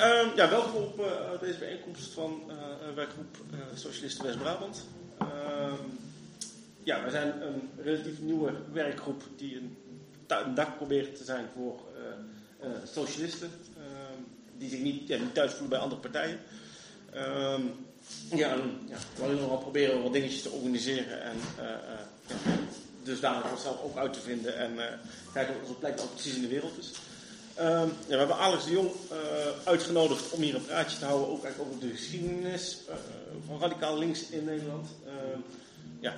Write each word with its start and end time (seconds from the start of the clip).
Ehm, 0.00 0.28
ja, 0.36 0.50
welkom 0.50 0.82
op 0.82 1.00
uh, 1.00 1.40
deze 1.40 1.58
bijeenkomst 1.58 2.12
van 2.12 2.42
uh, 2.48 2.94
werkgroep 2.94 3.36
Socialisten 3.74 4.24
West-Brabant. 4.24 4.86
Ehm, 5.18 5.74
ja, 6.82 7.02
wij 7.02 7.10
zijn 7.10 7.42
een 7.42 7.70
relatief 7.82 8.20
nieuwe 8.20 8.52
werkgroep 8.72 9.22
die 9.36 9.56
een, 9.56 9.76
dak 10.54 10.76
probeert 10.76 11.16
te 11.16 11.24
zijn 11.24 11.46
voor 11.54 11.80
socialisten. 12.92 13.50
Ehm, 13.76 14.22
die 14.58 14.70
zich 14.70 14.80
niet, 14.80 15.08
ja, 15.08 15.18
niet 15.18 15.34
thuis 15.34 15.50
voelen 15.50 15.68
bij 15.68 15.78
andere 15.78 16.00
partijen. 16.00 16.38
ja, 18.34 18.54
ja, 18.88 18.98
we 19.16 19.32
nog 19.32 19.48
wel 19.48 19.58
proberen 19.58 20.02
wat 20.02 20.12
dingetjes 20.12 20.42
te 20.42 20.50
organiseren 20.50 21.22
en 21.22 21.36
dus 23.02 23.20
daar 23.20 23.50
onszelf 23.50 23.82
ook 23.82 23.96
uit 23.96 24.12
te 24.12 24.20
vinden 24.20 24.56
en 24.56 25.00
kijken 25.32 25.54
wat 25.54 25.62
onze 25.62 25.78
plek 25.78 26.00
ook 26.00 26.10
precies 26.10 26.34
in 26.34 26.42
de 26.42 26.48
wereld 26.48 26.78
is. 26.78 26.90
Ja, 27.60 27.86
we 28.06 28.16
hebben 28.16 28.36
Alex 28.36 28.64
de 28.64 28.70
Jong 28.70 28.90
uh, 29.12 29.18
uitgenodigd 29.64 30.30
om 30.30 30.42
hier 30.42 30.54
een 30.54 30.64
praatje 30.64 30.98
te 30.98 31.04
houden, 31.04 31.28
ook 31.28 31.44
eigenlijk 31.44 31.72
over 31.72 31.88
de 31.88 31.94
geschiedenis 31.94 32.78
uh, 32.88 32.94
van 33.46 33.60
radicaal 33.60 33.98
links 33.98 34.28
in 34.28 34.44
Nederland. 34.44 34.88
Ehm, 35.06 35.40
ja, 36.00 36.14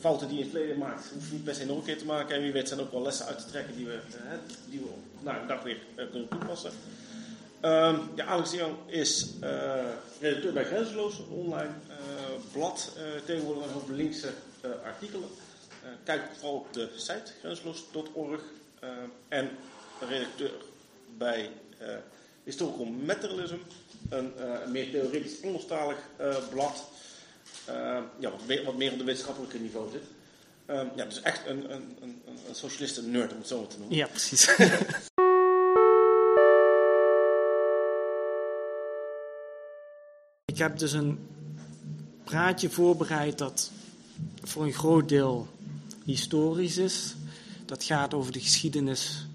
fouten 0.00 0.28
die 0.28 0.36
je 0.36 0.42
in 0.42 0.48
het 0.48 0.58
verleden 0.58 0.78
maakt, 0.82 1.10
hoef 1.14 1.26
je 1.26 1.32
niet 1.32 1.44
per 1.44 1.54
se 1.54 1.66
nog 1.66 1.76
een 1.76 1.84
keer 1.84 1.98
te 1.98 2.04
maken. 2.04 2.36
En 2.36 2.42
wie 2.42 2.52
weet 2.52 2.68
zijn 2.68 2.80
ook 2.80 2.92
wel 2.92 3.02
lessen 3.02 3.26
uit 3.26 3.38
te 3.38 3.46
trekken 3.50 3.76
die 3.76 3.86
we, 3.86 3.92
eh, 3.92 4.32
die 4.70 4.80
we 4.80 4.86
nou, 5.20 5.40
een 5.40 5.46
dag 5.46 5.62
weer 5.62 5.78
kunnen 6.10 6.28
toepassen. 6.28 6.70
Ehm, 7.60 7.96
Alex 8.16 8.50
de 8.50 8.56
Jong 8.56 8.76
is 8.86 9.26
redacteur 10.20 10.52
bij 10.52 10.64
Grenzeloos, 10.64 11.18
een 11.18 11.28
online 11.30 11.72
blad. 12.52 12.92
tegenwoordig 13.24 13.64
een 13.64 13.72
hoop 13.72 13.88
linkse 13.90 14.28
artikelen. 14.84 15.28
kijk 16.04 16.22
vooral 16.38 16.54
op 16.54 16.72
de 16.72 16.88
site 16.96 17.32
grenzeloos.org. 17.40 18.42
en 19.28 19.50
redacteur 20.08 20.52
bij 21.18 21.50
uh, 21.82 21.88
Historical 22.44 22.86
Materialism, 22.86 23.56
een 24.08 24.32
uh, 24.38 24.66
meer 24.66 24.90
theoretisch 24.90 25.40
Engelstalig 25.40 25.96
uh, 26.20 26.36
blad, 26.50 26.84
ja, 28.18 28.30
wat, 28.30 28.46
meer, 28.46 28.64
wat, 28.64 28.76
meer 28.76 28.92
op 28.92 28.98
de 28.98 29.04
wetenschappelijke 29.04 29.58
niveau 29.58 29.90
zit. 29.90 30.02
ja, 30.96 31.04
dus 31.04 31.22
echt 31.22 31.46
een, 31.46 31.72
een, 31.72 31.96
een, 32.00 32.22
een 32.48 32.54
socialisten-nerd, 32.54 33.32
om 33.32 33.38
het 33.38 33.48
zo 33.48 33.58
maar 33.58 33.68
te 33.68 33.78
noemen. 33.78 33.96
Ja, 33.96 34.06
precies. 34.06 34.48
Ik 40.52 40.58
heb 40.58 40.78
dus 40.78 40.92
een 40.92 41.28
praatje 42.24 42.70
voorbereid 42.70 43.38
dat 43.38 43.70
voor 44.42 44.64
een 44.64 44.72
groot 44.72 45.08
deel 45.08 45.48
historisch 46.04 46.76
is. 46.76 47.14
Dat 47.66 47.84
gaat 47.84 48.14
over 48.14 48.32
de 48.32 48.40
geschiedenis 48.40 49.26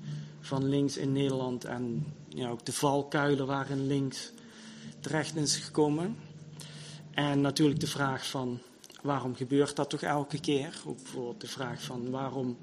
van 0.48 0.70
links 0.70 0.98
in 0.98 1.12
Nederland 1.12 1.66
en 1.66 2.06
ja, 2.30 2.50
ook 2.50 2.66
de 2.66 2.73
valkuilen 2.73 3.48
waarin 3.48 3.88
links 3.88 4.31
terecht 5.00 5.36
is 5.36 5.56
gekomen. 5.56 6.16
En 7.12 7.42
natuurlijk 7.42 7.80
de 7.80 7.88
vraag 7.88 8.28
van 8.28 8.59
waarom 9.02 9.36
gebeurt 9.36 9.75
dat 9.75 9.90
toch 9.90 10.02
elke 10.02 10.40
keer? 10.40 10.81
Ook 10.86 11.02
bijvoorbeeld 11.02 11.42
de 11.42 11.48
vraag 11.48 11.81
van 11.81 12.09
waarom 12.09 12.58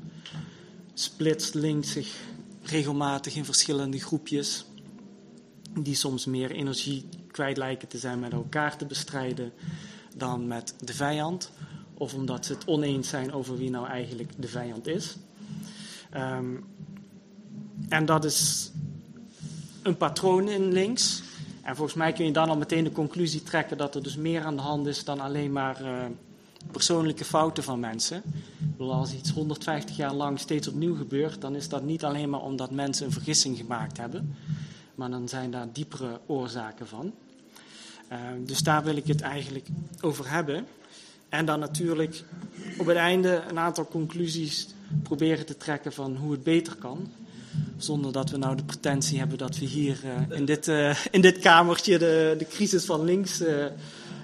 splitst 0.95 1.55
links 1.55 1.93
zich 1.93 2.21
regelmatig 2.63 3.37
in 3.37 3.45
verschillende 3.45 4.01
groepjes 4.01 4.65
die 5.79 5.95
soms 5.95 6.25
meer 6.25 6.51
energie 6.51 7.09
kwijt 7.31 7.57
lijken 7.57 7.89
te 7.89 7.99
zijn 7.99 8.21
met 8.21 8.33
elkaar 8.33 8.77
te 8.77 8.87
bestrijden 8.87 9.53
dan 10.17 10.47
met 10.47 10.75
de 10.81 10.95
vijand. 10.95 11.51
Of 11.95 12.15
omdat 12.15 12.47
ze 12.47 12.53
het 12.53 12.67
oneens 12.67 13.09
zijn 13.09 13.33
over 13.33 13.57
wie 13.57 13.71
nou 13.71 13.87
eigenlijk 13.87 14.33
de 14.37 14.49
vijand 14.49 14.87
is. 14.87 15.17
Um, 16.17 16.65
en 17.95 18.05
dat 18.05 18.25
is 18.25 18.71
een 19.83 19.97
patroon 19.97 20.49
in 20.49 20.73
links. 20.73 21.23
En 21.63 21.77
volgens 21.77 21.97
mij 21.97 22.13
kun 22.13 22.25
je 22.25 22.33
dan 22.33 22.49
al 22.49 22.57
meteen 22.57 22.85
de 22.85 22.93
conclusie 22.93 23.43
trekken 23.43 23.77
dat 23.77 23.95
er 23.95 24.03
dus 24.03 24.17
meer 24.17 24.45
aan 24.45 24.57
de 24.57 24.63
hand 24.63 24.87
is 24.87 25.05
dan 25.05 25.21
alleen 25.21 25.53
maar 25.53 25.83
uh, 25.83 26.05
persoonlijke 26.71 27.25
fouten 27.25 27.63
van 27.63 27.81
mensen. 27.81 28.23
als 28.79 29.13
iets 29.13 29.31
150 29.31 29.97
jaar 29.97 30.15
lang 30.15 30.39
steeds 30.39 30.69
opnieuw 30.69 30.97
gebeurt, 30.97 31.41
dan 31.41 31.55
is 31.55 31.69
dat 31.69 31.83
niet 31.83 32.05
alleen 32.05 32.31
maar 32.31 32.43
omdat 32.43 32.71
mensen 32.71 33.07
een 33.07 33.13
vergissing 33.13 33.57
gemaakt 33.57 33.97
hebben, 33.97 34.37
maar 34.95 35.11
dan 35.11 35.29
zijn 35.29 35.51
daar 35.51 35.69
diepere 35.73 36.21
oorzaken 36.27 36.87
van. 36.87 37.13
Uh, 38.13 38.19
dus 38.45 38.59
daar 38.59 38.85
wil 38.85 38.97
ik 38.97 39.07
het 39.07 39.21
eigenlijk 39.21 39.67
over 40.01 40.31
hebben. 40.31 40.67
En 41.29 41.47
dan 41.47 41.59
natuurlijk 41.59 42.25
op 42.79 42.87
het 42.87 42.97
einde 42.97 43.43
een 43.49 43.59
aantal 43.59 43.87
conclusies 43.87 44.67
proberen 45.03 45.47
te 45.47 45.57
trekken 45.57 45.93
van 45.93 46.17
hoe 46.17 46.33
het 46.33 46.43
beter 46.43 46.75
kan. 46.75 47.09
Zonder 47.77 48.13
dat 48.13 48.31
we 48.31 48.37
nou 48.37 48.57
de 48.57 48.65
pretentie 48.65 49.19
hebben 49.19 49.39
dat 49.39 49.59
we 49.59 49.65
hier 49.65 50.01
uh, 50.05 50.39
in, 50.39 50.45
dit, 50.45 50.69
uh, 50.69 50.97
in 51.11 51.21
dit 51.21 51.39
kamertje 51.39 51.99
de, 51.99 52.35
de 52.39 52.47
crisis 52.47 52.85
van 52.85 53.05
links 53.05 53.41
uh, 53.41 53.65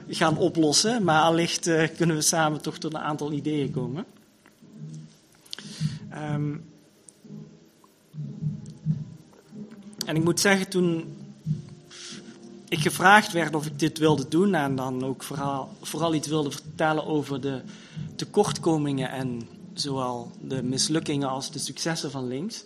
gaan 0.09 0.39
oplossen. 0.39 1.05
Maar 1.05 1.23
allicht 1.23 1.71
kunnen 1.97 2.17
we 2.17 2.23
samen 2.23 2.61
toch 2.61 2.79
tot 2.79 2.95
een 2.95 3.01
aantal 3.01 3.33
ideeën 3.33 3.71
komen. 3.71 4.05
Um, 6.15 6.65
en 10.07 10.17
ik 10.17 10.25
moet 10.25 10.41
zeggen, 10.41 10.69
toen 10.69 11.17
ik 12.69 12.79
gevraagd 12.79 13.33
werd 13.33 13.55
of 13.55 13.67
ik 13.67 13.79
dit 13.79 13.99
wilde 13.99 14.29
doen 14.29 14.55
en 14.55 14.77
dan 14.77 15.05
ook 15.05 15.23
vooral, 15.23 15.69
vooral 15.83 16.15
iets 16.15 16.29
wilde 16.29 16.51
vertellen 16.51 17.07
over 17.07 17.41
de 17.41 17.61
tekortkomingen 18.17 19.11
en 19.11 19.49
zowel 19.75 20.31
de 20.41 20.63
mislukkingen 20.63 21.29
als 21.29 21.51
de 21.51 21.59
successen 21.59 22.11
van 22.11 22.29
links, 22.29 22.65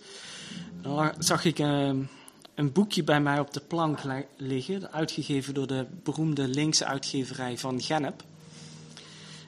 dan 0.84 1.12
zag 1.19 1.45
ik 1.45 1.59
ehm, 1.59 1.99
een 2.55 2.72
boekje 2.72 3.05
bij 3.05 3.21
mij 3.21 3.39
op 3.41 3.53
de 3.53 3.61
plank 3.61 3.99
liggen, 4.37 4.93
uitgegeven 4.93 5.55
door 5.55 5.67
de 5.67 5.87
beroemde 6.03 6.49
linkse 6.49 6.84
uitgeverij 6.84 7.59
van 7.59 7.83
Gennep. 7.83 8.25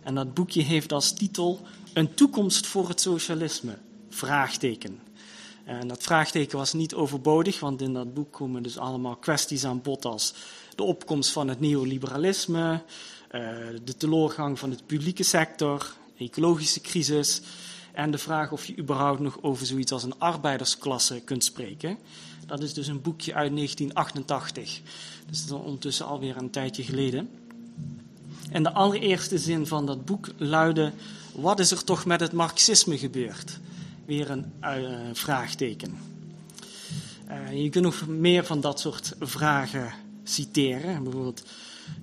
En 0.03 0.15
dat 0.15 0.35
boekje 0.35 0.63
heeft 0.63 0.93
als 0.93 1.13
titel 1.13 1.61
Een 1.93 2.15
toekomst 2.15 2.67
voor 2.67 2.89
het 2.89 3.01
socialisme? 3.01 3.79
Vraagteken. 4.09 5.01
En 5.65 5.89
dat 5.89 6.03
vraagteken 6.03 6.59
was 6.59 6.73
niet 6.73 6.95
overbodig, 6.95 7.61
want 7.61 7.81
in 7.81 7.93
dat 7.93 8.15
boek 8.15 8.33
komen 8.33 8.63
dus 8.63 8.79
allemaal 8.79 9.17
kwesties 9.17 9.65
aan 9.65 9.83
bod 9.83 10.05
als 10.05 10.35
de 10.75 10.83
opkomst 10.83 11.31
van 11.31 11.49
het 11.49 11.61
neoliberalisme, 11.61 12.83
eh, 13.29 13.41
de 13.85 13.97
teleurgang 13.97 14.59
van 14.59 14.71
de 14.71 14.77
publieke 14.87 15.23
sector, 15.23 15.95
ecologische 16.19 16.81
crisis, 16.81 17.41
en 17.97 18.11
de 18.11 18.19
vraag 18.19 18.53
of 18.53 18.65
je 18.65 18.79
überhaupt 18.79 19.21
nog 19.21 19.39
over 19.43 19.67
zoiets 19.67 19.93
als 19.93 20.03
een 20.03 20.19
arbeidersklasse 20.19 21.21
kunt 21.25 21.45
spreken. 21.45 21.99
Dat 22.47 22.62
is 22.62 22.75
dus 22.75 22.87
een 22.87 23.03
boekje 23.03 23.34
uit 23.34 23.55
1988. 23.55 24.81
Dus 25.27 25.47
dat 25.47 25.59
is 25.59 25.65
ondertussen 25.65 26.06
alweer 26.06 26.37
een 26.37 26.51
tijdje 26.51 26.83
geleden. 26.83 27.29
En 28.51 28.62
de 28.62 28.73
allereerste 28.73 29.39
zin 29.39 29.67
van 29.67 29.87
dat 29.87 30.05
boek 30.05 30.29
luidde: 30.37 30.93
Wat 31.33 31.59
is 31.59 31.71
er 31.71 31.85
toch 31.85 32.05
met 32.05 32.21
het 32.21 32.33
marxisme 32.33 32.99
gebeurd? 32.99 33.59
Weer 34.05 34.31
een 34.31 34.53
uh, 34.62 34.71
vraagteken. 35.12 35.99
Uh, 37.29 37.62
je 37.62 37.69
kunt 37.69 37.85
nog 37.85 38.06
meer 38.06 38.45
van 38.45 38.61
dat 38.61 38.81
soort 38.81 39.15
vragen 39.21 39.93
citeren. 40.25 41.03
Bijvoorbeeld 41.03 41.43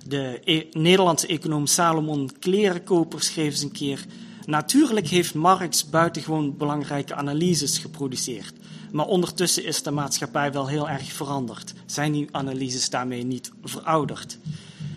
de 0.06 0.40
e 0.44 0.66
Nederlandse 0.72 1.26
econoom 1.26 1.66
Salomon 1.66 2.30
Klerenkoper 2.38 3.22
schreef 3.22 3.52
eens 3.52 3.62
een 3.62 3.72
keer 3.72 4.06
Natuurlijk 4.46 5.08
heeft 5.08 5.34
Marx 5.34 5.90
buitengewoon 5.90 6.56
belangrijke 6.56 7.14
analyses 7.14 7.78
geproduceerd. 7.78 8.52
Maar 8.92 9.06
ondertussen 9.06 9.64
is 9.64 9.82
de 9.82 9.90
maatschappij 9.90 10.52
wel 10.52 10.66
heel 10.66 10.88
erg 10.88 11.12
veranderd. 11.12 11.74
Zijn 11.86 12.12
die 12.12 12.28
analyses 12.30 12.90
daarmee 12.90 13.24
niet 13.24 13.50
verouderd? 13.62 14.38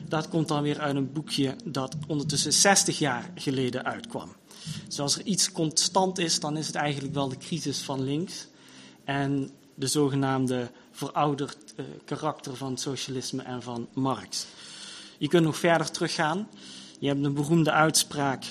Dat 0.07 0.29
komt 0.29 0.47
dan 0.47 0.61
weer 0.61 0.79
uit 0.79 0.95
een 0.95 1.11
boekje 1.11 1.55
dat 1.63 1.95
ondertussen 2.07 2.53
60 2.53 2.99
jaar 2.99 3.31
geleden 3.35 3.85
uitkwam. 3.85 4.35
Dus 4.87 4.99
als 4.99 5.17
er 5.17 5.25
iets 5.25 5.51
constant 5.51 6.17
is, 6.17 6.39
dan 6.39 6.57
is 6.57 6.67
het 6.67 6.75
eigenlijk 6.75 7.13
wel 7.13 7.29
de 7.29 7.37
crisis 7.37 7.79
van 7.79 8.03
links 8.03 8.47
en 9.03 9.49
de 9.75 9.87
zogenaamde 9.87 10.71
verouderd 10.91 11.57
uh, 11.75 11.85
karakter 12.05 12.55
van 12.55 12.77
socialisme 12.77 13.43
en 13.43 13.61
van 13.61 13.87
Marx. 13.93 14.45
Je 15.17 15.27
kunt 15.27 15.43
nog 15.43 15.57
verder 15.57 15.91
teruggaan. 15.91 16.47
Je 16.99 17.07
hebt 17.07 17.25
een 17.25 17.33
beroemde 17.33 17.71
uitspraak 17.71 18.43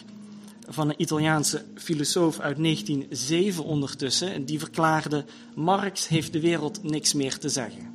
van 0.69 0.89
een 0.89 1.01
Italiaanse 1.01 1.65
filosoof 1.75 2.41
uit 2.41 2.57
1907 2.57 3.65
ondertussen. 3.65 4.33
En 4.33 4.45
die 4.45 4.59
verklaarde: 4.59 5.25
Marx 5.55 6.09
heeft 6.09 6.33
de 6.33 6.41
wereld 6.41 6.83
niks 6.83 7.13
meer 7.13 7.39
te 7.39 7.49
zeggen. 7.49 7.95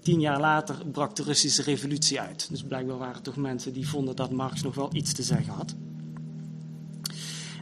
Tien 0.00 0.20
jaar 0.20 0.40
later 0.40 0.86
brak 0.92 1.16
de 1.16 1.22
Russische 1.22 1.62
revolutie 1.62 2.20
uit. 2.20 2.48
Dus 2.50 2.62
blijkbaar 2.62 2.98
waren 2.98 3.14
er 3.14 3.22
toch 3.22 3.36
mensen 3.36 3.72
die 3.72 3.88
vonden 3.88 4.16
dat 4.16 4.30
Marx 4.30 4.62
nog 4.62 4.74
wel 4.74 4.90
iets 4.92 5.12
te 5.12 5.22
zeggen 5.22 5.52
had. 5.52 5.74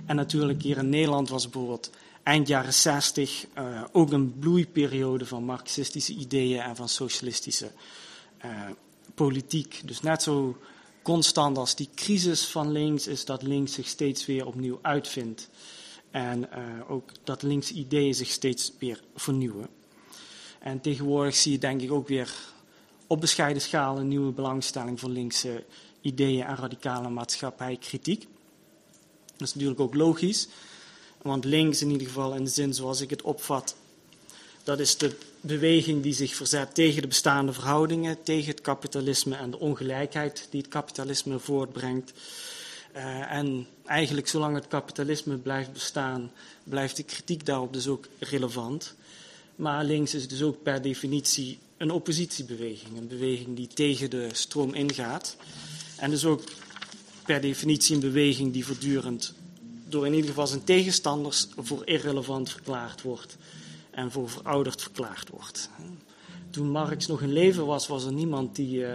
En 0.06 0.16
natuurlijk 0.16 0.62
hier 0.62 0.76
in 0.76 0.88
Nederland 0.88 1.28
was 1.28 1.48
bijvoorbeeld 1.48 1.90
eind 2.22 2.48
jaren 2.48 2.74
60 2.74 3.46
uh, 3.58 3.82
ook 3.92 4.12
een 4.12 4.38
bloeiperiode 4.38 5.26
van 5.26 5.44
marxistische 5.44 6.12
ideeën 6.12 6.60
en 6.60 6.76
van 6.76 6.88
socialistische 6.88 7.70
uh, 8.44 8.50
politiek. 9.14 9.80
Dus 9.84 10.00
net 10.00 10.22
zo 10.22 10.56
constant 11.06 11.58
als 11.58 11.74
die 11.74 11.88
crisis 11.94 12.46
van 12.46 12.72
links 12.72 13.06
is 13.06 13.24
dat 13.24 13.42
links 13.42 13.72
zich 13.72 13.86
steeds 13.86 14.26
weer 14.26 14.46
opnieuw 14.46 14.78
uitvindt. 14.82 15.48
En 16.10 16.38
uh, 16.40 16.90
ook 16.90 17.10
dat 17.24 17.42
links 17.42 17.72
ideeën 17.72 18.14
zich 18.14 18.28
steeds 18.28 18.72
weer 18.78 19.02
vernieuwen. 19.14 19.68
En 20.58 20.80
tegenwoordig 20.80 21.34
zie 21.34 21.52
je 21.52 21.58
denk 21.58 21.80
ik 21.80 21.92
ook 21.92 22.08
weer 22.08 22.34
op 23.06 23.20
bescheiden 23.20 23.62
schaal 23.62 23.98
een 23.98 24.08
nieuwe 24.08 24.32
belangstelling 24.32 25.00
voor 25.00 25.08
linkse 25.08 25.64
ideeën 26.00 26.44
en 26.44 26.56
radicale 26.56 27.08
maatschappijkritiek. 27.08 28.26
Dat 29.36 29.48
is 29.48 29.54
natuurlijk 29.54 29.80
ook 29.80 29.94
logisch, 29.94 30.48
want 31.22 31.44
links 31.44 31.82
in 31.82 31.90
ieder 31.90 32.06
geval 32.06 32.34
in 32.34 32.44
de 32.44 32.50
zin 32.50 32.74
zoals 32.74 33.00
ik 33.00 33.10
het 33.10 33.22
opvat, 33.22 33.76
dat 34.66 34.80
is 34.80 34.96
de 34.96 35.16
beweging 35.40 36.02
die 36.02 36.12
zich 36.12 36.34
verzet 36.34 36.74
tegen 36.74 37.02
de 37.02 37.08
bestaande 37.08 37.52
verhoudingen, 37.52 38.22
tegen 38.22 38.50
het 38.50 38.60
kapitalisme 38.60 39.36
en 39.36 39.50
de 39.50 39.58
ongelijkheid 39.58 40.46
die 40.50 40.60
het 40.60 40.70
kapitalisme 40.70 41.38
voortbrengt. 41.38 42.12
Uh, 42.96 43.32
en 43.32 43.66
eigenlijk 43.84 44.28
zolang 44.28 44.54
het 44.54 44.68
kapitalisme 44.68 45.36
blijft 45.36 45.72
bestaan, 45.72 46.32
blijft 46.64 46.96
de 46.96 47.02
kritiek 47.02 47.46
daarop 47.46 47.72
dus 47.72 47.86
ook 47.86 48.06
relevant. 48.18 48.94
Maar 49.56 49.84
links 49.84 50.14
is 50.14 50.28
dus 50.28 50.42
ook 50.42 50.62
per 50.62 50.82
definitie 50.82 51.58
een 51.76 51.90
oppositiebeweging, 51.90 52.96
een 52.96 53.08
beweging 53.08 53.56
die 53.56 53.68
tegen 53.68 54.10
de 54.10 54.28
stroom 54.32 54.74
ingaat. 54.74 55.36
En 55.96 56.10
dus 56.10 56.24
ook 56.24 56.42
per 57.24 57.40
definitie 57.40 57.94
een 57.94 58.00
beweging 58.00 58.52
die 58.52 58.66
voortdurend 58.66 59.32
door 59.88 60.06
in 60.06 60.14
ieder 60.14 60.28
geval 60.28 60.46
zijn 60.46 60.64
tegenstanders 60.64 61.46
voor 61.56 61.82
irrelevant 61.84 62.50
verklaard 62.50 63.02
wordt 63.02 63.36
en 63.96 64.10
voor 64.10 64.30
verouderd 64.30 64.82
verklaard 64.82 65.28
wordt. 65.28 65.70
Toen 66.50 66.70
Marx 66.70 67.06
nog 67.06 67.22
in 67.22 67.32
leven 67.32 67.66
was, 67.66 67.86
was 67.86 68.04
er 68.04 68.12
niemand 68.12 68.56
die 68.56 68.78
uh, 68.78 68.94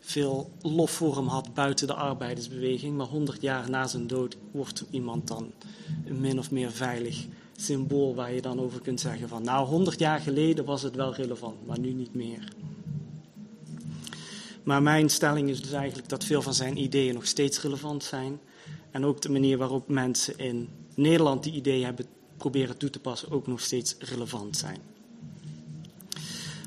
veel 0.00 0.50
lof 0.60 0.90
voor 0.90 1.16
hem 1.16 1.26
had 1.26 1.54
buiten 1.54 1.86
de 1.86 1.94
arbeidersbeweging. 1.94 2.96
Maar 2.96 3.06
honderd 3.06 3.42
jaar 3.42 3.70
na 3.70 3.86
zijn 3.86 4.06
dood 4.06 4.36
wordt 4.50 4.84
iemand 4.90 5.28
dan 5.28 5.52
een 6.04 6.20
min 6.20 6.38
of 6.38 6.50
meer 6.50 6.70
veilig 6.70 7.26
symbool 7.56 8.14
waar 8.14 8.32
je 8.32 8.40
dan 8.42 8.60
over 8.60 8.80
kunt 8.80 9.00
zeggen 9.00 9.28
van 9.28 9.42
nou, 9.42 9.66
honderd 9.66 9.98
jaar 9.98 10.20
geleden 10.20 10.64
was 10.64 10.82
het 10.82 10.94
wel 10.94 11.14
relevant, 11.14 11.66
maar 11.66 11.78
nu 11.78 11.92
niet 11.92 12.14
meer. 12.14 12.48
Maar 14.62 14.82
mijn 14.82 15.10
stelling 15.10 15.48
is 15.48 15.62
dus 15.62 15.72
eigenlijk 15.72 16.08
dat 16.08 16.24
veel 16.24 16.42
van 16.42 16.54
zijn 16.54 16.76
ideeën 16.76 17.14
nog 17.14 17.26
steeds 17.26 17.62
relevant 17.62 18.04
zijn. 18.04 18.40
En 18.90 19.04
ook 19.04 19.20
de 19.22 19.30
manier 19.30 19.58
waarop 19.58 19.88
mensen 19.88 20.38
in 20.38 20.68
Nederland 20.94 21.42
die 21.42 21.52
ideeën 21.52 21.84
hebben 21.84 22.06
proberen 22.42 22.76
toe 22.76 22.90
te 22.90 22.98
passen 22.98 23.30
ook 23.30 23.46
nog 23.46 23.60
steeds 23.60 23.94
relevant 23.98 24.56
zijn. 24.56 24.78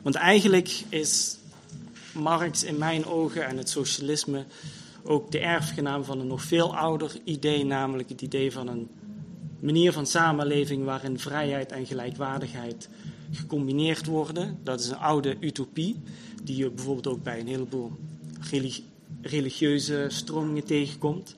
Want 0.03 0.15
eigenlijk 0.15 0.83
is 0.89 1.37
Marx 2.13 2.63
in 2.63 2.77
mijn 2.77 3.05
ogen 3.05 3.45
en 3.45 3.57
het 3.57 3.69
socialisme 3.69 4.45
ook 5.03 5.31
de 5.31 5.39
erfgenaam 5.39 6.03
van 6.03 6.19
een 6.19 6.27
nog 6.27 6.41
veel 6.41 6.75
ouder 6.75 7.11
idee, 7.23 7.65
namelijk 7.65 8.09
het 8.09 8.21
idee 8.21 8.51
van 8.51 8.67
een 8.67 8.87
manier 9.59 9.91
van 9.91 10.05
samenleving 10.05 10.83
waarin 10.83 11.19
vrijheid 11.19 11.71
en 11.71 11.85
gelijkwaardigheid 11.85 12.89
gecombineerd 13.31 14.05
worden. 14.05 14.59
Dat 14.63 14.79
is 14.79 14.89
een 14.89 14.97
oude 14.97 15.37
utopie, 15.39 16.01
die 16.43 16.55
je 16.55 16.69
bijvoorbeeld 16.69 17.07
ook 17.07 17.23
bij 17.23 17.39
een 17.39 17.47
heleboel 17.47 17.91
religieuze 19.21 20.05
stromingen 20.09 20.65
tegenkomt. 20.65 21.35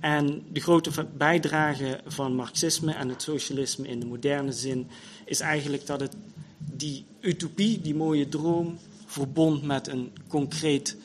En 0.00 0.42
de 0.52 0.60
grote 0.60 1.06
bijdrage 1.16 2.00
van 2.06 2.34
Marxisme 2.34 2.92
en 2.92 3.08
het 3.08 3.22
socialisme 3.22 3.88
in 3.88 4.00
de 4.00 4.06
moderne 4.06 4.52
zin 4.52 4.86
is 5.24 5.40
eigenlijk 5.40 5.86
dat 5.86 6.00
het 6.00 6.16
die 6.58 7.04
utopie, 7.20 7.80
die 7.80 7.94
mooie 7.94 8.28
droom, 8.28 8.78
verbond 9.06 9.62
met 9.62 9.88
een 9.88 10.12
concreet 10.28 10.96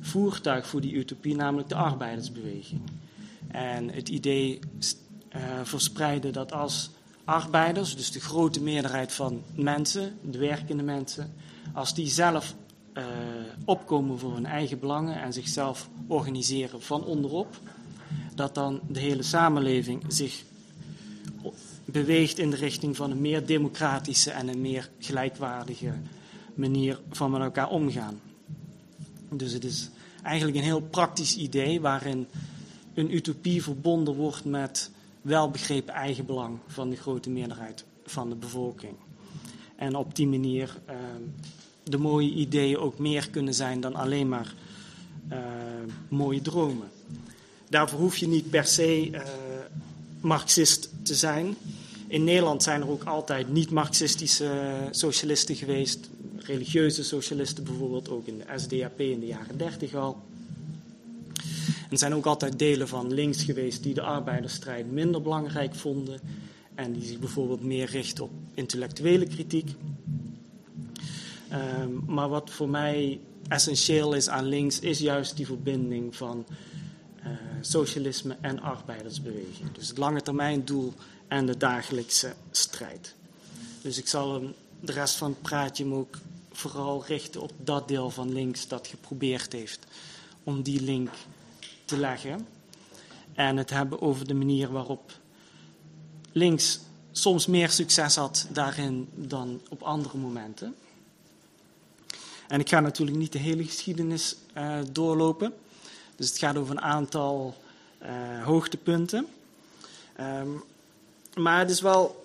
voertuig 0.00 0.66
voor 0.66 0.80
die 0.80 0.94
utopie, 0.94 1.36
namelijk 1.36 1.68
de 1.68 1.74
arbeidersbeweging. 1.74 2.80
En 3.48 3.88
het 3.88 4.08
idee 4.08 4.58
uh, 5.36 5.40
verspreiden 5.62 6.32
dat 6.32 6.52
als 6.52 6.90
arbeiders, 7.24 7.96
dus 7.96 8.10
de 8.10 8.20
grote 8.20 8.62
meerderheid 8.62 9.12
van 9.12 9.42
mensen, 9.54 10.18
de 10.22 10.38
werkende 10.38 10.82
mensen, 10.82 11.34
als 11.72 11.94
die 11.94 12.08
zelf 12.08 12.54
uh, 12.94 13.04
opkomen 13.64 14.18
voor 14.18 14.34
hun 14.34 14.46
eigen 14.46 14.78
belangen 14.78 15.22
en 15.22 15.32
zichzelf 15.32 15.88
organiseren 16.06 16.82
van 16.82 17.04
onderop, 17.04 17.58
dat 18.34 18.54
dan 18.54 18.80
de 18.88 19.00
hele 19.00 19.22
samenleving 19.22 20.04
zich 20.08 20.42
beweegt 21.84 22.38
in 22.38 22.50
de 22.50 22.56
richting 22.56 22.96
van 22.96 23.10
een 23.10 23.20
meer 23.20 23.46
democratische 23.46 24.30
en 24.30 24.48
een 24.48 24.60
meer 24.60 24.90
gelijkwaardige 24.98 25.92
manier 26.54 27.00
van 27.10 27.30
met 27.30 27.40
elkaar 27.40 27.68
omgaan. 27.68 28.20
Dus 29.30 29.52
het 29.52 29.64
is 29.64 29.90
eigenlijk 30.22 30.56
een 30.56 30.62
heel 30.62 30.80
praktisch 30.80 31.36
idee 31.36 31.80
waarin 31.80 32.26
een 32.94 33.14
utopie 33.14 33.62
verbonden 33.62 34.14
wordt 34.14 34.44
met 34.44 34.90
welbegrepen 35.22 35.94
eigenbelang 35.94 36.58
van 36.66 36.90
de 36.90 36.96
grote 36.96 37.30
meerderheid 37.30 37.84
van 38.04 38.28
de 38.28 38.34
bevolking. 38.34 38.94
En 39.76 39.94
op 39.94 40.14
die 40.14 40.26
manier 40.26 40.76
uh, 40.88 40.94
de 41.84 41.98
mooie 41.98 42.30
ideeën 42.30 42.78
ook 42.78 42.98
meer 42.98 43.30
kunnen 43.30 43.54
zijn 43.54 43.80
dan 43.80 43.94
alleen 43.94 44.28
maar 44.28 44.54
uh, 45.32 45.38
mooie 46.08 46.40
dromen. 46.40 46.88
Daarvoor 47.72 47.98
hoef 47.98 48.16
je 48.16 48.28
niet 48.28 48.50
per 48.50 48.66
se 48.66 49.10
uh, 49.10 49.20
Marxist 50.20 50.90
te 51.02 51.14
zijn. 51.14 51.56
In 52.06 52.24
Nederland 52.24 52.62
zijn 52.62 52.80
er 52.80 52.90
ook 52.90 53.04
altijd 53.04 53.52
niet-Marxistische 53.52 54.72
socialisten 54.90 55.56
geweest. 55.56 56.10
Religieuze 56.36 57.04
socialisten 57.04 57.64
bijvoorbeeld, 57.64 58.08
ook 58.08 58.26
in 58.26 58.38
de 58.38 58.44
SDAP 58.56 59.00
in 59.00 59.20
de 59.20 59.26
jaren 59.26 59.58
30 59.58 59.94
al. 59.94 60.22
Er 61.90 61.98
zijn 61.98 62.14
ook 62.14 62.26
altijd 62.26 62.58
delen 62.58 62.88
van 62.88 63.14
links 63.14 63.42
geweest 63.42 63.82
die 63.82 63.94
de 63.94 64.02
arbeidersstrijd 64.02 64.92
minder 64.92 65.22
belangrijk 65.22 65.74
vonden. 65.74 66.20
En 66.74 66.92
die 66.92 67.04
zich 67.04 67.18
bijvoorbeeld 67.18 67.64
meer 67.64 67.86
richten 67.86 68.24
op 68.24 68.30
intellectuele 68.54 69.26
kritiek. 69.26 69.70
Um, 71.52 72.02
maar 72.06 72.28
wat 72.28 72.50
voor 72.50 72.68
mij 72.68 73.20
essentieel 73.48 74.14
is 74.14 74.28
aan 74.28 74.44
links, 74.44 74.80
is 74.80 74.98
juist 74.98 75.36
die 75.36 75.46
verbinding 75.46 76.16
van 76.16 76.44
socialisme 77.64 78.36
en 78.40 78.60
arbeidersbeweging. 78.60 79.72
Dus 79.72 79.88
het 79.88 79.98
lange 79.98 80.22
termijn 80.22 80.64
doel 80.64 80.92
en 81.28 81.46
de 81.46 81.56
dagelijkse 81.56 82.34
strijd. 82.50 83.14
Dus 83.82 83.98
ik 83.98 84.08
zal 84.08 84.54
de 84.80 84.92
rest 84.92 85.14
van 85.14 85.30
het 85.30 85.42
praatje 85.42 85.84
me 85.84 85.94
ook 85.94 86.18
vooral 86.52 87.04
richten 87.06 87.40
op 87.40 87.52
dat 87.56 87.88
deel 87.88 88.10
van 88.10 88.32
links 88.32 88.68
dat 88.68 88.86
geprobeerd 88.86 89.52
heeft 89.52 89.86
om 90.44 90.62
die 90.62 90.80
link 90.80 91.10
te 91.84 91.96
leggen. 91.96 92.46
En 93.34 93.56
het 93.56 93.70
hebben 93.70 94.00
over 94.00 94.26
de 94.26 94.34
manier 94.34 94.72
waarop 94.72 95.12
links 96.32 96.80
soms 97.12 97.46
meer 97.46 97.70
succes 97.70 98.16
had 98.16 98.46
daarin 98.50 99.08
dan 99.14 99.60
op 99.68 99.82
andere 99.82 100.18
momenten. 100.18 100.74
En 102.48 102.60
ik 102.60 102.68
ga 102.68 102.80
natuurlijk 102.80 103.18
niet 103.18 103.32
de 103.32 103.38
hele 103.38 103.64
geschiedenis 103.64 104.36
uh, 104.56 104.78
doorlopen. 104.92 105.54
Dus 106.16 106.28
het 106.28 106.38
gaat 106.38 106.56
over 106.56 106.70
een 106.70 106.82
aantal 106.82 107.54
uh, 108.02 108.44
hoogtepunten. 108.44 109.26
Um, 110.20 110.62
maar 111.36 111.58
het 111.58 111.70
is 111.70 111.80
wel 111.80 112.24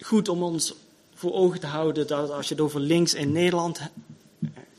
goed 0.00 0.28
om 0.28 0.42
ons 0.42 0.74
voor 1.14 1.32
ogen 1.32 1.60
te 1.60 1.66
houden 1.66 2.06
dat 2.06 2.30
als 2.30 2.48
je 2.48 2.54
het 2.54 2.62
over 2.62 2.80
links 2.80 3.14
in 3.14 3.32
Nederland 3.32 3.80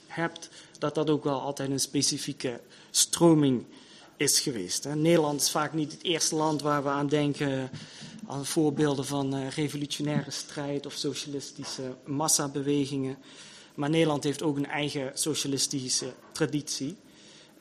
hebt, 0.07 0.49
dat 0.79 0.95
dat 0.95 1.09
ook 1.09 1.23
wel 1.23 1.41
altijd 1.41 1.69
een 1.69 1.79
specifieke 1.79 2.59
stroming 2.91 3.65
is 4.17 4.39
geweest. 4.39 4.85
Nederland 4.95 5.41
is 5.41 5.51
vaak 5.51 5.73
niet 5.73 5.91
het 5.91 6.03
eerste 6.03 6.35
land 6.35 6.61
waar 6.61 6.83
we 6.83 6.89
aan 6.89 7.07
denken 7.07 7.69
aan 8.27 8.45
voorbeelden 8.45 9.05
van 9.05 9.35
uh, 9.35 9.49
revolutionaire 9.49 10.31
strijd 10.31 10.85
of 10.85 10.93
socialistische 10.93 11.95
massabewegingen. 12.05 13.17
Maar 13.75 13.89
Nederland 13.89 14.23
heeft 14.23 14.43
ook 14.43 14.57
een 14.57 14.67
eigen 14.67 15.11
socialistische 15.13 16.13
traditie, 16.31 16.95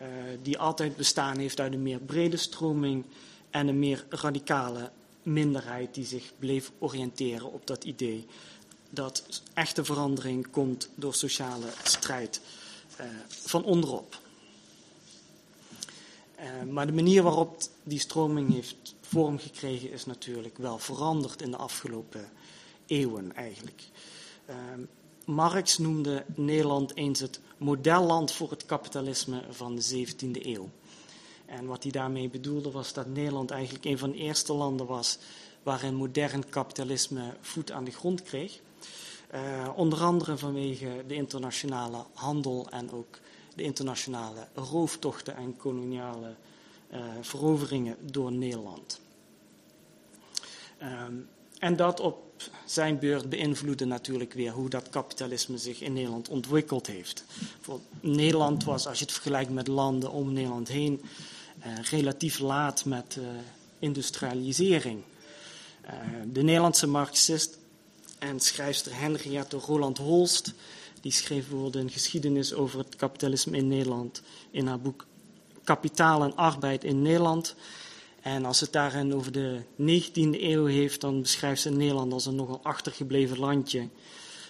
uh, 0.00 0.07
die 0.43 0.59
altijd 0.59 0.97
bestaan 0.97 1.38
heeft 1.38 1.61
uit 1.61 1.73
een 1.73 1.83
meer 1.83 1.99
brede 1.99 2.37
stroming 2.37 3.05
en 3.50 3.69
een 3.69 3.79
meer 3.79 4.05
radicale 4.09 4.91
minderheid 5.23 5.95
die 5.95 6.05
zich 6.05 6.33
bleef 6.38 6.73
oriënteren 6.79 7.53
op 7.53 7.67
dat 7.67 7.85
idee 7.85 8.26
dat 8.91 9.43
echte 9.55 9.85
verandering 9.85 10.50
komt 10.50 10.88
door 10.95 11.15
sociale 11.15 11.67
strijd 11.83 12.41
uh, 13.00 13.07
van 13.29 13.65
onderop. 13.65 14.21
Uh, 16.38 16.73
maar 16.73 16.87
de 16.87 16.93
manier 16.93 17.23
waarop 17.23 17.62
die 17.83 17.99
stroming 17.99 18.53
heeft 18.53 18.95
vorm 19.00 19.38
gekregen 19.38 19.93
is 19.93 20.07
natuurlijk 20.07 20.59
wel 20.59 20.79
veranderd 20.79 21.43
in 21.43 21.50
de 21.50 21.57
afgelopen 21.57 22.31
eeuwen 22.87 23.35
eigenlijk. 23.35 23.83
Marx 25.25 25.79
noemde 25.79 26.25
Nederland 26.35 26.97
eens 26.97 27.21
het 27.21 27.41
modelland 27.57 28.33
voor 28.33 28.51
het 28.51 28.67
kapitalisme 28.67 29.43
van 29.51 29.77
de 29.77 30.07
17e 30.07 30.47
eeuw. 30.47 30.69
En 31.47 31.67
wat 31.67 31.83
hij 31.83 31.93
daarmee 31.93 32.29
bedoelde 32.29 32.71
was 32.71 32.93
dat 32.93 33.07
Nederland 33.07 33.51
eigenlijk 33.51 33.85
een 33.85 33.99
van 33.99 34.11
de 34.11 34.17
eerste 34.17 34.53
landen 34.53 34.87
was 34.87 35.19
waarin 35.63 35.95
modern 35.95 36.49
kapitalisme 36.49 37.35
voet 37.41 37.73
aan 37.73 37.85
de 37.85 37.91
grond 37.91 38.23
kreeg. 38.23 38.61
Uh, 39.35 39.69
onder 39.77 40.03
andere 40.03 40.37
vanwege 40.37 41.05
de 41.07 41.15
internationale 41.15 42.05
handel 42.13 42.67
en 42.71 42.93
ook 42.93 43.19
de 43.55 43.63
internationale 43.63 44.47
rooftochten 44.55 45.37
en 45.37 45.57
koloniale 45.57 46.35
uh, 46.93 47.01
veroveringen 47.21 47.97
door 48.01 48.33
Nederland. 48.33 49.01
Um, 50.83 51.29
en 51.59 51.77
dat 51.77 52.01
op 52.01 52.25
zijn 52.64 52.99
beurt 52.99 53.28
beïnvloedde 53.28 53.85
natuurlijk 53.85 54.33
weer 54.33 54.52
hoe 54.52 54.69
dat 54.69 54.90
kapitalisme 54.90 55.59
zich 55.59 55.81
in 55.81 55.93
Nederland 55.93 56.28
ontwikkeld 56.28 56.87
heeft. 56.87 57.25
Voor 57.61 57.81
Nederland 58.00 58.64
was, 58.64 58.87
als 58.87 58.99
je 58.99 59.05
het 59.05 59.14
vergelijkt 59.14 59.50
met 59.50 59.66
landen 59.66 60.11
om 60.11 60.33
Nederland 60.33 60.69
heen, 60.69 61.02
eh, 61.59 61.73
relatief 61.90 62.38
laat 62.38 62.85
met 62.85 63.16
uh, 63.19 63.25
industrialisering. 63.78 65.02
Uh, 65.85 65.90
de 66.33 66.43
Nederlandse 66.43 66.87
marxist 66.87 67.59
en 68.19 68.40
schrijfster 68.40 68.99
Henriette 68.99 69.57
Roland 69.57 69.99
Holst, 69.99 70.52
die 71.00 71.12
schreef 71.12 71.49
bijvoorbeeld 71.49 71.85
een 71.85 71.90
geschiedenis 71.90 72.55
over 72.55 72.78
het 72.78 72.97
kapitalisme 72.97 73.57
in 73.57 73.69
Nederland 73.69 74.23
in 74.50 74.66
haar 74.66 74.81
boek 74.81 75.07
Kapitaal 75.64 76.23
en 76.23 76.37
Arbeid 76.37 76.85
in 76.85 77.02
Nederland. 77.02 77.55
En 78.26 78.45
als 78.45 78.61
het 78.61 78.73
daarin 78.73 79.14
over 79.14 79.33
de 79.33 79.61
19e 79.80 80.40
eeuw 80.40 80.64
heeft, 80.64 81.00
dan 81.00 81.23
beschrijft 81.23 81.61
ze 81.61 81.71
Nederland 81.71 82.12
als 82.12 82.26
een 82.26 82.35
nogal 82.35 82.61
achtergebleven 82.62 83.38
landje. 83.38 83.88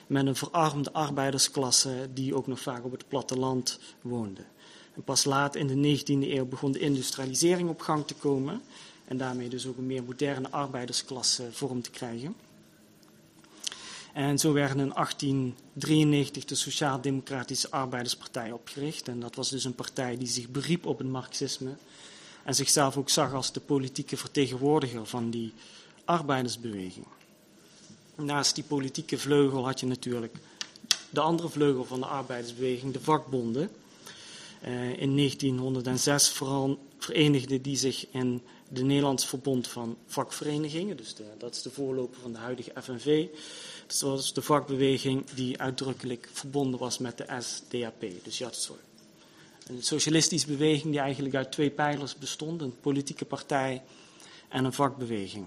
Met 0.07 0.27
een 0.27 0.37
verarmde 0.37 0.93
arbeidersklasse 0.93 2.09
die 2.15 2.35
ook 2.35 2.47
nog 2.47 2.61
vaak 2.61 2.85
op 2.85 2.93
het 2.93 3.09
platteland 3.09 3.79
woonde. 4.01 4.41
En 4.95 5.03
pas 5.03 5.25
laat 5.25 5.57
in 5.57 5.67
de 5.67 5.99
19e 5.99 6.05
eeuw 6.07 6.45
begon 6.45 6.73
de 6.73 6.79
industrialisering 6.79 7.69
op 7.69 7.81
gang 7.81 8.07
te 8.07 8.15
komen. 8.15 8.61
En 9.05 9.17
daarmee 9.17 9.49
dus 9.49 9.67
ook 9.67 9.77
een 9.77 9.87
meer 9.87 10.05
moderne 10.05 10.51
arbeidersklasse 10.51 11.49
vorm 11.51 11.83
te 11.83 11.91
krijgen. 11.91 12.35
En 14.13 14.39
zo 14.39 14.53
werd 14.53 14.71
in 14.71 14.93
1893 14.95 16.45
de 16.45 16.55
Sociaal-Democratische 16.55 17.71
Arbeiderspartij 17.71 18.53
opgericht. 18.53 19.09
En 19.09 19.21
dat 19.21 19.35
was 19.35 19.51
dus 19.51 19.65
een 19.65 19.75
partij 19.75 20.17
die 20.17 20.29
zich 20.29 20.49
beriep 20.49 20.87
op 20.87 20.99
het 20.99 21.09
marxisme 21.09 21.77
en 22.47 22.55
zichzelf 22.55 22.97
ook 22.97 23.09
zag 23.09 23.33
als 23.33 23.53
de 23.53 23.61
politieke 23.61 24.17
vertegenwoordiger 24.17 25.07
van 25.07 25.31
die 25.31 25.53
arbeidersbeweging. 26.05 27.07
Naast 28.15 28.55
die 28.55 28.65
politieke 28.65 29.19
vleugel 29.19 29.65
had 29.65 29.81
je 29.81 29.87
natuurlijk 29.87 30.37
de 31.11 31.21
andere 31.21 31.49
vleugel 31.49 31.85
van 31.85 32.01
de 32.01 32.07
arbeidersbeweging, 32.07 32.93
de 32.93 33.01
vakbonden. 33.01 33.71
Uh, 34.65 35.01
in 35.01 35.17
1906 35.17 36.31
vooral 36.31 36.79
verenigden 36.99 37.63
die 37.63 37.77
zich 37.77 38.07
in 38.11 38.43
de 38.69 38.83
Nederlands 38.83 39.27
Verbond 39.27 39.69
van 39.69 39.97
Vakverenigingen, 40.07 40.97
dus 40.97 41.15
dat 41.39 41.55
is 41.55 41.63
de 41.63 41.71
voorloper 41.71 42.21
van 42.21 42.33
de 42.33 42.39
huidige 42.39 42.73
FNV. 42.83 43.27
Dat 43.87 44.01
was 44.01 44.33
de 44.33 44.43
vakbeweging 44.43 45.31
die 45.31 45.61
uitdrukkelijk 45.61 46.29
verbonden 46.33 46.81
was 46.81 46.99
met 46.99 47.19
de 47.19 47.27
SDAP. 47.39 48.05
Dus 48.23 48.39
je 48.39 48.49
zo 48.53 48.77
een 49.67 49.83
socialistische 49.83 50.47
beweging 50.47 50.91
die 50.91 51.01
eigenlijk 51.01 51.35
uit 51.35 51.53
twee 51.53 51.71
pijlers 51.71 52.17
bestond: 52.17 52.61
een 52.61 52.81
politieke 52.81 53.25
partij 53.25 53.83
en 54.49 54.65
een 54.65 54.73
vakbeweging. 54.73 55.47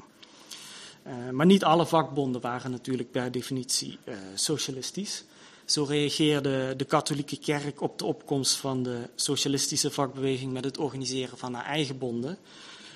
Uh, 1.07 1.29
maar 1.29 1.45
niet 1.45 1.63
alle 1.63 1.85
vakbonden 1.85 2.41
waren 2.41 2.71
natuurlijk 2.71 3.11
per 3.11 3.31
definitie 3.31 3.97
uh, 4.05 4.15
socialistisch. 4.35 5.23
Zo 5.65 5.83
reageerde 5.83 6.73
de 6.77 6.85
katholieke 6.85 7.37
kerk 7.37 7.81
op 7.81 7.97
de 7.97 8.05
opkomst 8.05 8.55
van 8.55 8.83
de 8.83 9.09
socialistische 9.15 9.91
vakbeweging 9.91 10.53
met 10.53 10.63
het 10.63 10.77
organiseren 10.77 11.37
van 11.37 11.53
haar 11.53 11.65
eigen 11.65 11.97
bonden, 11.97 12.37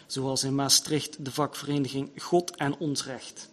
zoals 0.07 0.43
in 0.43 0.55
Maastricht 0.55 1.25
de 1.25 1.31
vakvereniging 1.31 2.09
God 2.17 2.55
en 2.55 2.77
Ons 2.77 3.05
Recht. 3.05 3.49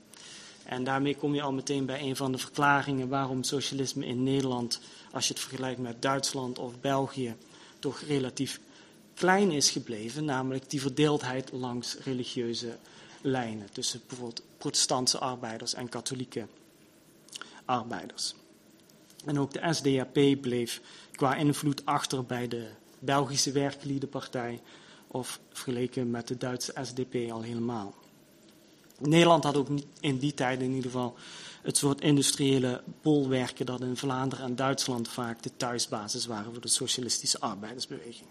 En 0.65 0.85
daarmee 0.85 1.17
kom 1.17 1.35
je 1.35 1.43
al 1.43 1.53
meteen 1.53 1.87
bij 1.87 2.01
een 2.03 2.17
van 2.17 2.33
de 2.33 2.39
verklaringen 2.39 3.09
waarom 3.09 3.43
socialisme 3.43 4.07
in 4.07 4.23
Nederland, 4.23 4.81
als 5.13 5.27
je 5.27 5.33
het 5.33 5.43
vergelijkt 5.43 5.81
met 5.81 6.03
Duitsland 6.03 6.59
of 6.59 6.81
België, 6.81 7.37
toch 7.81 8.01
relatief 8.01 8.61
klein 9.15 9.51
is 9.51 9.71
gebleven, 9.71 10.25
namelijk 10.25 10.71
die 10.71 10.81
verdeeldheid 10.81 11.53
langs 11.53 11.97
religieuze 12.05 12.77
lijnen 13.21 13.69
tussen 13.73 14.01
bijvoorbeeld 14.07 14.43
protestantse 14.57 15.19
arbeiders 15.19 15.75
en 15.75 15.89
katholieke 15.89 16.47
arbeiders. 17.65 18.35
En 19.25 19.39
ook 19.39 19.53
de 19.53 19.73
SDAP 19.73 20.41
bleef 20.41 20.81
qua 21.13 21.35
invloed 21.35 21.85
achter 21.85 22.25
bij 22.25 22.49
de 22.49 22.69
Belgische 22.99 23.53
Werkliedenpartij 23.53 24.61
of 25.07 25.41
vergeleken 25.53 26.11
met 26.11 26.29
de 26.29 26.37
Duitse 26.37 26.75
SDP 26.83 27.31
al 27.31 27.43
helemaal. 27.43 27.95
Nederland 28.99 29.45
had 29.45 29.57
ook 29.57 29.69
in 30.01 30.19
die 30.19 30.35
tijd 30.35 30.61
in 30.61 30.71
ieder 30.71 30.91
geval 30.91 31.17
het 31.63 31.77
soort 31.77 32.01
industriële 32.01 32.83
bolwerken 33.03 33.67
dat 33.67 33.81
in 33.81 33.97
Vlaanderen 33.97 34.45
en 34.45 34.57
Duitsland 34.57 35.09
vaak 35.09 35.43
de 35.43 35.51
thuisbasis 35.57 36.27
waren 36.27 36.53
voor 36.53 36.63
de 36.63 36.69
socialistische 36.69 37.41
arbeidersbeweging. 37.41 38.29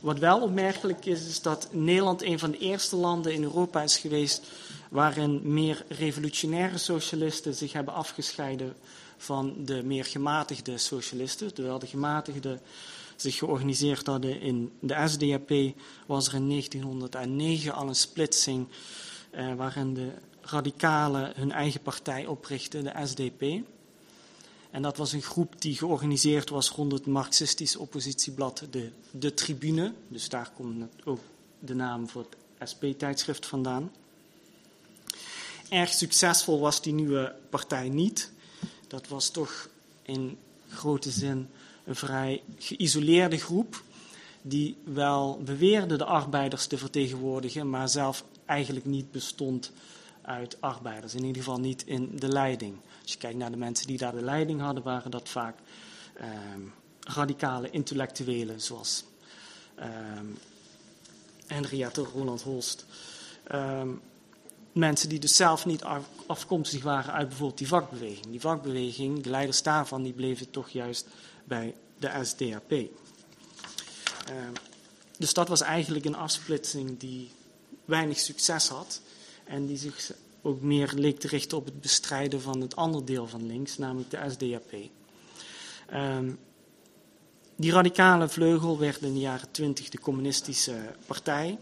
Wat 0.00 0.18
wel 0.18 0.40
opmerkelijk 0.40 1.06
is, 1.06 1.28
is 1.28 1.42
dat 1.42 1.68
Nederland 1.72 2.22
een 2.22 2.38
van 2.38 2.50
de 2.50 2.58
eerste 2.58 2.96
landen 2.96 3.34
in 3.34 3.42
Europa 3.42 3.82
is 3.82 3.96
geweest 3.96 4.46
waarin 4.90 5.40
meer 5.42 5.84
revolutionaire 5.88 6.78
socialisten 6.78 7.54
zich 7.54 7.72
hebben 7.72 7.94
afgescheiden 7.94 8.74
van 9.16 9.54
de 9.64 9.82
meer 9.82 10.04
gematigde 10.04 10.78
socialisten. 10.78 11.54
Terwijl 11.54 11.78
de 11.78 11.86
gematigden 11.86 12.60
zich 13.16 13.36
georganiseerd 13.36 14.06
hadden 14.06 14.40
in 14.40 14.72
de 14.80 15.04
SDAP, 15.06 15.74
was 16.06 16.28
er 16.28 16.34
in 16.34 16.48
1909 16.48 17.74
al 17.74 17.88
een 17.88 17.94
splitsing 17.94 18.68
eh, 19.30 19.54
waarin 19.54 19.94
de 19.94 20.10
radicalen 20.44 21.32
hun 21.34 21.52
eigen 21.52 21.80
partij 21.80 22.26
oprichtten, 22.26 22.84
de 22.84 22.92
SDP. 23.04 23.42
En 24.70 24.82
dat 24.82 24.96
was 24.96 25.12
een 25.12 25.22
groep 25.22 25.60
die 25.60 25.76
georganiseerd 25.76 26.50
was 26.50 26.70
rond 26.70 26.92
het 26.92 27.06
marxistische 27.06 27.78
oppositieblad 27.78 28.66
de, 28.70 28.90
de 29.10 29.34
Tribune. 29.34 29.92
Dus 30.08 30.28
daar 30.28 30.50
komt 30.56 30.92
ook 31.04 31.20
de 31.58 31.74
naam 31.74 32.08
voor 32.08 32.26
het 32.58 32.70
SP-tijdschrift 32.70 33.46
vandaan. 33.46 33.92
Erg 35.68 35.92
succesvol 35.92 36.60
was 36.60 36.82
die 36.82 36.92
nieuwe 36.92 37.34
partij 37.50 37.88
niet. 37.88 38.32
Dat 38.88 39.08
was 39.08 39.30
toch 39.30 39.68
in 40.02 40.38
grote 40.68 41.10
zin 41.10 41.48
een 41.84 41.96
vrij 41.96 42.42
geïsoleerde 42.58 43.38
groep 43.38 43.82
die 44.42 44.76
wel 44.84 45.40
beweerde 45.44 45.96
de 45.96 46.04
arbeiders 46.04 46.66
te 46.66 46.78
vertegenwoordigen, 46.78 47.70
maar 47.70 47.88
zelf 47.88 48.24
eigenlijk 48.44 48.86
niet 48.86 49.10
bestond 49.10 49.72
uit 50.26 50.60
arbeiders. 50.60 51.14
In 51.14 51.24
ieder 51.24 51.42
geval 51.42 51.60
niet 51.60 51.86
in 51.86 52.10
de 52.18 52.28
leiding. 52.28 52.76
Als 53.02 53.12
je 53.12 53.18
kijkt 53.18 53.38
naar 53.38 53.50
de 53.50 53.56
mensen 53.56 53.86
die 53.86 53.98
daar 53.98 54.14
de 54.14 54.22
leiding 54.22 54.60
hadden, 54.60 54.82
waren 54.82 55.10
dat 55.10 55.28
vaak 55.28 55.58
eh, 56.14 56.28
radicale 57.00 57.70
intellectuelen, 57.70 58.60
zoals 58.60 59.04
eh, 59.74 59.88
Henriette 61.46 62.02
Roland 62.02 62.42
Holst. 62.42 62.86
Uh, 63.52 63.82
mensen 64.72 65.08
die 65.08 65.18
dus 65.18 65.36
zelf 65.36 65.66
niet 65.66 65.84
afkomstig 66.26 66.82
waren 66.82 67.12
uit 67.12 67.28
bijvoorbeeld 67.28 67.58
die 67.58 67.68
vakbeweging. 67.68 68.26
Die 68.26 68.40
vakbeweging, 68.40 69.22
de 69.22 69.30
leiders 69.30 69.62
daarvan, 69.62 70.02
die 70.02 70.12
bleven 70.12 70.50
toch 70.50 70.68
juist 70.68 71.06
bij 71.44 71.74
de 71.98 72.10
SDAP. 72.22 72.70
Ehm, 72.70 72.88
dus 75.18 75.34
dat 75.34 75.48
was 75.48 75.60
eigenlijk 75.60 76.04
een 76.04 76.16
afsplitsing 76.16 76.98
die 76.98 77.30
weinig 77.84 78.18
succes 78.18 78.68
had. 78.68 79.00
En 79.44 79.66
die 79.66 79.76
zich 79.76 80.12
ook 80.42 80.60
meer 80.60 80.92
leek 80.94 81.20
te 81.20 81.28
richten 81.28 81.58
op 81.58 81.64
het 81.64 81.80
bestrijden 81.80 82.40
van 82.40 82.60
het 82.60 82.76
andere 82.76 83.04
deel 83.04 83.26
van 83.26 83.46
links, 83.46 83.78
namelijk 83.78 84.10
de 84.10 84.20
SDAP. 84.28 84.72
Ehm, 85.88 86.32
die 87.56 87.72
radicale 87.72 88.28
vleugel 88.28 88.78
werd 88.78 89.02
in 89.02 89.12
de 89.12 89.20
jaren 89.20 89.50
twintig 89.50 89.88
de 89.88 90.00
communistische 90.00 90.94
partij. 91.06 91.58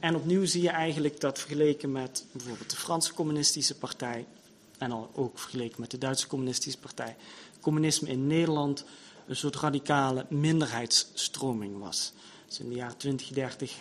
En 0.00 0.14
opnieuw 0.14 0.44
zie 0.44 0.62
je 0.62 0.68
eigenlijk 0.68 1.20
dat 1.20 1.38
vergeleken 1.38 1.92
met 1.92 2.24
bijvoorbeeld 2.32 2.70
de 2.70 2.76
Franse 2.76 3.14
communistische 3.14 3.74
partij 3.74 4.26
en 4.78 4.92
al 4.92 5.10
ook 5.14 5.38
vergeleken 5.38 5.80
met 5.80 5.90
de 5.90 5.98
Duitse 5.98 6.26
communistische 6.26 6.78
partij, 6.78 7.16
communisme 7.60 8.08
in 8.08 8.26
Nederland 8.26 8.84
een 9.26 9.36
soort 9.36 9.56
radicale 9.56 10.26
minderheidsstroming 10.28 11.78
was. 11.78 12.12
Dus 12.46 12.60
in 12.60 12.68
de 12.68 12.74
jaren 12.74 12.96
20, 12.96 13.28
30 13.28 13.74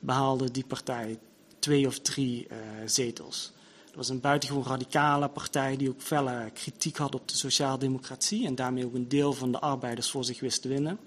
behaalde 0.00 0.50
die 0.50 0.64
partij 0.64 1.18
twee 1.58 1.86
of 1.86 1.98
drie 1.98 2.46
uh, 2.50 2.56
zetels. 2.86 3.52
Het 3.86 3.96
was 3.96 4.08
een 4.08 4.20
buitengewoon 4.20 4.64
radicale 4.64 5.28
partij 5.28 5.76
die 5.76 5.88
ook 5.88 6.02
felle 6.02 6.50
kritiek 6.54 6.96
had 6.96 7.14
op 7.14 7.28
de 7.28 7.36
sociaaldemocratie 7.36 8.46
en 8.46 8.54
daarmee 8.54 8.84
ook 8.84 8.94
een 8.94 9.08
deel 9.08 9.32
van 9.32 9.52
de 9.52 9.58
arbeiders 9.58 10.10
voor 10.10 10.24
zich 10.24 10.40
wist 10.40 10.62
te 10.62 10.68
winnen. 10.68 10.98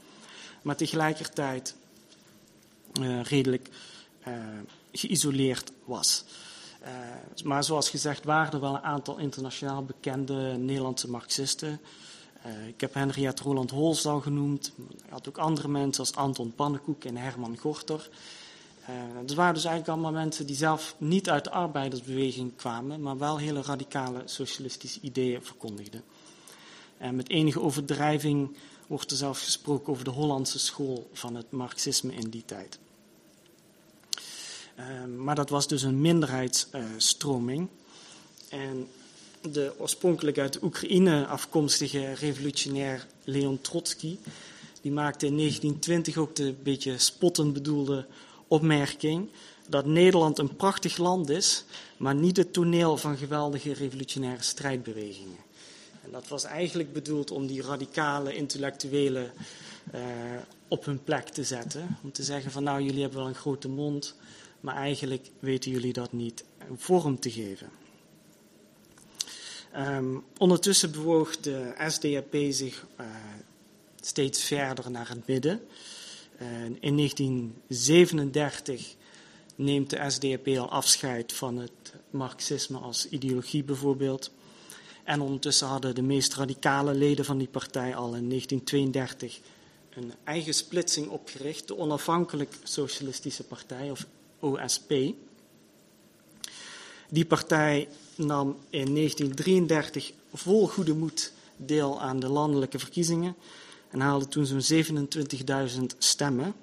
Maar 0.62 0.76
tegelijkertijd 0.76 1.76
uh, 3.02 3.24
redelijk 3.24 3.70
uh, 4.28 4.34
geïsoleerd 4.92 5.72
was. 5.84 6.24
maar 7.44 7.64
zoals 7.64 7.90
gezegd 7.90 8.24
waren 8.24 8.54
er 8.54 8.60
wel 8.60 8.76
een 8.76 8.82
aantal 8.82 9.18
internationaal 9.18 9.84
bekende 9.84 10.58
Nederlandse 10.58 11.10
marxisten. 11.10 11.80
ik 12.68 12.82
heb 12.82 12.94
Henriette 12.94 13.44
Roland 13.44 13.72
Holst 13.72 14.06
al 14.06 14.20
genoemd. 14.20 14.72
Hij 14.78 15.10
had 15.10 15.28
ook 15.28 15.38
andere 15.38 15.68
mensen 15.68 16.04
als 16.04 16.16
Anton 16.16 16.56
Pannenkoek 16.56 17.04
en 17.04 17.18
Herman 17.18 17.58
Gorter. 17.58 18.10
Dat 19.26 19.36
waren 19.36 19.54
dus 19.54 19.66
eigenlijk 19.66 19.88
allemaal 19.88 20.22
mensen 20.22 20.46
die 20.46 20.56
zelf 20.56 20.96
niet 20.98 21.30
uit 21.30 21.44
de 21.44 21.50
arbeidersbeweging 21.50 22.56
kwamen, 22.56 23.02
maar 23.02 23.18
wel 23.18 23.38
hele 23.38 23.62
radicale 23.62 24.22
socialistische 24.26 25.00
ideeën 25.02 25.44
verkondigden. 25.44 26.04
En 26.98 27.16
met 27.16 27.30
enige 27.30 27.62
overdrijving 27.62 28.56
wordt 28.88 29.12
er 29.12 29.18
zelfs 29.18 29.44
gesproken 29.44 29.94
over 29.94 30.04
de 30.04 30.10
Hollandse 30.10 30.60
school 30.60 31.10
van 31.14 31.36
het 31.36 31.52
marxisme 31.52 32.14
in 32.14 32.30
die 32.30 32.46
tijd. 32.46 32.80
Uh, 34.80 34.86
maar 35.18 35.36
dat 35.36 35.50
was 35.50 35.68
dus 35.68 35.82
een 35.82 36.02
minderheidsstroming. 36.02 37.68
En 38.50 38.88
de 39.52 39.74
oorspronkelijk 39.78 40.38
uit 40.38 40.64
Oekraïne 40.64 41.26
afkomstige 41.26 42.14
revolutionair 42.14 43.08
Leon 43.24 43.62
Trotsky, 43.62 44.18
die 44.82 44.92
maakte 44.92 45.26
in 45.26 45.38
1920 45.38 46.18
ook 46.18 46.36
de 46.36 46.54
beetje 46.64 46.98
spottend 46.98 47.54
bedoelde 47.54 48.06
opmerking 48.52 49.30
dat 49.68 49.86
Nederland 49.86 50.38
een 50.38 50.56
prachtig 50.56 50.98
land 50.98 51.30
is, 51.30 51.64
maar 51.98 52.16
niet 52.16 52.38
het 52.38 52.54
toneel 52.54 52.98
van 52.98 53.18
geweldige 53.18 53.74
revolutionaire 53.74 54.44
strijdbewegingen. 54.44 55.38
En 56.04 56.12
dat 56.12 56.28
was 56.28 56.44
eigenlijk 56.44 56.94
bedoeld 56.94 57.32
om 57.32 57.48
die 57.48 57.62
radicale 57.62 58.36
intellectuelen 58.36 59.32
uh, 59.96 60.02
op 60.68 60.86
hun 60.86 61.04
plek 61.04 61.28
te 61.28 61.44
zetten. 61.44 61.98
Om 62.04 62.12
te 62.12 62.24
zeggen 62.24 62.52
van 62.52 62.64
nou, 62.64 62.82
jullie 62.82 63.02
hebben 63.02 63.20
wel 63.20 63.28
een 63.28 63.36
grote 63.36 63.70
mond, 63.70 64.16
maar 64.60 64.76
eigenlijk 64.76 65.30
weten 65.40 65.72
jullie 65.72 65.94
dat 65.94 66.12
niet 66.12 66.44
vorm 66.76 67.20
te 67.20 67.32
geven. 67.32 67.70
Um, 69.78 70.24
ondertussen 70.38 70.92
bewoog 70.92 71.38
de 71.38 71.74
SDAP 71.88 72.36
zich 72.50 72.86
uh, 73.00 73.06
steeds 74.02 74.44
verder 74.44 74.92
naar 74.92 75.10
het 75.10 75.28
midden. 75.28 75.62
In 76.80 76.98
1937 76.98 78.96
neemt 79.56 79.90
de 79.90 80.10
SDAP 80.10 80.48
al 80.48 80.70
afscheid 80.70 81.34
van 81.34 81.58
het 81.58 81.72
marxisme 82.10 82.78
als 82.78 83.10
ideologie 83.10 83.64
bijvoorbeeld. 83.64 84.32
En 85.04 85.22
ondertussen 85.22 85.68
hadden 85.68 85.96
de 85.96 86.02
meest 86.02 86.34
radicale 86.34 86.94
leden 86.94 87.26
van 87.26 87.38
die 87.38 87.48
partij 87.48 87.96
al 87.96 88.16
in 88.16 88.30
1932 88.30 89.40
een 89.90 90.14
eigen 90.24 90.54
splitsing 90.54 91.08
opgericht, 91.08 91.68
de 91.68 91.78
Onafhankelijk 91.78 92.54
Socialistische 92.64 93.44
Partij, 93.44 93.92
of 93.92 94.06
OSP. 94.40 94.94
Die 97.10 97.26
partij 97.26 97.88
nam 98.16 98.58
in 98.70 98.96
1933 98.96 100.12
vol 100.34 100.68
goede 100.68 100.94
moed 100.94 101.34
deel 101.56 102.02
aan 102.02 102.20
de 102.20 102.30
landelijke 102.30 102.80
verkiezingen 102.80 103.36
en 103.92 104.00
haalde 104.00 104.28
toen 104.28 104.46
zo'n 104.46 104.86
27.000 105.80 105.82
stemmen. 105.98 106.54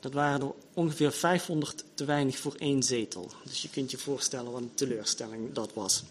Dat 0.00 0.12
waren 0.12 0.40
er 0.40 0.52
ongeveer 0.74 1.12
500 1.12 1.84
te 1.94 2.04
weinig 2.04 2.38
voor 2.38 2.54
één 2.58 2.82
zetel. 2.82 3.30
Dus 3.44 3.62
je 3.62 3.68
kunt 3.68 3.90
je 3.90 3.98
voorstellen 3.98 4.52
wat 4.52 4.60
een 4.60 4.74
teleurstelling 4.74 5.52
dat 5.52 5.70
was. 5.74 6.02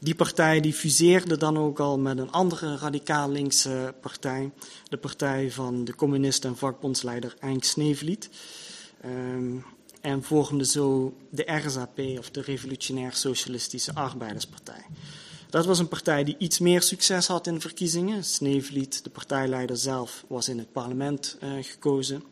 Die 0.00 0.14
partij 0.14 0.60
die 0.60 0.72
fuseerde 0.72 1.36
dan 1.36 1.58
ook 1.58 1.80
al 1.80 1.98
met 1.98 2.18
een 2.18 2.32
andere 2.32 2.76
radicaal 2.76 3.30
linkse 3.30 3.94
partij, 4.00 4.50
de 4.88 4.96
partij 4.96 5.50
van 5.50 5.84
de 5.84 5.94
communist 5.94 6.44
en 6.44 6.56
vakbondsleider 6.56 7.34
Henk 7.38 7.64
Sneevliet. 7.64 8.28
Um, 9.04 9.64
en 10.04 10.22
vormde 10.22 10.64
zo 10.64 11.14
de 11.30 11.52
RSAP, 11.64 11.98
of 12.18 12.30
de 12.30 12.40
Revolutionair 12.40 13.12
Socialistische 13.12 13.94
Arbeiderspartij. 13.94 14.84
Dat 15.54 15.64
was 15.64 15.78
een 15.78 15.88
partij 15.88 16.24
die 16.24 16.36
iets 16.38 16.58
meer 16.58 16.82
succes 16.82 17.26
had 17.26 17.46
in 17.46 17.60
verkiezingen. 17.60 18.24
Sneevliet, 18.24 19.04
de 19.04 19.10
partijleider 19.10 19.76
zelf, 19.76 20.24
was 20.26 20.48
in 20.48 20.58
het 20.58 20.72
parlement 20.72 21.38
uh, 21.42 21.64
gekozen. 21.64 22.24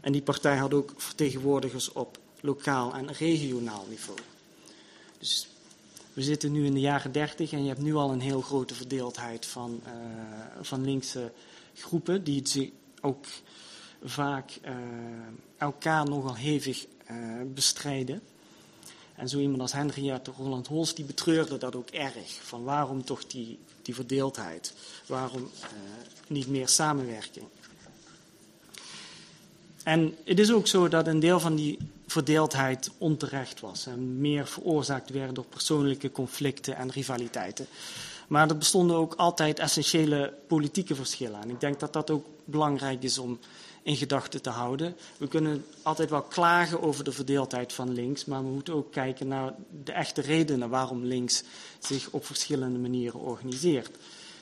En 0.00 0.12
die 0.12 0.22
partij 0.22 0.56
had 0.56 0.74
ook 0.74 0.92
vertegenwoordigers 0.96 1.92
op 1.92 2.18
lokaal 2.40 2.94
en 2.94 3.12
regionaal 3.12 3.86
niveau. 3.88 4.18
Dus 5.18 5.48
we 6.12 6.22
zitten 6.22 6.52
nu 6.52 6.64
in 6.64 6.74
de 6.74 6.80
jaren 6.80 7.12
30 7.12 7.52
en 7.52 7.62
je 7.62 7.68
hebt 7.68 7.82
nu 7.82 7.94
al 7.94 8.12
een 8.12 8.20
heel 8.20 8.40
grote 8.40 8.74
verdeeldheid 8.74 9.46
van, 9.46 9.80
uh, 9.86 9.92
van 10.60 10.84
linkse 10.84 11.32
groepen 11.74 12.24
die 12.24 12.48
zich 12.48 12.70
ook 13.00 13.26
vaak 14.04 14.58
uh, 14.64 14.70
elkaar 15.56 16.08
nogal 16.08 16.34
hevig 16.34 16.86
bestrijden. 17.54 18.22
En 19.22 19.28
zo 19.28 19.38
iemand 19.38 19.60
als 19.60 19.72
Henriette 19.72 20.30
Roland 20.36 20.66
Holst 20.66 20.96
die 20.96 21.04
betreurde 21.04 21.58
dat 21.58 21.76
ook 21.76 21.88
erg. 21.88 22.38
Van 22.42 22.64
waarom 22.64 23.04
toch 23.04 23.26
die, 23.26 23.58
die 23.82 23.94
verdeeldheid? 23.94 24.74
Waarom 25.06 25.50
niet 26.26 26.46
meer 26.46 26.68
samenwerking? 26.68 27.46
En 29.82 30.14
het 30.24 30.38
is 30.38 30.52
ook 30.52 30.66
zo 30.66 30.88
dat 30.88 31.06
een 31.06 31.20
deel 31.20 31.40
van 31.40 31.54
die 31.54 31.78
verdeeldheid 32.06 32.90
onterecht 32.98 33.60
was 33.60 33.86
en 33.86 34.20
meer 34.20 34.46
veroorzaakt 34.46 35.10
werd 35.10 35.34
door 35.34 35.46
persoonlijke 35.46 36.10
conflicten 36.10 36.76
en 36.76 36.90
rivaliteiten. 36.90 37.66
Maar 38.28 38.48
er 38.48 38.58
bestonden 38.58 38.96
ook 38.96 39.14
altijd 39.14 39.58
essentiële 39.58 40.34
politieke 40.46 40.94
verschillen. 40.94 41.42
En 41.42 41.50
ik 41.50 41.60
denk 41.60 41.80
dat 41.80 41.92
dat 41.92 42.10
ook 42.10 42.26
belangrijk 42.44 43.02
is 43.02 43.18
om 43.18 43.38
in 43.82 43.96
gedachten 43.96 44.42
te 44.42 44.50
houden. 44.50 44.96
We 45.16 45.28
kunnen 45.28 45.64
altijd 45.82 46.10
wel 46.10 46.22
klagen 46.22 46.82
over 46.82 47.04
de 47.04 47.12
verdeeldheid 47.12 47.72
van 47.72 47.92
links, 47.92 48.24
maar 48.24 48.42
we 48.42 48.50
moeten 48.50 48.74
ook 48.74 48.92
kijken 48.92 49.28
naar 49.28 49.54
de 49.84 49.92
echte 49.92 50.20
redenen 50.20 50.68
waarom 50.68 51.04
links 51.04 51.42
zich 51.78 52.10
op 52.10 52.26
verschillende 52.26 52.78
manieren 52.78 53.20
organiseert. 53.20 53.90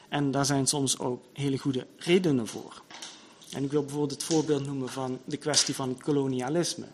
En 0.08 0.30
daar 0.30 0.44
zijn 0.44 0.66
soms 0.66 0.98
ook 0.98 1.24
hele 1.32 1.58
goede 1.58 1.86
redenen 1.96 2.46
voor. 2.46 2.82
En 3.52 3.64
ik 3.64 3.70
wil 3.70 3.80
bijvoorbeeld 3.80 4.10
het 4.10 4.22
voorbeeld 4.22 4.66
noemen 4.66 4.88
van 4.88 5.18
de 5.24 5.36
kwestie 5.36 5.74
van 5.74 5.98
kolonialisme. 5.98 6.86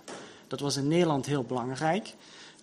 Dat 0.49 0.61
was 0.61 0.77
in 0.77 0.89
Nederland 0.89 1.27
heel 1.27 1.45
belangrijk. 1.45 2.15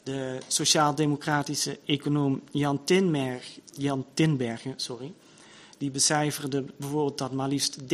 De 0.04 0.38
sociaal-democratische 0.48 1.80
econoom 1.86 2.42
Jan, 2.52 2.84
Tinberg, 2.84 3.60
Jan 3.74 4.06
Tinbergen 4.14 4.74
sorry, 4.76 5.14
die 5.78 5.92
becijferde 5.92 6.66
bijvoorbeeld 6.78 7.18
dat 7.18 7.32
maar 7.32 7.48
liefst 7.48 7.78
13% 7.82 7.86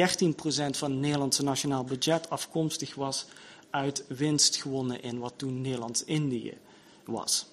van 0.72 0.92
het 0.92 1.00
Nederlandse 1.00 1.44
nationaal 1.44 1.84
budget 1.84 2.30
afkomstig 2.30 2.96
was 2.96 3.26
uit 3.70 4.04
winst 4.08 4.56
gewonnen 4.56 5.04
in 5.04 5.20
wat 5.20 5.34
toen 5.36 5.62
Nederlands-Indië 5.62 6.58
was. 7.06 7.46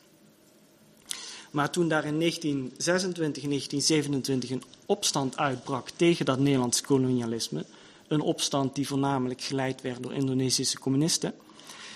Maar 1.50 1.70
toen 1.70 1.88
daar 1.88 2.04
in 2.04 2.18
1926 2.18 3.42
en 3.42 3.48
1927 3.48 4.50
een 4.50 4.62
opstand 4.86 5.36
uitbrak 5.36 5.90
tegen 5.90 6.24
dat 6.24 6.38
Nederlandse 6.38 6.82
kolonialisme, 6.82 7.64
een 8.08 8.20
opstand 8.20 8.74
die 8.74 8.86
voornamelijk 8.86 9.42
geleid 9.42 9.82
werd 9.82 10.02
door 10.02 10.14
Indonesische 10.14 10.78
communisten, 10.78 11.34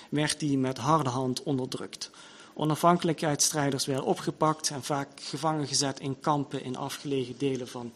werd 0.09 0.41
die 0.41 0.59
met 0.59 0.79
harde 0.79 1.11
hand 1.11 1.43
onderdrukt. 1.43 2.11
Onafhankelijkheidsstrijders 2.55 3.87
werden 3.87 4.05
opgepakt 4.05 4.71
en 4.71 4.83
vaak 4.83 5.09
gevangen 5.21 5.67
gezet 5.67 6.01
in 6.01 6.21
kampen 6.21 6.65
in 6.65 6.77
afgelegen 6.77 7.39
delen 7.39 7.69
van 7.69 7.93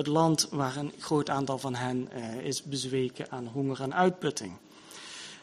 het 0.00 0.08
land, 0.08 0.48
waar 0.50 0.76
een 0.76 0.92
groot 0.98 1.30
aantal 1.30 1.58
van 1.58 1.74
hen 1.74 2.08
eh, 2.12 2.44
is 2.44 2.62
bezweken 2.62 3.30
aan 3.30 3.46
honger 3.46 3.80
en 3.80 3.94
uitputting. 3.94 4.52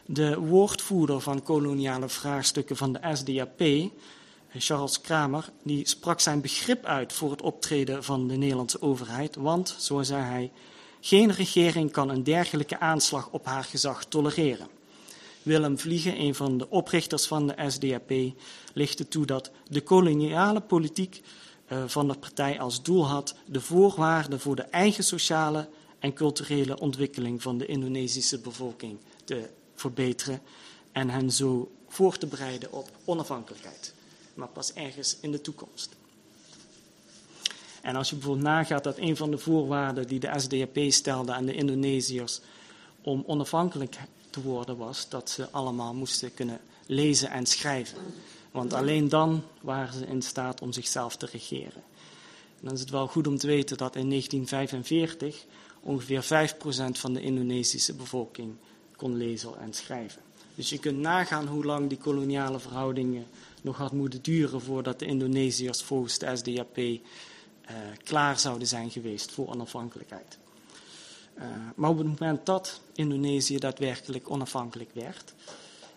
De 0.05 0.39
woordvoerder 0.39 1.21
van 1.21 1.43
koloniale 1.43 2.09
vraagstukken 2.09 2.77
van 2.77 2.93
de 2.93 2.99
SDAP, 3.13 3.91
Charles 4.57 5.01
Kramer, 5.01 5.49
die 5.63 5.87
sprak 5.87 6.19
zijn 6.19 6.41
begrip 6.41 6.85
uit 6.85 7.13
voor 7.13 7.31
het 7.31 7.41
optreden 7.41 8.03
van 8.03 8.27
de 8.27 8.35
Nederlandse 8.35 8.81
overheid, 8.81 9.35
want, 9.35 9.75
zo 9.79 10.03
zei 10.03 10.23
hij, 10.23 10.51
geen 11.01 11.31
regering 11.31 11.91
kan 11.91 12.09
een 12.09 12.23
dergelijke 12.23 12.79
aanslag 12.79 13.29
op 13.31 13.45
haar 13.45 13.63
gezag 13.63 14.05
tolereren. 14.05 14.67
Willem 15.43 15.79
Vliegen, 15.79 16.19
een 16.19 16.35
van 16.35 16.57
de 16.57 16.69
oprichters 16.69 17.25
van 17.25 17.47
de 17.47 17.55
SDAP, 17.67 18.11
lichtte 18.73 19.07
toe 19.07 19.25
dat 19.25 19.51
de 19.69 19.81
koloniale 19.81 20.61
politiek 20.61 21.21
van 21.85 22.07
de 22.07 22.17
partij 22.17 22.59
als 22.59 22.83
doel 22.83 23.05
had 23.05 23.35
de 23.45 23.61
voorwaarden 23.61 24.39
voor 24.39 24.55
de 24.55 24.61
eigen 24.61 25.03
sociale 25.03 25.69
en 25.99 26.13
culturele 26.13 26.79
ontwikkeling 26.79 27.41
van 27.41 27.57
de 27.57 27.65
Indonesische 27.65 28.39
bevolking 28.39 28.97
te 29.23 29.49
verbeteren 29.75 30.41
en 30.91 31.09
hen 31.09 31.31
zo 31.31 31.71
voor 31.87 32.17
te 32.17 32.27
bereiden 32.27 32.71
op 32.71 32.89
onafhankelijkheid, 33.05 33.93
maar 34.33 34.47
pas 34.47 34.73
ergens 34.73 35.17
in 35.21 35.31
de 35.31 35.41
toekomst. 35.41 35.95
En 37.81 37.95
als 37.95 38.09
je 38.09 38.15
bijvoorbeeld 38.15 38.45
nagaat 38.45 38.83
dat 38.83 38.97
een 38.97 39.17
van 39.17 39.31
de 39.31 39.37
voorwaarden 39.37 40.07
die 40.07 40.19
de 40.19 40.31
SDAP 40.35 40.77
stelde 40.89 41.33
aan 41.33 41.45
de 41.45 41.53
Indonesiërs 41.53 42.39
om 43.01 43.23
onafhankelijk 43.27 43.97
te 44.29 44.41
worden 44.41 44.77
was 44.77 45.09
dat 45.09 45.29
ze 45.29 45.49
allemaal 45.51 45.93
moesten 45.93 46.33
kunnen 46.33 46.59
lezen 46.85 47.29
en 47.29 47.45
schrijven. 47.45 47.97
Want 48.51 48.73
alleen 48.73 49.09
dan 49.09 49.43
waren 49.61 49.93
ze 49.93 50.05
in 50.05 50.21
staat 50.21 50.61
om 50.61 50.71
zichzelf 50.73 51.15
te 51.15 51.25
regeren. 51.31 51.83
En 52.59 52.63
dan 52.63 52.73
is 52.73 52.79
het 52.79 52.89
wel 52.89 53.07
goed 53.07 53.27
om 53.27 53.37
te 53.37 53.47
weten 53.47 53.77
dat 53.77 53.95
in 53.95 54.09
1945 54.09 55.45
ongeveer 55.81 56.23
5% 56.23 56.91
van 56.91 57.13
de 57.13 57.21
Indonesische 57.21 57.93
bevolking 57.93 58.55
kon 58.95 59.17
lezen 59.17 59.59
en 59.59 59.73
schrijven. 59.73 60.21
Dus 60.55 60.69
je 60.69 60.79
kunt 60.79 60.97
nagaan 60.97 61.47
hoe 61.47 61.65
lang 61.65 61.89
die 61.89 61.97
koloniale 61.97 62.59
verhoudingen 62.59 63.25
nog 63.61 63.77
had 63.77 63.91
moeten 63.91 64.21
duren 64.21 64.61
voordat 64.61 64.99
de 64.99 65.05
Indonesiërs 65.05 65.83
volgens 65.83 66.17
de 66.17 66.35
SDAP 66.35 66.77
uh, 66.77 66.99
klaar 68.03 68.39
zouden 68.39 68.67
zijn 68.67 68.91
geweest 68.91 69.31
voor 69.31 69.47
onafhankelijkheid. 69.47 70.37
Uh, 71.37 71.43
maar 71.75 71.89
op 71.89 71.97
het 71.97 72.07
moment 72.07 72.45
dat 72.45 72.81
Indonesië 72.93 73.57
daadwerkelijk 73.57 74.29
onafhankelijk 74.29 74.89
werd, 74.93 75.33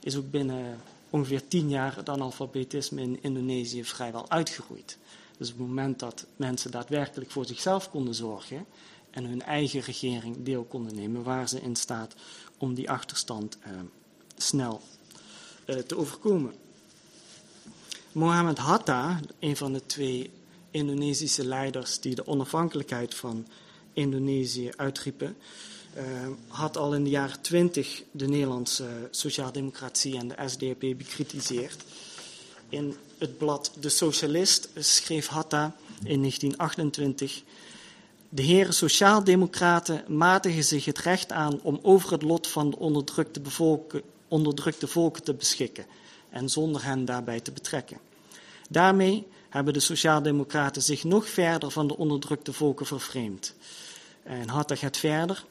is 0.01 0.17
ook 0.17 0.31
binnen 0.31 0.81
ongeveer 1.11 1.49
tien 1.49 1.69
jaar 1.69 1.97
het 1.97 2.09
analfabetisme 2.09 3.01
in 3.01 3.23
Indonesië 3.23 3.85
vrijwel 3.85 4.31
uitgeroeid. 4.31 4.99
Dus 5.39 5.53
op 5.53 5.59
het 5.59 5.67
moment 5.67 5.99
dat 5.99 6.27
mensen 6.37 6.71
daadwerkelijk 6.71 7.31
voor 7.31 7.45
zichzelf 7.45 7.91
konden 7.91 8.15
zorgen 8.15 8.67
en 9.11 9.25
hun 9.25 9.43
eigen 9.43 9.81
regering 9.81 10.37
deel 10.43 10.65
konden 10.65 10.95
nemen, 10.95 11.23
waren 11.23 11.49
ze 11.49 11.61
in 11.61 11.77
staat 11.77 12.15
om 12.59 12.75
die 12.75 12.91
achterstand 12.91 13.59
uh, 13.67 13.73
snel 14.37 14.81
uh, 15.67 15.77
te 15.77 15.97
overkomen. 15.97 16.55
Mohammed 18.13 18.59
Hatta, 18.59 19.21
een 19.39 19.57
van 19.57 19.73
de 19.73 19.87
twee 19.87 20.31
Indonesische 20.71 21.47
leiders 21.47 22.01
die 22.01 22.15
de 22.15 22.27
onafhankelijkheid 22.27 23.15
van 23.15 23.47
Indonesië 23.93 24.71
uitriepen, 24.77 25.37
had 26.49 26.77
al 26.77 26.95
in 26.95 27.05
de 27.05 27.11
jaren 27.11 27.41
twintig 27.41 28.03
de 28.11 28.29
Nederlandse 28.29 29.09
sociaaldemocratie 29.11 30.19
en 30.19 30.29
de 30.29 30.35
SDAP 30.47 30.81
bekritiseerd. 30.81 31.85
In 32.69 32.97
het 33.19 33.39
blad 33.39 33.73
De 33.81 33.89
Socialist 33.89 34.69
schreef 34.75 35.27
Hatta 35.27 35.77
in 36.05 36.19
1928. 36.19 37.43
De 38.29 38.43
heren 38.43 38.75
sociaaldemocraten 38.75 40.05
matigen 40.09 40.65
zich 40.65 40.85
het 40.85 40.99
recht 40.99 41.33
aan 41.33 41.61
om 41.63 41.79
over 41.83 42.13
het 42.13 42.23
lot 42.23 42.47
van 42.47 42.71
de 42.71 42.79
onderdrukte, 42.79 43.41
bevolken, 43.41 44.03
onderdrukte 44.29 44.87
volken 44.87 45.23
te 45.23 45.35
beschikken 45.35 45.87
en 46.29 46.49
zonder 46.49 46.85
hen 46.85 47.05
daarbij 47.05 47.41
te 47.41 47.53
betrekken. 47.53 47.99
Daarmee 48.69 49.27
hebben 49.49 49.73
de 49.73 49.81
sociaaldemocraten 49.81 50.83
zich 50.83 51.05
nog 51.05 51.29
verder 51.29 51.71
van 51.71 51.87
de 51.87 51.97
onderdrukte 51.97 52.53
volken 52.53 52.87
vervreemd. 52.87 53.55
En 54.23 54.49
Hatta 54.49 54.75
gaat 54.75 54.97
verder 54.97 55.45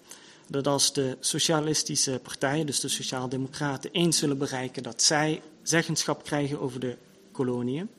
dat 0.50 0.68
als 0.68 0.94
de 0.94 1.18
socialistische 1.20 2.20
partijen, 2.24 2.66
dus 2.66 2.80
de 2.80 2.88
sociaaldemocraten, 2.88 3.92
eens 3.92 4.18
zullen 4.18 4.38
bereiken 4.38 4.84
dat 4.84 5.02
zij 5.02 5.42
zeggenschap 5.64 6.24
krijgen 6.24 6.60
over 6.60 6.80
de 6.80 6.96
koloniën, 7.32 7.90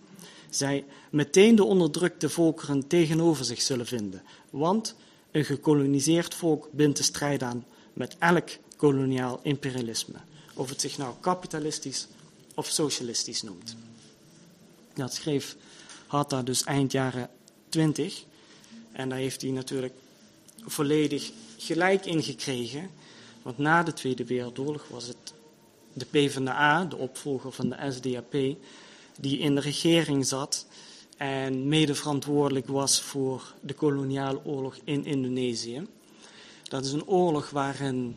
zij 0.51 0.85
meteen 1.11 1.55
de 1.55 1.65
onderdrukte 1.65 2.29
volkeren 2.29 2.87
tegenover 2.87 3.45
zich 3.45 3.63
zullen 3.63 3.87
vinden. 3.87 4.23
Want 4.51 4.95
een 5.31 5.45
gekoloniseerd 5.45 6.35
volk 6.35 6.69
bindt 6.73 6.97
de 6.97 7.03
strijd 7.03 7.43
aan 7.43 7.65
met 7.93 8.17
elk 8.19 8.49
koloniaal 8.77 9.41
imperialisme, 9.43 10.19
of 10.55 10.69
het 10.69 10.81
zich 10.81 10.99
nou 10.99 11.15
kapitalistisch 11.21 12.07
of 12.55 12.67
socialistisch 12.67 13.43
noemt. 13.43 13.77
Dat 14.95 15.15
schreef 15.15 15.57
Hatta 16.07 16.43
dus 16.43 16.65
eind 16.65 16.93
jaren 16.93 17.29
20. 17.69 18.25
En 18.93 19.09
daar 19.09 19.19
heeft 19.19 19.43
hij 19.43 19.51
natuurlijk 19.51 19.95
volledig 20.67 21.31
gelijk 21.61 22.07
in 22.07 22.23
gekregen. 22.23 22.91
Want 23.43 23.59
na 23.59 23.83
de 23.83 23.93
Tweede 23.93 24.25
Wereldoorlog 24.25 24.89
was 24.89 25.07
het 25.07 25.35
de 25.93 26.05
PvdA, 26.05 26.85
de 26.85 26.97
opvolger 26.97 27.53
van 27.53 27.69
de 27.69 27.91
SDAP, 27.91 28.33
die 29.19 29.39
in 29.39 29.55
de 29.55 29.61
regering 29.61 30.27
zat 30.27 30.67
en 31.17 31.69
mede 31.69 31.95
verantwoordelijk 31.95 32.67
was 32.67 33.01
voor 33.01 33.55
de 33.61 33.75
koloniale 33.75 34.41
oorlog 34.45 34.79
in 34.85 35.05
Indonesië. 35.05 35.87
Dat 36.63 36.85
is 36.85 36.93
een 36.93 37.07
oorlog 37.07 37.51
waarin 37.51 38.17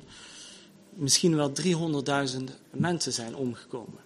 misschien 0.89 1.35
wel 1.35 1.51
300.000 2.35 2.43
mensen 2.71 3.13
zijn 3.13 3.35
omgekomen. 3.35 3.99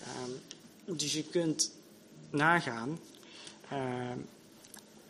Ehm, 0.00 0.96
dus 0.96 1.12
je 1.12 1.22
kunt 1.22 1.72
nagaan 2.30 2.98
ehm, 3.68 4.18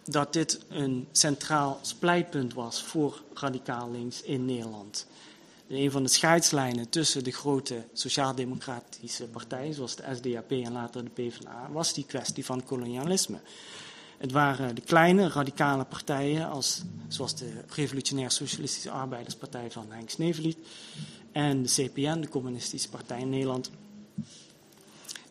dat 0.05 0.33
dit 0.33 0.61
een 0.69 1.09
centraal 1.13 1.79
splijtpunt 1.83 2.55
was 2.55 2.83
voor 2.83 3.23
radicaal 3.35 3.91
links 3.91 4.23
in 4.23 4.45
Nederland. 4.45 5.07
Een 5.69 5.91
van 5.91 6.03
de 6.03 6.09
scheidslijnen 6.09 6.89
tussen 6.89 7.25
de 7.25 7.31
grote 7.31 7.85
sociaal-democratische 7.93 9.25
partijen, 9.25 9.75
zoals 9.75 9.97
de 9.97 10.05
SDAP 10.15 10.51
en 10.51 10.73
later 10.73 11.05
de 11.05 11.11
PvdA, 11.11 11.69
was 11.73 11.95
die 11.95 12.05
kwestie 12.05 12.45
van 12.45 12.65
kolonialisme. 12.65 13.39
Het 14.19 14.33
waren 14.33 14.75
de 14.75 14.81
kleine 14.81 15.29
radicale 15.29 15.85
partijen, 15.85 16.49
als, 16.49 16.83
zoals 17.09 17.35
de 17.35 17.51
Revolutionair 17.69 18.31
Socialistische 18.31 18.91
Arbeiderspartij 18.91 19.71
van 19.71 19.87
Henk 19.89 20.11
Sneevliet 20.11 20.59
en 21.33 21.63
de 21.63 21.69
CPN, 21.69 22.21
de 22.21 22.29
Communistische 22.29 22.89
Partij 22.89 23.21
in 23.21 23.31
Nederland, 23.31 23.71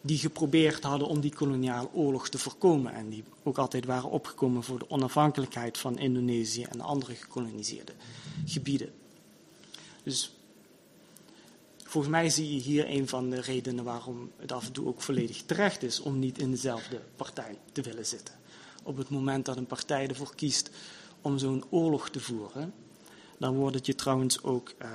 die 0.05 0.17
geprobeerd 0.17 0.83
hadden 0.83 1.07
om 1.07 1.19
die 1.19 1.33
koloniale 1.33 1.89
oorlog 1.93 2.29
te 2.29 2.37
voorkomen 2.37 2.93
en 2.93 3.09
die 3.09 3.23
ook 3.43 3.57
altijd 3.57 3.85
waren 3.85 4.09
opgekomen 4.09 4.63
voor 4.63 4.79
de 4.79 4.89
onafhankelijkheid 4.89 5.77
van 5.77 5.97
Indonesië 5.97 6.63
en 6.63 6.81
andere 6.81 7.15
gekoloniseerde 7.15 7.93
gebieden. 8.45 8.93
Dus 10.03 10.31
volgens 11.83 12.13
mij 12.13 12.29
zie 12.29 12.53
je 12.53 12.59
hier 12.59 12.89
een 12.89 13.07
van 13.07 13.29
de 13.29 13.41
redenen 13.41 13.83
waarom 13.83 14.31
het 14.37 14.51
af 14.51 14.65
en 14.65 14.71
toe 14.71 14.87
ook 14.87 15.01
volledig 15.01 15.41
terecht 15.45 15.83
is 15.83 15.99
om 15.99 16.19
niet 16.19 16.37
in 16.37 16.51
dezelfde 16.51 17.01
partij 17.15 17.57
te 17.71 17.81
willen 17.81 18.05
zitten. 18.05 18.35
Op 18.83 18.97
het 18.97 19.09
moment 19.09 19.45
dat 19.45 19.57
een 19.57 19.65
partij 19.65 20.07
ervoor 20.07 20.35
kiest 20.35 20.69
om 21.21 21.37
zo'n 21.37 21.63
oorlog 21.69 22.09
te 22.09 22.19
voeren, 22.19 22.73
dan 23.37 23.55
wordt 23.55 23.75
het 23.75 23.85
je 23.85 23.95
trouwens 23.95 24.43
ook 24.43 24.73
uh, 24.81 24.89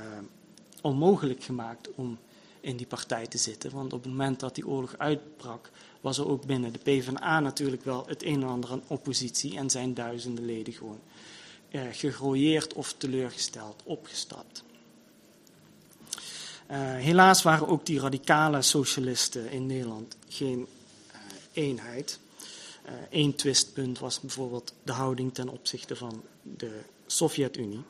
onmogelijk 0.82 1.44
gemaakt 1.44 1.94
om 1.94 2.18
in 2.60 2.76
die 2.76 2.86
partij 2.86 3.26
te 3.26 3.38
zitten. 3.38 3.70
Want 3.70 3.92
op 3.92 4.02
het 4.02 4.10
moment 4.10 4.40
dat 4.40 4.54
die 4.54 4.66
oorlog 4.66 4.94
uitbrak, 4.98 5.70
was 6.00 6.18
er 6.18 6.28
ook 6.28 6.46
binnen 6.46 6.72
de 6.72 6.78
PvdA 6.78 7.40
natuurlijk 7.40 7.84
wel 7.84 8.04
het 8.06 8.22
een 8.22 8.42
en 8.42 8.48
ander 8.48 8.70
aan 8.70 8.82
oppositie 8.86 9.56
en 9.56 9.70
zijn 9.70 9.94
duizenden 9.94 10.44
leden 10.44 10.72
gewoon 10.72 11.00
uh, 11.70 12.60
of 12.74 12.94
teleurgesteld 12.96 13.82
opgestapt. 13.84 14.64
Uh, 16.70 16.76
helaas 16.94 17.42
waren 17.42 17.68
ook 17.68 17.86
die 17.86 18.00
radicale 18.00 18.62
socialisten 18.62 19.50
in 19.50 19.66
Nederland 19.66 20.16
geen 20.28 20.58
uh, 21.12 21.16
eenheid. 21.52 22.18
Eén 23.10 23.34
twistpunt 23.34 23.98
was 23.98 24.20
bijvoorbeeld 24.20 24.72
de 24.82 24.92
houding 24.92 25.34
ten 25.34 25.48
opzichte 25.48 25.96
van 25.96 26.22
de 26.42 26.80
Sovjet-Unie. 27.06 27.82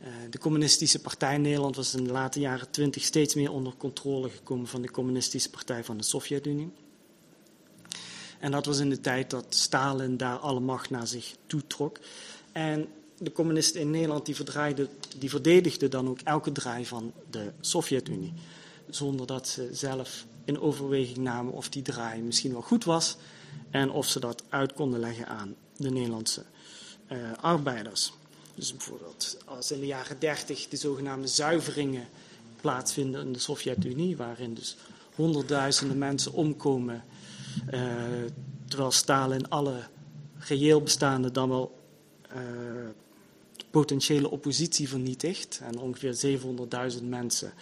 Eh, 0.00 0.08
de 0.30 0.38
communistische 0.38 1.00
partij 1.00 1.34
in 1.34 1.40
Nederland 1.40 1.76
was 1.76 1.94
in 1.94 2.04
de 2.04 2.12
late 2.12 2.40
jaren 2.40 2.70
twintig 2.70 3.02
steeds 3.02 3.34
meer 3.34 3.50
onder 3.50 3.74
controle 3.76 4.30
gekomen 4.30 4.66
van 4.66 4.82
de 4.82 4.90
communistische 4.90 5.50
partij 5.50 5.84
van 5.84 5.96
de 5.96 6.04
Sovjet-Unie. 6.04 6.70
En 8.38 8.50
dat 8.50 8.66
was 8.66 8.78
in 8.78 8.90
de 8.90 9.00
tijd 9.00 9.30
dat 9.30 9.46
Stalin 9.48 10.16
daar 10.16 10.36
alle 10.36 10.60
macht 10.60 10.90
naar 10.90 11.06
zich 11.06 11.36
toetrok. 11.46 11.98
En 12.52 12.88
de 13.18 13.32
communisten 13.32 13.80
in 13.80 13.90
Nederland 13.90 14.26
die, 14.26 14.36
die 15.18 15.30
verdedigden 15.30 15.90
dan 15.90 16.08
ook 16.08 16.20
elke 16.24 16.52
draai 16.52 16.86
van 16.86 17.12
de 17.30 17.52
Sovjet-Unie. 17.60 18.32
Zonder 18.90 19.26
dat 19.26 19.48
ze 19.48 19.68
zelf 19.72 20.26
in 20.44 20.60
overweging 20.60 21.16
namen 21.16 21.52
of 21.52 21.68
die 21.68 21.82
draai 21.82 22.22
misschien 22.22 22.52
wel 22.52 22.62
goed 22.62 22.84
was 22.84 23.16
en 23.70 23.90
of 23.90 24.08
ze 24.08 24.20
dat 24.20 24.42
uit 24.48 24.72
konden 24.72 25.00
leggen 25.00 25.26
aan 25.26 25.54
de 25.76 25.90
Nederlandse 25.90 26.44
uh, 27.12 27.18
arbeiders. 27.40 28.12
Dus 28.60 28.72
bijvoorbeeld 28.72 29.36
als 29.44 29.70
in 29.70 29.80
de 29.80 29.86
jaren 29.86 30.18
30 30.18 30.68
de 30.68 30.76
zogenaamde 30.76 31.26
zuiveringen 31.26 32.08
plaatsvinden 32.60 33.26
in 33.26 33.32
de 33.32 33.38
Sovjet-Unie, 33.38 34.16
waarin 34.16 34.54
dus 34.54 34.76
honderdduizenden 35.14 35.98
mensen 35.98 36.32
omkomen, 36.32 37.04
uh, 37.74 37.82
terwijl 38.68 38.90
Stalin 38.90 39.48
alle 39.48 39.82
reëel 40.38 40.82
bestaande 40.82 41.30
dan 41.30 41.48
wel 41.48 41.78
uh, 42.32 42.36
potentiële 43.70 44.30
oppositie 44.30 44.88
vernietigt 44.88 45.60
en 45.62 45.78
ongeveer 45.78 46.38
700.000 46.98 47.04
mensen 47.04 47.52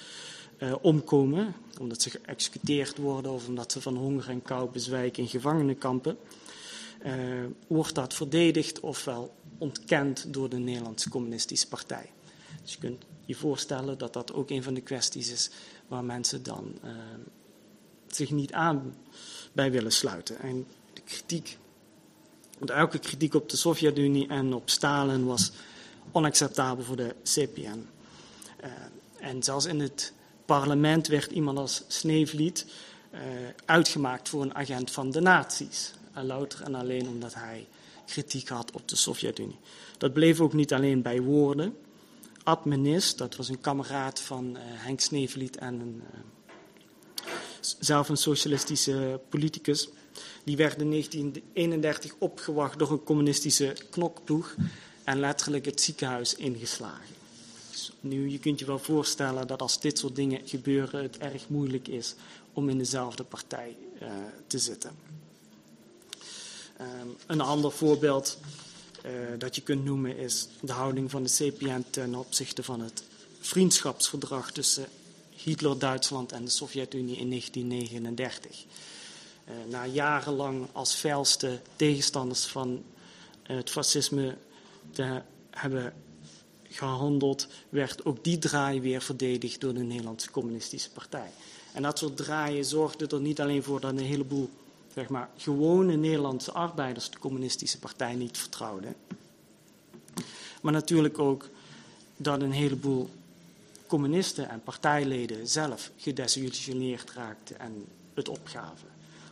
uh, 0.59 0.75
omkomen, 0.81 1.55
omdat 1.81 2.03
ze 2.03 2.11
geëxecuteerd 2.11 2.97
worden 2.97 3.33
of 3.33 3.47
omdat 3.47 3.73
ze 3.73 3.81
van 3.81 3.97
honger 3.97 4.29
en 4.29 4.43
kou 4.43 4.71
bezwijken 4.71 5.23
in 5.23 5.29
gevangenenkampen, 5.29 6.17
wordt 7.67 7.95
dat 7.95 8.15
verdedigd 8.15 8.81
ofwel 8.81 9.37
ontkend 9.59 10.33
door 10.33 10.49
de 10.49 10.59
Nederlandse 10.59 11.09
Communistische 11.09 11.69
Partij. 11.69 12.11
Dus 12.63 12.73
je 12.73 12.79
kunt 12.79 13.05
je 13.25 13.35
voorstellen 13.35 13.99
dat 13.99 14.13
dat 14.13 14.33
ook 14.33 14.51
een 14.51 14.63
van 14.63 14.75
de 14.75 14.81
kwesties 14.81 15.31
is 15.31 15.51
waar 15.89 16.05
mensen 16.05 16.43
dan 16.43 16.79
uh, 16.85 16.91
zich 18.07 18.31
niet 18.31 18.53
aan 18.53 18.95
bij 19.53 19.71
willen 19.71 19.93
sluiten. 19.93 20.39
En 20.39 20.67
de 20.93 21.01
kritiek, 21.01 21.59
want 22.59 22.71
elke 22.71 22.99
kritiek 22.99 23.35
op 23.35 23.49
de 23.49 23.57
Sovjet-Unie 23.57 24.29
en 24.29 24.55
op 24.55 24.71
Stalin 24.71 25.25
was 25.25 25.53
onacceptabel 26.13 26.85
voor 26.85 26.97
de 26.97 27.15
CPN. 27.23 27.87
Eh, 28.57 28.71
en 29.21 29.43
zelfs 29.43 29.67
in 29.67 29.81
het 29.81 30.13
parlement 30.45 31.07
werd 31.07 31.31
iemand 31.31 31.59
als 31.59 31.85
Sneevliet 31.89 32.67
uh, 33.13 33.21
uitgemaakt 33.65 34.29
voor 34.29 34.43
een 34.43 34.55
agent 34.55 34.91
van 34.91 35.11
de 35.11 35.21
nazi's. 35.21 35.93
louter 36.15 36.63
en 36.63 36.75
alleen 36.75 37.09
omdat 37.09 37.35
hij 37.35 37.67
kritiek 38.09 38.49
had 38.49 38.73
op 38.73 38.89
de 38.89 38.97
Sovjet-Unie. 38.97 39.59
Dat 39.99 40.13
bleef 40.13 40.41
ook 40.41 40.53
niet 40.53 40.73
alleen 40.73 41.03
bij 41.03 41.21
woorden. 41.21 41.77
Ad 42.43 42.65
Menis, 42.65 43.17
dat 43.17 43.37
was 43.37 43.49
een 43.49 43.61
kameraad 43.61 44.21
van 44.21 44.51
uh, 44.51 44.61
Henk 44.63 45.01
Sneveliet 45.01 45.57
en 45.57 45.81
een, 45.81 46.03
uh, 46.15 46.21
zelf 47.79 48.09
een 48.09 48.17
socialistische 48.17 49.21
politicus. 49.29 49.89
Die 50.45 50.57
werd 50.57 50.81
in 50.81 50.91
1931 50.91 52.15
opgewacht 52.19 52.79
door 52.79 52.91
een 52.91 53.05
communistische 53.05 53.77
knokploeg 53.91 54.55
en 55.05 55.21
letterlijk 55.21 55.65
het 55.65 55.81
ziekenhuis 55.81 56.35
ingeslagen. 56.35 57.15
Dus 57.71 57.93
nu, 58.01 58.31
je 58.31 58.39
kunt 58.39 58.59
je 58.59 58.65
wel 58.65 58.79
voorstellen 58.79 59.47
dat 59.47 59.63
als 59.63 59.81
dit 59.81 59.99
soort 59.99 60.17
dingen 60.17 60.41
gebeuren, 60.45 61.03
het 61.03 61.19
erg 61.19 61.49
moeilijk 61.49 61.89
is 61.89 62.15
om 62.53 62.69
in 62.69 62.79
dezelfde 62.79 63.25
partij 63.25 63.77
uh, 64.03 64.09
te 64.47 64.59
zitten. 64.59 64.91
Um, 66.81 67.17
een 67.27 67.41
ander 67.41 67.73
voorbeeld 67.73 68.39
uh, 69.07 69.13
dat 69.39 69.55
je 69.55 69.63
kunt 69.63 69.85
noemen 69.85 70.17
is 70.17 70.49
de 70.61 70.73
houding 70.73 71.11
van 71.11 71.23
de 71.23 71.31
CPN 71.31 71.85
ten 71.91 72.15
opzichte 72.15 72.63
van 72.63 72.81
het 72.81 73.03
vriendschapsverdrag 73.41 74.53
tussen 74.53 74.87
Hitler-Duitsland 75.31 76.33
en 76.33 76.45
de 76.45 76.51
Sovjet-Unie 76.51 77.17
in 77.17 77.29
1939. 77.29 78.65
uh, 78.65 79.55
na 79.69 79.87
jarenlang 79.87 80.67
als 80.73 80.95
felste 80.95 81.61
tegenstanders 81.77 82.47
van 82.47 82.85
het 83.43 83.71
fascisme 83.71 84.37
te 84.91 85.23
hebben 85.51 85.95
gehandeld, 86.63 87.47
werd 87.69 88.05
ook 88.05 88.25
die 88.25 88.39
draai 88.39 88.81
weer 88.81 89.03
verdedigd 89.03 89.61
door 89.61 89.75
de 89.75 89.83
Nederlandse 89.83 90.31
Communistische 90.31 90.91
Partij. 90.91 91.31
En 91.73 91.83
dat 91.83 91.99
soort 91.99 92.17
draaien 92.17 92.65
zorgde 92.65 93.07
er 93.07 93.21
niet 93.21 93.41
alleen 93.41 93.63
voor 93.63 93.81
dat 93.81 93.91
een 93.91 93.99
heleboel 93.99 94.51
zeg 94.95 95.09
maar, 95.09 95.31
gewone 95.37 95.97
Nederlandse 95.97 96.53
arbeiders 96.53 97.11
de 97.11 97.19
Communistische 97.19 97.79
Partij 97.79 98.15
niet 98.15 98.39
vertrouwden, 98.39 98.95
maar 100.61 100.73
natuurlijk 100.73 101.19
ook 101.19 101.49
dat 102.17 102.43
een 102.43 102.53
heleboel 102.53 103.09
communisten 103.87 104.49
en 104.49 104.63
partijleden 104.63 105.49
zelf 105.49 105.91
gedesillusioneerd 105.97 107.13
raakten 107.13 107.59
en 107.59 107.85
het 108.15 108.29
opgaven. 108.29 108.89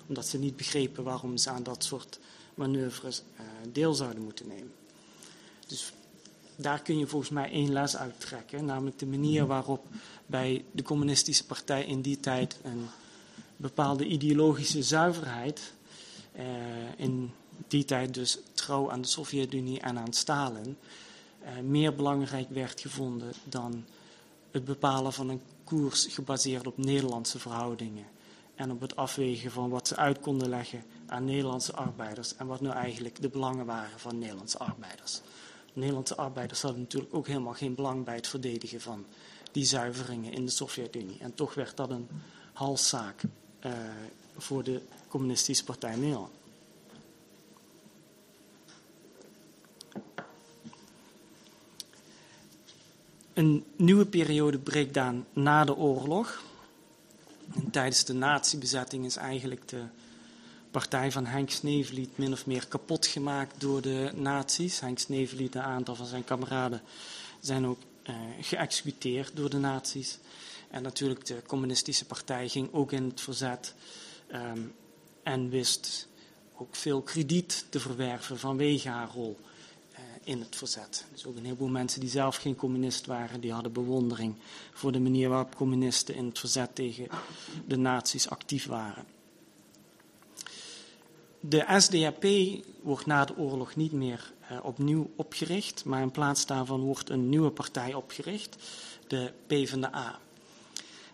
Omdat 0.07 0.27
ze 0.27 0.39
niet 0.39 0.57
begrepen 0.57 1.05
waarom 1.05 1.37
ze 1.37 1.51
aan 1.51 1.63
dat 1.63 1.85
soort 1.85 2.19
manoeuvres 2.55 3.23
uh, 3.35 3.47
deel 3.73 3.95
zouden 3.95 4.23
moeten 4.23 4.47
nemen. 4.49 4.73
Dus 5.67 5.93
daar 6.57 6.83
kun 6.83 6.99
je 6.99 7.07
volgens 7.07 7.31
mij 7.31 7.51
één 7.51 7.73
les 7.73 7.97
uit 7.97 8.21
trekken, 8.21 8.65
namelijk 8.65 8.99
de 8.99 9.07
manier 9.07 9.47
waarop 9.47 9.87
bij 10.27 10.65
de 10.73 10.83
communistische 10.83 11.47
partij 11.47 11.85
in 11.85 12.01
die 12.01 12.21
tijd 12.21 12.57
een 12.63 12.87
bepaalde 13.57 14.07
ideologische 14.07 14.83
zuiverheid, 14.83 15.73
uh, 16.37 16.43
in 16.97 17.33
die 17.69 17.85
tijd 17.85 18.15
dus 18.15 18.39
trouw 18.53 18.91
aan 18.91 19.01
de 19.01 19.09
Sovjet-Unie 19.09 19.81
en 19.81 19.99
aan 19.99 20.13
Stalin, 20.13 20.77
uh, 21.43 21.49
meer 21.65 21.95
belangrijk 21.95 22.49
werd 22.51 22.81
gevonden 22.81 23.33
dan 23.45 23.85
het 24.51 24.65
bepalen 24.65 25.13
van 25.13 25.29
een 25.29 25.41
koers 25.65 26.07
gebaseerd 26.07 26.67
op 26.67 26.79
Nederlandse 26.79 27.39
verhoudingen 27.39 28.07
en 28.55 28.71
op 28.71 28.81
het 28.81 28.97
afwegen 28.97 29.51
van 29.51 29.71
wat 29.71 29.89
ze 29.89 29.97
uit 29.97 30.21
konden 30.21 30.49
leggen 30.49 30.85
aan 31.07 31.25
Nederlandse 31.25 31.73
arbeiders 31.73 32.37
en 32.37 32.47
wat 32.47 32.61
nu 32.61 32.69
eigenlijk 32.69 33.21
de 33.21 33.29
belangen 33.29 33.67
waren 33.67 33.99
van 33.99 34.19
Nederlandse 34.19 34.59
arbeiders. 34.59 35.21
Nederlandse 35.73 36.17
arbeiders 36.17 36.63
hadden 36.63 36.81
natuurlijk 36.81 37.15
ook 37.15 37.27
helemaal 37.27 37.53
geen 37.53 37.75
belang 37.75 38.05
bij 38.05 38.15
het 38.15 38.27
verdedigen 38.27 38.81
van 38.81 39.07
die 39.53 39.65
zuiveringen 39.65 40.33
in 40.33 40.45
de 40.45 40.51
Sovjet-Unie. 40.51 41.19
En 41.21 41.35
toch 41.35 41.55
werd 41.55 41.77
dat 41.77 41.91
een 41.91 42.09
halszaak 42.53 43.23
uh, 43.67 43.73
voor 44.37 44.63
de 44.63 44.81
Communistische 45.09 45.65
Partij 45.65 45.97
Nederland. 45.97 46.31
Een 53.33 53.65
nieuwe 53.77 54.07
periode 54.07 54.59
breekt 54.59 54.97
aan 54.97 55.27
na 55.33 55.65
de 55.65 55.77
oorlog. 55.77 56.43
En 57.55 57.71
tijdens 57.71 58.05
de 58.05 58.13
nazi-bezetting 58.13 59.05
is 59.05 59.17
eigenlijk 59.17 59.69
de 59.69 59.83
partij 60.71 61.13
van 61.13 61.27
Henk 61.27 61.51
Sneveliet 61.51 62.19
min 62.19 62.33
of 62.33 62.47
meer 62.47 62.67
kapot 62.67 63.07
gemaakt 63.07 63.61
door 63.61 63.81
de 63.81 64.11
nazi's. 64.15 64.81
Henk 64.81 64.99
Sneveliet 64.99 65.55
en 65.55 65.61
een 65.61 65.67
aantal 65.67 65.95
van 65.95 66.07
zijn 66.07 66.25
kameraden 66.25 66.81
zijn 67.41 67.67
ook 67.67 67.79
uh, 68.09 68.15
geëxecuteerd 68.41 69.37
door 69.37 69.51
de 69.51 69.59
nazi's. 69.59 70.19
En 70.71 70.83
natuurlijk 70.83 71.27
de 71.27 71.43
communistische 71.47 72.05
partij 72.05 72.49
ging 72.49 72.73
ook 72.73 72.93
in 72.93 73.05
het 73.05 73.21
verzet 73.21 73.75
um, 74.33 74.75
en 75.23 75.49
wist 75.49 76.09
ook 76.57 76.77
veel 76.77 77.03
krediet 77.03 77.67
te 77.69 77.81
verwerven 77.81 78.39
vanwege 78.39 78.89
haar 78.89 79.11
rol 79.15 79.39
uh, 79.93 79.99
in 80.23 80.41
het 80.41 80.57
verzet. 80.57 81.05
Dus 81.13 81.27
ook 81.27 81.37
een 81.37 81.45
heleboel 81.45 81.69
mensen 81.69 82.01
die 82.01 82.11
zelf 82.11 82.37
geen 82.37 82.57
communist 82.57 83.07
waren, 83.07 83.41
die 83.41 83.53
hadden 83.53 83.73
bewondering 83.73 84.35
voor 84.73 84.93
de 84.93 85.01
manier 85.01 85.29
waarop 85.29 85.55
communisten 85.55 86.15
in 86.15 86.25
het 86.25 86.39
verzet 86.39 86.75
tegen 86.75 87.09
de 87.67 87.77
nazi's 87.77 88.29
actief 88.29 88.67
waren. 88.67 89.05
De 91.41 91.65
SDAP 91.79 92.25
wordt 92.83 93.07
na 93.07 93.25
de 93.25 93.37
oorlog 93.37 93.77
niet 93.77 93.93
meer 93.93 94.33
uh, 94.53 94.59
opnieuw 94.63 95.11
opgericht, 95.17 95.85
maar 95.85 96.03
in 96.03 96.11
plaats 96.11 96.47
daarvan 96.47 96.81
wordt 96.81 97.11
een 97.11 97.29
nieuwe 97.29 97.51
partij 97.51 97.95
opgericht, 97.95 98.57
de 99.07 99.33
PvdA. 99.47 100.19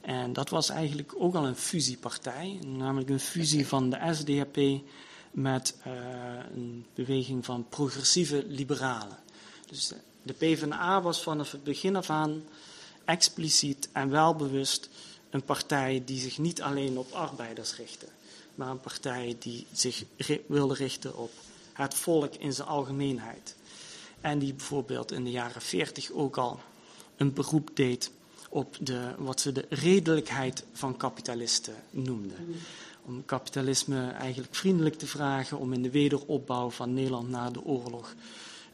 En 0.03 0.33
dat 0.33 0.49
was 0.49 0.69
eigenlijk 0.69 1.15
ook 1.19 1.35
al 1.35 1.47
een 1.47 1.57
fusiepartij, 1.57 2.59
namelijk 2.67 3.11
een 3.11 3.21
fusie 3.21 3.67
van 3.67 3.91
de 3.91 3.99
SDAP 4.13 4.83
met 5.31 5.77
uh, 5.87 5.93
een 6.55 6.87
beweging 6.95 7.45
van 7.45 7.67
progressieve 7.69 8.45
liberalen. 8.49 9.19
Dus 9.69 9.93
de 10.23 10.33
PvdA 10.33 11.03
was 11.03 11.23
vanaf 11.23 11.53
het 11.53 11.65
begin 11.65 11.97
af 11.97 12.11
aan 12.11 12.43
expliciet 13.05 13.89
en 13.93 14.11
welbewust 14.11 14.89
een 15.31 15.43
partij 15.43 16.03
die 16.05 16.21
zich 16.21 16.39
niet 16.39 16.63
alleen 16.63 16.99
op 16.99 17.13
arbeiders 17.13 17.77
richtte 17.77 18.07
maar 18.55 18.69
een 18.69 18.81
partij 18.81 19.37
die 19.39 19.67
zich 19.73 20.05
wilde 20.47 20.75
richten 20.75 21.17
op 21.17 21.31
het 21.73 21.95
volk 21.95 22.35
in 22.35 22.53
zijn 22.53 22.69
algemeenheid. 22.69 23.57
En 24.21 24.39
die 24.39 24.55
bijvoorbeeld 24.55 25.13
in 25.13 25.25
de 25.25 25.31
jaren 25.31 25.63
40 25.63 26.11
ook 26.11 26.37
al 26.37 26.61
een 27.17 27.33
beroep 27.33 27.71
deed 27.75 28.11
op 28.53 28.77
de, 28.81 29.15
wat 29.19 29.41
ze 29.41 29.53
de 29.53 29.67
redelijkheid 29.69 30.65
van 30.73 30.97
kapitalisten 30.97 31.75
noemden. 31.91 32.57
Om 33.05 33.25
kapitalisme 33.25 34.11
eigenlijk 34.11 34.55
vriendelijk 34.55 34.95
te 34.95 35.07
vragen 35.07 35.59
om 35.59 35.73
in 35.73 35.83
de 35.83 35.91
wederopbouw 35.91 36.71
van 36.71 36.95
Nederland 36.95 37.29
na 37.29 37.51
de 37.51 37.65
oorlog 37.65 38.15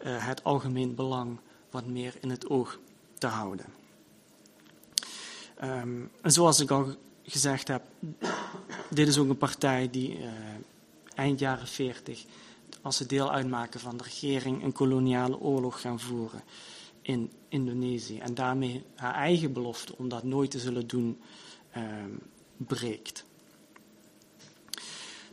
uh, 0.04 0.26
het 0.26 0.44
algemeen 0.44 0.94
belang 0.94 1.38
wat 1.70 1.86
meer 1.86 2.14
in 2.20 2.30
het 2.30 2.48
oog 2.48 2.78
te 3.18 3.26
houden. 3.26 3.66
Um, 5.64 6.10
en 6.20 6.32
zoals 6.32 6.60
ik 6.60 6.70
al 6.70 6.94
gezegd 7.22 7.68
heb, 7.68 7.82
dit 8.90 9.08
is 9.08 9.18
ook 9.18 9.28
een 9.28 9.38
partij 9.38 9.90
die 9.90 10.18
uh, 10.18 10.28
eind 11.14 11.38
jaren 11.38 11.66
40, 11.66 12.24
als 12.82 12.96
ze 12.96 13.06
deel 13.06 13.32
uitmaken 13.32 13.80
van 13.80 13.96
de 13.96 14.04
regering, 14.04 14.62
een 14.62 14.72
koloniale 14.72 15.38
oorlog 15.38 15.80
gaan 15.80 16.00
voeren 16.00 16.42
in 17.09 17.31
Indonesië. 17.49 18.18
En 18.18 18.35
daarmee 18.35 18.83
haar 18.94 19.14
eigen 19.14 19.53
belofte 19.53 19.97
om 19.97 20.09
dat 20.09 20.23
nooit 20.23 20.51
te 20.51 20.59
zullen 20.59 20.87
doen, 20.87 21.18
uh, 21.77 21.83
breekt. 22.57 23.25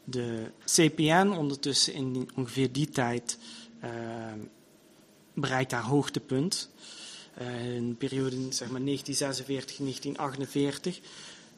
De 0.04 0.52
CPN 0.66 1.34
ondertussen 1.38 1.94
in 1.94 2.30
ongeveer 2.36 2.72
die 2.72 2.90
tijd 2.90 3.38
uh, 3.84 3.90
bereikt 5.34 5.72
haar 5.72 5.84
hoogtepunt. 5.84 6.70
Uh, 7.42 7.76
in 7.76 7.90
de 7.90 7.96
periode 7.96 8.38
zeg 8.50 8.70
maar 8.70 8.82
1946-1948 8.82 8.84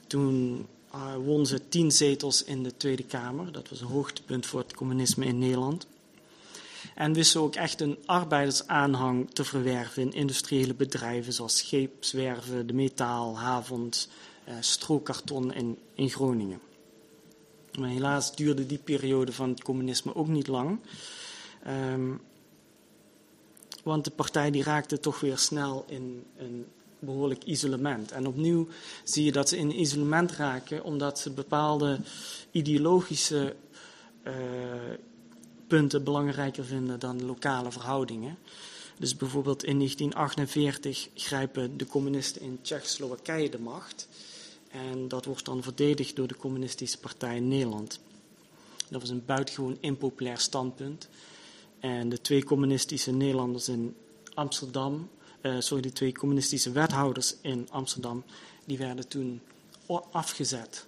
toen 0.08 0.66
uh, 0.96 1.16
won 1.16 1.46
ze 1.46 1.70
tien 1.70 1.92
zetels 1.92 2.44
in 2.44 2.64
de 2.64 2.78
Tweede 2.78 3.04
Kamer. 3.04 3.52
Dat 3.52 3.70
was 3.70 3.82
een 3.82 3.88
hoogtepunt 3.88 4.46
voor 4.46 4.60
het 4.60 4.74
communisme 4.74 5.26
in 5.26 5.40
Nederland. 5.40 5.88
En 6.98 7.14
wist 7.14 7.32
ze 7.32 7.40
ook 7.40 7.56
echt 7.56 7.82
een 7.82 7.98
arbeidersaanhang 8.06 9.32
te 9.32 9.44
verwerven 9.44 10.02
in 10.02 10.14
industriële 10.14 10.74
bedrijven 10.74 11.34
zoals 11.34 11.58
scheepswerven, 11.58 12.68
de 12.68 12.74
metaal, 12.74 13.38
havens, 13.38 14.08
uh, 14.48 14.54
strookkarton 14.60 15.54
in, 15.54 15.78
in 15.94 16.10
Groningen. 16.10 16.60
Maar 17.80 17.90
helaas 17.90 18.36
duurde 18.36 18.66
die 18.66 18.78
periode 18.78 19.32
van 19.32 19.50
het 19.50 19.64
communisme 19.64 20.16
ook 20.16 20.28
niet 20.28 20.48
lang. 20.48 20.80
Um, 21.68 22.22
want 23.84 24.04
de 24.04 24.12
partij 24.12 24.52
die 24.52 24.64
raakte 24.64 25.00
toch 25.00 25.20
weer 25.20 25.38
snel 25.38 25.86
in 25.88 26.24
een 26.38 26.66
behoorlijk 27.00 27.44
isolement. 27.44 28.12
En 28.12 28.28
opnieuw 28.28 28.68
zie 29.04 29.26
je 29.26 29.32
dat 29.32 29.50
ze 29.50 29.58
in 29.58 29.80
isolement 29.80 30.32
raken 30.32 30.84
omdat 30.84 31.20
ze 31.20 31.30
bepaalde 31.30 32.00
ideologische 32.52 33.56
uh, 34.24 34.34
punten 35.68 36.04
belangrijker 36.04 36.66
vinden 36.66 37.00
dan 37.00 37.26
lokale 37.26 37.72
verhoudingen. 37.72 38.38
Dus 39.00 39.16
bijvoorbeeld 39.16 39.64
in 39.64 39.78
1948 39.78 41.10
grijpen 41.14 41.78
de 41.78 41.86
communisten 41.86 42.42
in 42.42 42.60
Tsjechoslowakije 42.62 43.50
de 43.50 43.60
macht. 43.60 44.08
En 44.72 45.08
dat 45.08 45.26
wordt 45.26 45.46
dan 45.46 45.64
verdedigd 45.64 46.16
door 46.16 46.28
de 46.28 46.38
Communistische 46.38 47.00
Partij 47.00 47.36
in 47.36 47.48
Nederland. 47.48 48.00
Dat 48.90 49.02
was 49.02 49.10
een 49.10 49.26
buitengewoon 49.26 49.78
impopulair 49.80 50.38
standpunt. 50.38 51.08
En 51.80 52.10
de 52.10 52.22
twee 52.22 52.44
communistische 52.44 53.12
Nederlanders 53.12 53.70
in 53.70 53.96
Amsterdam 54.34 55.10
uh, 55.42 55.56
sorry, 55.60 55.82
die 55.82 55.92
twee 55.92 56.12
communistische 56.12 56.72
wethouders 56.72 57.36
in 57.42 57.68
Amsterdam, 57.72 58.24
die 58.66 58.78
werden 58.78 59.08
toen 59.08 59.42
afgezet. 60.12 60.86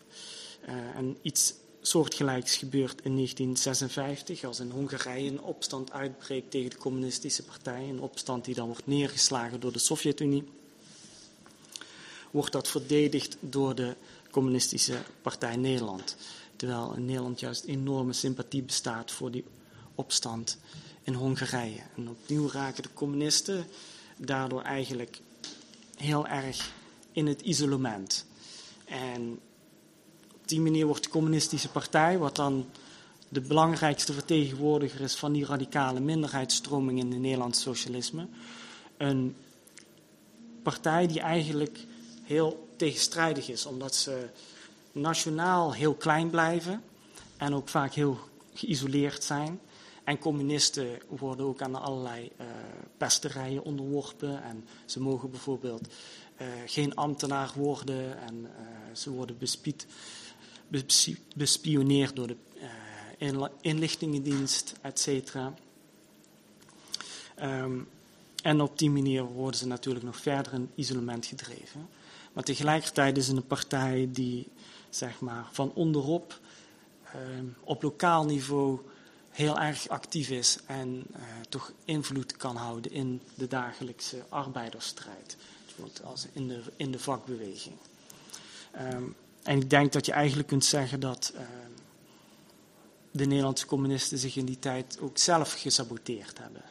Uh, 0.69 0.95
en 0.95 1.17
iets 1.21 1.53
soortgelijks 1.81 2.57
gebeurt 2.57 3.01
in 3.01 3.15
1956, 3.15 4.43
als 4.43 4.59
in 4.59 4.69
Hongarije 4.69 5.29
een 5.29 5.41
opstand 5.41 5.91
uitbreekt 5.91 6.51
tegen 6.51 6.69
de 6.69 6.77
communistische 6.77 7.43
partij, 7.43 7.89
een 7.89 8.01
opstand 8.01 8.45
die 8.45 8.55
dan 8.55 8.67
wordt 8.67 8.87
neergeslagen 8.87 9.59
door 9.59 9.71
de 9.71 9.79
Sovjet-Unie, 9.79 10.43
wordt 12.31 12.51
dat 12.51 12.67
verdedigd 12.67 13.37
door 13.39 13.75
de 13.75 13.95
communistische 14.31 14.97
partij 15.21 15.55
Nederland. 15.55 16.15
Terwijl 16.55 16.93
in 16.95 17.05
Nederland 17.05 17.39
juist 17.39 17.63
enorme 17.63 18.13
sympathie 18.13 18.63
bestaat 18.63 19.11
voor 19.11 19.31
die 19.31 19.45
opstand 19.95 20.57
in 21.03 21.13
Hongarije. 21.13 21.81
En 21.95 22.09
opnieuw 22.09 22.49
raken 22.51 22.83
de 22.83 22.93
communisten 22.93 23.65
daardoor 24.17 24.61
eigenlijk 24.61 25.21
heel 25.95 26.27
erg 26.27 26.71
in 27.11 27.27
het 27.27 27.41
isolement. 27.41 28.25
En 28.85 29.39
die 30.49 30.61
manier 30.61 30.85
wordt 30.85 31.03
de 31.03 31.09
Communistische 31.09 31.69
Partij, 31.69 32.17
wat 32.17 32.35
dan 32.35 32.65
de 33.29 33.41
belangrijkste 33.41 34.13
vertegenwoordiger 34.13 35.01
is 35.01 35.15
van 35.15 35.31
die 35.31 35.45
radicale 35.45 35.99
minderheidsstroming 35.99 36.99
in 36.99 37.11
het 37.11 37.19
Nederlands 37.19 37.61
socialisme, 37.61 38.27
een 38.97 39.35
partij 40.63 41.07
die 41.07 41.19
eigenlijk 41.19 41.85
heel 42.23 42.67
tegenstrijdig 42.75 43.49
is, 43.49 43.65
omdat 43.65 43.95
ze 43.95 44.27
nationaal 44.91 45.73
heel 45.73 45.93
klein 45.93 46.29
blijven 46.29 46.83
en 47.37 47.53
ook 47.53 47.69
vaak 47.69 47.93
heel 47.93 48.19
geïsoleerd 48.53 49.23
zijn. 49.23 49.59
En 50.03 50.19
communisten 50.19 50.87
worden 51.07 51.45
ook 51.45 51.61
aan 51.61 51.75
allerlei 51.75 52.31
uh, 52.41 52.47
pesterijen 52.97 53.63
onderworpen. 53.63 54.43
En 54.43 54.67
ze 54.85 55.01
mogen 55.01 55.31
bijvoorbeeld 55.31 55.87
uh, 55.87 56.47
geen 56.65 56.95
ambtenaar 56.95 57.51
worden 57.55 58.21
en 58.21 58.35
uh, 58.41 58.49
ze 58.95 59.09
worden 59.09 59.37
bespied, 59.37 59.87
bespioneerd 61.35 62.15
door 62.15 62.27
de 62.27 62.37
inlichtingendienst, 63.61 64.73
et 64.81 64.99
cetera. 64.99 65.53
Um, 67.41 67.87
en 68.43 68.61
op 68.61 68.77
die 68.77 68.89
manier 68.89 69.23
worden 69.23 69.59
ze 69.59 69.67
natuurlijk 69.67 70.05
nog 70.05 70.17
verder 70.17 70.53
in 70.53 70.69
isolement 70.75 71.25
gedreven. 71.25 71.89
Maar 72.33 72.43
tegelijkertijd 72.43 73.17
is 73.17 73.27
het 73.27 73.37
een 73.37 73.47
partij 73.47 74.09
die 74.11 74.47
zeg 74.89 75.19
maar, 75.19 75.47
van 75.51 75.71
onderop 75.73 76.39
uh, 77.05 77.11
op 77.63 77.83
lokaal 77.83 78.25
niveau 78.25 78.79
heel 79.29 79.59
erg 79.59 79.87
actief 79.87 80.29
is 80.29 80.57
en 80.65 81.05
uh, 81.15 81.21
toch 81.49 81.73
invloed 81.85 82.37
kan 82.37 82.55
houden 82.55 82.91
in 82.91 83.21
de 83.35 83.47
dagelijkse 83.47 84.25
arbeidersstrijd. 84.29 85.37
Als 86.03 86.27
in 86.33 86.47
de, 86.47 86.61
in 86.75 86.91
de 86.91 86.99
vakbeweging. 86.99 87.75
Um, 88.93 89.15
en 89.49 89.57
ik 89.57 89.69
denk 89.69 89.93
dat 89.93 90.05
je 90.05 90.11
eigenlijk 90.11 90.47
kunt 90.47 90.65
zeggen 90.65 90.99
dat 90.99 91.31
uh, 91.35 91.41
de 93.11 93.25
Nederlandse 93.25 93.65
communisten 93.65 94.17
zich 94.17 94.35
in 94.35 94.45
die 94.45 94.59
tijd 94.59 94.97
ook 95.01 95.17
zelf 95.17 95.53
gesaboteerd 95.53 96.37
hebben. 96.37 96.61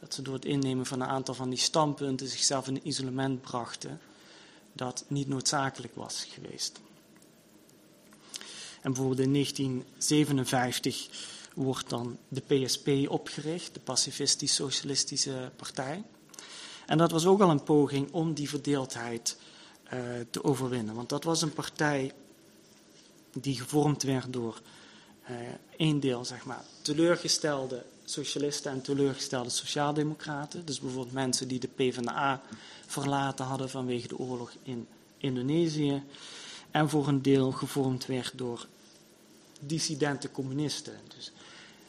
Dat 0.00 0.14
ze 0.14 0.22
door 0.22 0.34
het 0.34 0.44
innemen 0.44 0.86
van 0.86 1.00
een 1.00 1.08
aantal 1.08 1.34
van 1.34 1.50
die 1.50 1.58
standpunten 1.58 2.28
zichzelf 2.28 2.68
in 2.68 2.74
een 2.74 2.88
isolement 2.88 3.40
brachten 3.40 4.00
dat 4.72 5.04
niet 5.08 5.28
noodzakelijk 5.28 5.94
was 5.94 6.26
geweest. 6.30 6.80
En 8.80 8.92
bijvoorbeeld 8.92 9.20
in 9.20 9.32
1957 9.32 11.08
wordt 11.54 11.88
dan 11.88 12.18
de 12.28 12.40
PSP 12.40 12.88
opgericht, 13.08 13.74
de 13.74 13.80
Pacifistisch-Socialistische 13.80 15.50
Partij. 15.56 16.02
En 16.86 16.98
dat 16.98 17.10
was 17.10 17.26
ook 17.26 17.40
al 17.40 17.50
een 17.50 17.62
poging 17.62 18.12
om 18.12 18.34
die 18.34 18.48
verdeeldheid 18.48 19.36
uh, 19.94 20.00
te 20.30 20.44
overwinnen. 20.44 20.94
Want 20.94 21.08
dat 21.08 21.24
was 21.24 21.42
een 21.42 21.52
partij 21.52 22.12
die 23.32 23.56
gevormd 23.56 24.02
werd 24.02 24.32
door 24.32 24.60
uh, 25.30 25.36
één 25.76 26.00
deel, 26.00 26.24
zeg 26.24 26.44
maar, 26.44 26.64
teleurgestelde 26.82 27.84
socialisten 28.04 28.72
en 28.72 28.82
teleurgestelde 28.82 29.50
sociaaldemocraten. 29.50 30.64
Dus 30.66 30.80
bijvoorbeeld 30.80 31.12
mensen 31.14 31.48
die 31.48 31.60
de 31.60 31.68
PvdA 31.68 32.42
verlaten 32.86 33.44
hadden 33.44 33.70
vanwege 33.70 34.08
de 34.08 34.18
oorlog 34.18 34.52
in 34.62 34.86
Indonesië. 35.18 36.02
En 36.70 36.88
voor 36.88 37.08
een 37.08 37.22
deel 37.22 37.52
gevormd 37.52 38.06
werd 38.06 38.32
door 38.34 38.66
dissidente 39.60 40.30
communisten. 40.30 40.94
Dus 41.16 41.32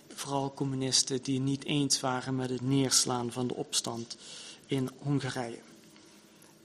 vooral 0.08 0.54
communisten 0.54 1.22
die 1.22 1.40
niet 1.40 1.66
eens 1.66 2.00
waren 2.00 2.36
met 2.36 2.50
het 2.50 2.62
neerslaan 2.62 3.32
van 3.32 3.48
de 3.48 3.56
opstand 3.56 4.18
in 4.66 4.90
Hongarije. 4.98 5.60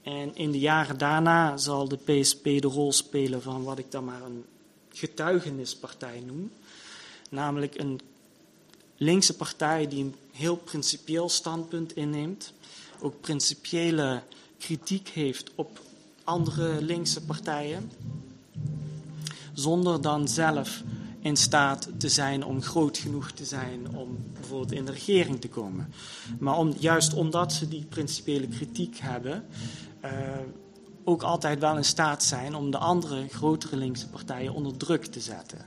En 0.01 0.35
in 0.35 0.51
de 0.51 0.59
jaren 0.59 0.97
daarna 0.97 1.57
zal 1.57 1.87
de 1.87 1.97
PSP 1.97 2.43
de 2.43 2.67
rol 2.67 2.91
spelen 2.91 3.41
van 3.41 3.63
wat 3.63 3.79
ik 3.79 3.91
dan 3.91 4.05
maar 4.05 4.21
een 4.21 4.45
getuigenispartij 4.93 6.23
noem. 6.25 6.51
Namelijk 7.29 7.79
een 7.79 7.99
linkse 8.97 9.35
partij 9.35 9.87
die 9.87 10.03
een 10.03 10.15
heel 10.31 10.55
principieel 10.55 11.29
standpunt 11.29 11.95
inneemt. 11.95 12.53
Ook 12.99 13.21
principiële 13.21 14.21
kritiek 14.57 15.07
heeft 15.07 15.51
op 15.55 15.79
andere 16.23 16.81
linkse 16.81 17.21
partijen. 17.21 17.91
Zonder 19.53 20.01
dan 20.01 20.27
zelf 20.27 20.83
in 21.19 21.37
staat 21.37 21.89
te 21.97 22.09
zijn 22.09 22.43
om 22.45 22.61
groot 22.61 22.97
genoeg 22.97 23.31
te 23.31 23.45
zijn 23.45 23.95
om 23.95 24.17
bijvoorbeeld 24.33 24.71
in 24.71 24.85
de 24.85 24.91
regering 24.91 25.41
te 25.41 25.47
komen. 25.47 25.93
Maar 26.39 26.57
om, 26.57 26.73
juist 26.79 27.13
omdat 27.13 27.53
ze 27.53 27.67
die 27.67 27.85
principiële 27.89 28.47
kritiek 28.47 28.97
hebben, 28.97 29.45
uh, 30.05 30.11
ook 31.03 31.23
altijd 31.23 31.59
wel 31.59 31.77
in 31.77 31.85
staat 31.85 32.23
zijn 32.23 32.55
om 32.55 32.71
de 32.71 32.77
andere 32.77 33.27
grotere 33.27 33.75
linkse 33.77 34.07
partijen 34.07 34.53
onder 34.53 34.77
druk 34.77 35.05
te 35.05 35.19
zetten. 35.19 35.65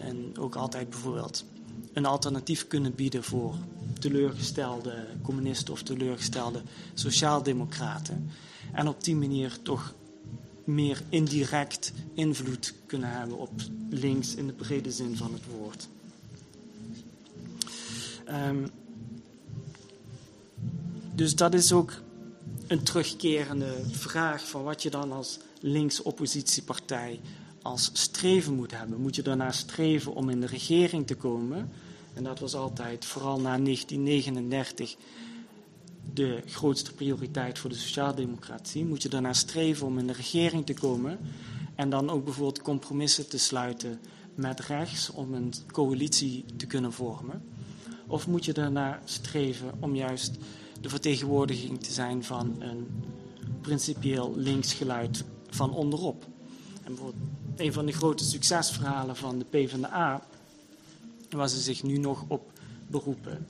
En, 0.00 0.38
ook 0.38 0.54
altijd 0.54 0.90
bijvoorbeeld 0.90 1.44
een 1.92 2.06
alternatief 2.06 2.66
kunnen 2.66 2.94
bieden 2.94 3.24
voor 3.24 3.54
teleurgestelde 3.98 5.06
communisten 5.22 5.72
of 5.72 5.82
teleurgestelde 5.82 6.62
sociaaldemocraten. 6.94 8.30
En 8.72 8.88
op 8.88 9.04
die 9.04 9.16
manier 9.16 9.58
toch 9.62 9.94
meer 10.64 11.02
indirect 11.08 11.92
invloed 12.14 12.74
kunnen 12.86 13.10
hebben 13.10 13.38
op 13.38 13.50
links 13.90 14.34
in 14.34 14.46
de 14.46 14.52
brede 14.52 14.90
zin 14.90 15.16
van 15.16 15.32
het 15.32 15.42
woord. 15.58 15.88
Um, 18.48 18.70
dus 21.14 21.36
dat 21.36 21.54
is 21.54 21.72
ook 21.72 21.92
een 22.68 22.82
terugkerende 22.82 23.74
vraag 23.90 24.48
van 24.48 24.62
wat 24.62 24.82
je 24.82 24.90
dan 24.90 25.12
als 25.12 25.38
links 25.60 26.02
oppositiepartij 26.02 27.20
als 27.62 27.90
streven 27.92 28.54
moet 28.54 28.70
hebben. 28.70 29.00
Moet 29.00 29.16
je 29.16 29.22
daarna 29.22 29.52
streven 29.52 30.14
om 30.14 30.28
in 30.28 30.40
de 30.40 30.46
regering 30.46 31.06
te 31.06 31.14
komen? 31.14 31.70
En 32.14 32.24
dat 32.24 32.38
was 32.38 32.54
altijd, 32.54 33.04
vooral 33.04 33.40
na 33.40 33.58
1939, 33.58 34.96
de 36.14 36.42
grootste 36.46 36.94
prioriteit 36.94 37.58
voor 37.58 37.70
de 37.70 37.76
sociaaldemocratie. 37.76 38.84
Moet 38.84 39.02
je 39.02 39.08
daarna 39.08 39.32
streven 39.32 39.86
om 39.86 39.98
in 39.98 40.06
de 40.06 40.12
regering 40.12 40.66
te 40.66 40.74
komen 40.74 41.18
en 41.74 41.90
dan 41.90 42.10
ook 42.10 42.24
bijvoorbeeld 42.24 42.62
compromissen 42.62 43.28
te 43.28 43.38
sluiten 43.38 44.00
met 44.34 44.60
rechts 44.60 45.10
om 45.10 45.34
een 45.34 45.52
coalitie 45.72 46.44
te 46.56 46.66
kunnen 46.66 46.92
vormen? 46.92 47.42
Of 48.06 48.26
moet 48.26 48.44
je 48.44 48.52
daarna 48.52 49.00
streven 49.04 49.72
om 49.80 49.94
juist 49.94 50.36
de 50.80 50.88
vertegenwoordiging 50.88 51.82
te 51.82 51.92
zijn 51.92 52.24
van 52.24 52.56
een 52.58 52.86
principieel 53.60 54.32
links 54.36 54.72
geluid 54.72 55.24
van 55.48 55.72
onderop? 55.72 56.26
En 56.82 56.94
bijvoorbeeld 56.94 57.22
een 57.56 57.72
van 57.72 57.86
de 57.86 57.92
grote 57.92 58.24
succesverhalen 58.24 59.16
van 59.16 59.38
de 59.38 59.44
PvdA, 59.44 60.26
waar 61.30 61.48
ze 61.48 61.60
zich 61.60 61.82
nu 61.82 61.98
nog 61.98 62.24
op 62.28 62.52
beroepen, 62.86 63.46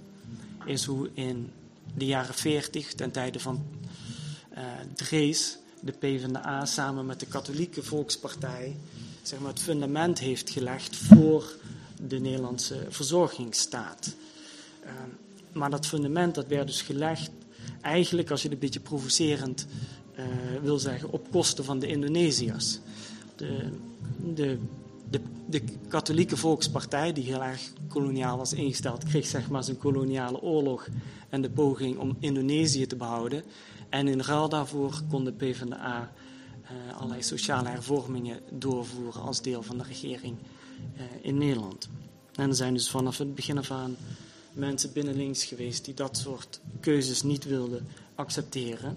is 0.64 0.84
hoe 0.84 1.10
in 1.14 1.50
de 1.94 2.06
jaren 2.06 2.34
40, 2.34 2.94
ten 2.94 3.10
tijde 3.10 3.40
van 3.40 3.66
uh, 4.56 4.58
Drees, 4.94 5.58
de 5.80 5.92
PvdA 5.92 6.64
samen 6.64 7.06
met 7.06 7.20
de 7.20 7.26
katholieke 7.26 7.82
volkspartij 7.82 8.76
zeg 9.28 9.38
maar, 9.38 9.50
het 9.50 9.62
fundament 9.62 10.18
heeft 10.18 10.50
gelegd 10.50 10.96
voor 10.96 11.56
de 12.02 12.18
Nederlandse 12.18 12.86
verzorgingsstaat. 12.88 14.14
Uh, 14.84 14.90
maar 15.58 15.70
dat 15.70 15.86
fundament 15.86 16.34
dat 16.34 16.46
werd 16.46 16.66
dus 16.66 16.82
gelegd, 16.82 17.30
eigenlijk 17.80 18.30
als 18.30 18.42
je 18.42 18.48
het 18.48 18.56
een 18.56 18.62
beetje 18.62 18.80
provocerend 18.80 19.66
uh, 20.18 20.24
wil 20.62 20.78
zeggen, 20.78 21.10
op 21.12 21.30
kosten 21.30 21.64
van 21.64 21.78
de 21.78 21.86
Indonesiërs. 21.86 22.78
De, 23.36 23.70
de, 24.34 24.58
de, 25.10 25.20
de, 25.46 25.62
katholieke 25.88 26.36
volkspartij, 26.36 27.12
die 27.12 27.24
heel 27.24 27.42
erg 27.42 27.60
koloniaal 27.88 28.36
was 28.36 28.52
ingesteld, 28.52 29.04
kreeg 29.04 29.26
zeg 29.26 29.48
maar 29.48 29.64
zijn 29.64 29.78
koloniale 29.78 30.40
oorlog 30.40 30.88
en 31.28 31.42
de 31.42 31.50
poging 31.50 31.98
om 31.98 32.16
Indonesië 32.20 32.86
te 32.86 32.96
behouden. 32.96 33.42
En 33.88 34.08
in 34.08 34.20
ruil 34.20 34.48
daarvoor 34.48 35.00
kon 35.10 35.24
de 35.24 35.32
PvdA 35.32 36.12
uh, 36.62 36.96
allerlei 36.96 37.22
sociale 37.22 37.68
hervormingen 37.68 38.40
doorvoeren 38.50 39.22
als 39.22 39.42
deel 39.42 39.62
van 39.62 39.78
de 39.78 39.84
regering 39.84 40.36
uh, 40.96 41.02
in 41.20 41.38
Nederland. 41.38 41.88
En 42.34 42.48
er 42.48 42.54
zijn 42.54 42.74
dus 42.74 42.90
vanaf 42.90 43.18
het 43.18 43.34
begin 43.34 43.58
af 43.58 43.70
aan 43.70 43.96
mensen 44.52 44.92
binnen 44.92 45.16
links 45.16 45.44
geweest 45.44 45.84
die 45.84 45.94
dat 45.94 46.16
soort 46.16 46.60
keuzes 46.80 47.22
niet 47.22 47.44
wilden 47.44 47.86
accepteren. 48.14 48.96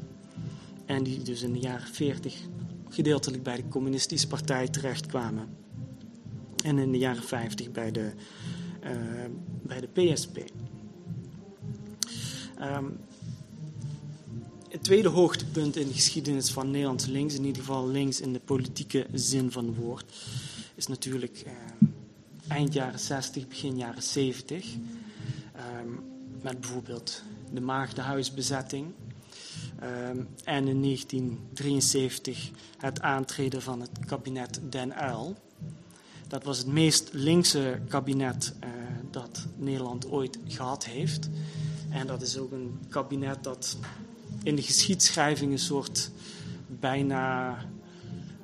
En 0.86 1.04
die 1.04 1.22
dus 1.22 1.41
in 1.41 1.54
de 1.54 1.60
jaren 1.60 1.88
40 1.88 2.36
gedeeltelijk 2.89 3.43
bij 3.43 3.56
de 3.56 3.68
Communistische 3.68 4.28
Partij 4.28 4.68
terechtkwamen. 4.68 5.49
En 6.64 6.78
in 6.78 6.91
de 6.91 6.97
jaren 6.97 7.24
50 7.24 7.72
bij 7.72 7.91
de, 7.91 8.12
uh, 8.84 8.91
bij 9.62 9.82
de 9.82 9.88
PSP. 9.88 10.38
Um, 12.62 12.99
het 14.70 14.84
tweede 14.84 15.10
hoogtepunt 15.10 15.76
in 15.76 15.88
de 15.88 15.93
geschiedenis 15.93 16.52
van 16.52 16.72
Nederlands 16.72 17.06
links, 17.06 17.36
in 17.36 17.45
ieder 17.45 17.62
geval 17.62 17.88
links 17.88 18.22
in 18.22 18.34
de 18.34 18.39
politieke 18.39 19.08
zin 19.14 19.52
van 19.52 19.66
het 19.66 19.76
woord, 19.76 20.14
is 20.76 20.88
natuurlijk 20.88 21.43
uh, 21.45 21.52
eind 22.47 22.74
jaren 22.74 22.99
60, 22.99 23.47
begin 23.47 23.78
jaren 23.78 24.04
70. 24.04 24.76
Um, 25.80 26.03
met 26.41 26.62
bijvoorbeeld 26.62 27.24
de 27.51 27.62
Maagdenhuisbezetting. 27.62 28.93
Um, 29.84 30.28
en 30.43 30.68
in 30.68 30.82
1973 30.82 32.51
het 32.78 33.01
aantreden 33.01 33.62
van 33.62 33.82
het 33.82 33.89
kabinet 34.05 34.59
Den 34.70 34.93
Uyl. 35.03 35.36
Dat 36.28 36.43
was 36.43 36.57
het 36.57 36.68
meest 36.68 37.09
linkse 37.12 37.80
kabinet 37.88 38.53
uh, 38.64 38.70
dat 39.12 39.47
Nederland 39.55 40.07
ooit 40.07 40.38
gehad 40.47 40.86
heeft. 40.86 41.30
En 41.89 42.07
dat 42.07 42.22
is 42.22 42.38
ook 42.38 42.51
een 42.51 42.80
kabinet 42.89 43.43
dat 43.43 43.78
in 44.43 44.55
de 44.55 44.62
geschiedschrijving 44.62 45.51
een 45.51 45.59
soort 45.59 46.12
bijna 46.68 47.57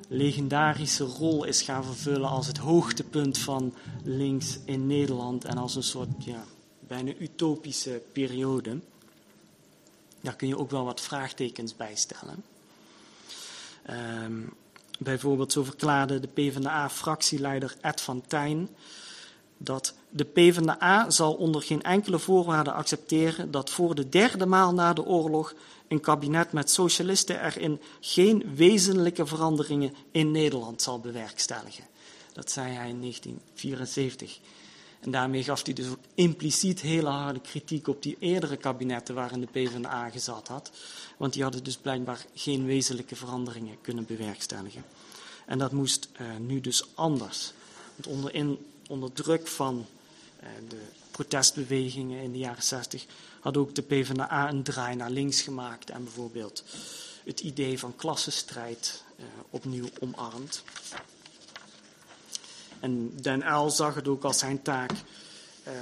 legendarische 0.08 1.04
rol 1.04 1.44
is 1.44 1.62
gaan 1.62 1.84
vervullen 1.84 2.28
als 2.28 2.46
het 2.46 2.58
hoogtepunt 2.58 3.38
van 3.38 3.74
links 4.02 4.58
in 4.64 4.86
Nederland 4.86 5.44
en 5.44 5.58
als 5.58 5.76
een 5.76 5.82
soort 5.82 6.24
ja, 6.24 6.44
bijna 6.88 7.12
utopische 7.18 8.02
periode. 8.12 8.78
Daar 10.20 10.36
kun 10.36 10.48
je 10.48 10.58
ook 10.58 10.70
wel 10.70 10.84
wat 10.84 11.00
vraagtekens 11.00 11.76
bij 11.76 11.96
stellen. 11.96 12.44
Um, 14.24 14.52
bijvoorbeeld 14.98 15.52
zo 15.52 15.64
verklaarde 15.64 16.20
de 16.20 16.28
PvdA-fractieleider 16.28 17.76
Ed 17.80 18.00
van 18.00 18.22
Tijn 18.26 18.68
dat 19.58 19.94
de 20.10 20.24
PvdA 20.24 21.10
zal 21.10 21.34
onder 21.34 21.62
geen 21.62 21.82
enkele 21.82 22.18
voorwaarde 22.18 22.72
accepteren 22.72 23.50
dat 23.50 23.70
voor 23.70 23.94
de 23.94 24.08
derde 24.08 24.46
maal 24.46 24.74
na 24.74 24.92
de 24.92 25.04
oorlog 25.04 25.54
een 25.88 26.00
kabinet 26.00 26.52
met 26.52 26.70
socialisten 26.70 27.44
erin 27.44 27.80
geen 28.00 28.54
wezenlijke 28.54 29.26
veranderingen 29.26 29.94
in 30.10 30.30
Nederland 30.30 30.82
zal 30.82 31.00
bewerkstelligen. 31.00 31.84
Dat 32.32 32.50
zei 32.50 32.72
hij 32.72 32.88
in 32.88 33.00
1974. 33.00 34.38
En 35.00 35.10
daarmee 35.10 35.44
gaf 35.44 35.64
hij 35.64 35.74
dus 35.74 35.86
impliciet 36.14 36.80
hele 36.80 37.08
harde 37.08 37.40
kritiek 37.40 37.88
op 37.88 38.02
die 38.02 38.16
eerdere 38.18 38.56
kabinetten 38.56 39.14
waarin 39.14 39.40
de 39.40 39.46
PvdA 39.46 40.10
gezat 40.10 40.48
had. 40.48 40.70
Want 41.16 41.32
die 41.32 41.42
hadden 41.42 41.64
dus 41.64 41.76
blijkbaar 41.76 42.26
geen 42.34 42.64
wezenlijke 42.64 43.16
veranderingen 43.16 43.80
kunnen 43.80 44.06
bewerkstelligen. 44.06 44.84
En 45.46 45.58
dat 45.58 45.72
moest 45.72 46.08
uh, 46.12 46.26
nu 46.36 46.60
dus 46.60 46.84
anders. 46.94 47.52
Want 47.96 48.32
onder, 48.88 49.12
druk 49.12 49.46
van 49.46 49.86
uh, 50.42 50.48
de 50.68 50.80
protestbewegingen 51.10 52.22
in 52.22 52.32
de 52.32 52.38
jaren 52.38 52.62
60 52.62 53.04
had 53.40 53.56
ook 53.56 53.74
de 53.74 53.82
PvdA 53.82 54.48
een 54.48 54.62
draai 54.62 54.96
naar 54.96 55.10
links 55.10 55.40
gemaakt 55.40 55.90
en 55.90 56.04
bijvoorbeeld 56.04 56.64
het 57.24 57.40
idee 57.40 57.78
van 57.78 57.96
klassenstrijd 57.96 59.04
uh, 59.16 59.24
opnieuw 59.50 59.88
omarmd. 60.00 60.62
En 62.80 63.12
Den 63.20 63.42
Uyl 63.42 63.70
zag 63.70 63.94
het 63.94 64.08
ook 64.08 64.24
als 64.24 64.38
zijn 64.38 64.62
taak 64.62 64.90
uh, 64.92 65.72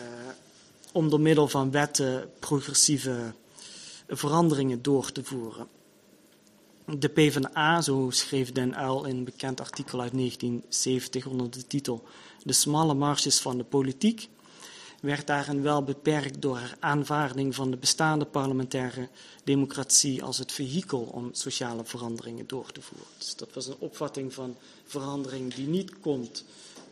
om 0.93 1.11
door 1.11 1.21
middel 1.21 1.49
van 1.49 1.71
wetten 1.71 2.31
progressieve 2.39 3.33
veranderingen 4.09 4.83
door 4.83 5.13
te 5.13 5.25
voeren. 5.25 5.69
De 6.99 7.09
PvdA, 7.09 7.81
zo 7.81 8.11
schreef 8.11 8.53
Den 8.53 8.81
Uyl 8.83 9.05
in 9.05 9.17
een 9.17 9.25
bekend 9.25 9.61
artikel 9.61 10.01
uit 10.01 10.13
1970 10.13 11.27
onder 11.27 11.51
de 11.51 11.67
titel 11.67 12.05
De 12.43 12.53
smalle 12.53 12.95
marges 12.95 13.41
van 13.41 13.59
de 13.59 13.65
politiek, 13.65 14.29
werd 15.01 15.27
daarin 15.27 15.63
wel 15.63 15.83
beperkt 15.83 16.43
door 16.43 16.57
haar 16.57 16.77
aanvaarding 16.81 17.55
van 17.55 17.71
de 17.71 17.77
bestaande 17.77 18.25
parlementaire 18.25 19.09
democratie 19.45 20.23
als 20.23 20.39
het 20.39 20.53
vehikel 20.53 21.01
om 21.01 21.29
sociale 21.33 21.85
veranderingen 21.85 22.47
door 22.47 22.73
te 22.73 22.83
voeren. 22.83 23.07
Dus 23.19 23.37
dat 23.37 23.53
was 23.53 23.67
een 23.67 23.77
opvatting 23.79 24.35
van 24.35 24.57
verandering 24.85 25.55
die 25.55 25.67
niet 25.67 26.01
komt 26.01 26.45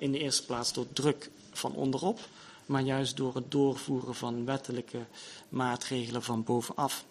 in 0.05 0.13
de 0.13 0.19
eerste 0.19 0.45
plaats 0.45 0.73
door 0.73 0.87
druk 0.93 1.31
van 1.53 1.75
onderop, 1.75 2.21
maar 2.67 2.83
juist 2.83 3.17
door 3.17 3.35
het 3.35 3.51
doorvoeren 3.51 4.15
van 4.15 4.45
wettelijke 4.45 5.07
maatregelen 5.49 6.23
van 6.23 6.45
bovenaf. 6.45 7.05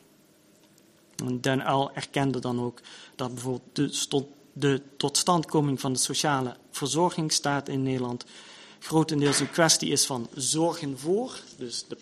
Den 1.39 1.59
Uyl 1.59 1.91
erkende 1.93 2.39
dan 2.39 2.61
ook 2.61 2.79
dat 3.15 3.33
bijvoorbeeld 3.33 4.11
de, 4.11 4.27
de 4.53 4.81
totstandkoming 4.97 5.79
van 5.79 5.93
de 5.93 5.99
sociale 5.99 6.57
verzorgingsstaat 6.71 7.67
in 7.67 7.83
Nederland 7.83 8.25
grotendeels 8.79 9.39
een 9.39 9.51
kwestie 9.51 9.89
is 9.89 10.05
van 10.05 10.27
zorgen 10.33 10.99
voor, 10.99 11.39
dus 11.57 11.85
de, 11.87 11.97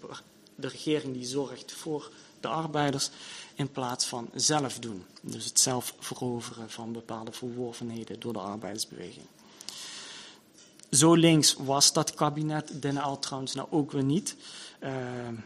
de 0.55 0.67
regering 0.67 1.13
die 1.13 1.25
zorgt 1.25 1.71
voor 1.71 2.11
de 2.39 2.47
arbeiders, 2.47 3.09
in 3.55 3.71
plaats 3.71 4.05
van 4.05 4.29
zelf 4.35 4.79
doen. 4.79 5.05
Dus 5.21 5.45
het 5.45 5.59
zelf 5.59 5.95
veroveren 5.99 6.69
van 6.69 6.91
bepaalde 6.91 7.31
verworvenheden 7.31 8.19
door 8.19 8.33
de 8.33 8.39
arbeidersbeweging. 8.39 9.25
Zo 10.91 11.13
links 11.13 11.55
was 11.57 11.93
dat 11.93 12.13
kabinet 12.13 12.81
Den 12.81 12.97
Uyl 12.97 13.19
trouwens 13.19 13.53
nou 13.53 13.67
ook 13.71 13.91
weer 13.91 14.03
niet. 14.03 14.35
Uh, 14.83 14.91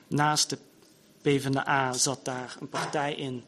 naast 0.07 0.49
de 0.49 0.57
PvdA 1.21 1.93
zat 1.93 2.25
daar 2.25 2.57
een 2.59 2.69
partij 2.69 3.15
in, 3.15 3.43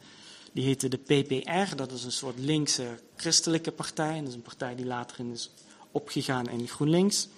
die 0.52 0.64
heette 0.64 0.88
de 0.88 0.96
PPR. 0.96 1.76
Dat 1.76 1.92
is 1.92 2.04
een 2.04 2.12
soort 2.12 2.38
linkse 2.38 2.98
christelijke 3.16 3.72
partij. 3.72 4.18
Dat 4.18 4.28
is 4.28 4.34
een 4.34 4.42
partij 4.42 4.74
die 4.74 4.86
later 4.86 5.18
in 5.18 5.32
is 5.32 5.50
opgegaan 5.90 6.48
in 6.48 6.68
GroenLinks. 6.68 7.28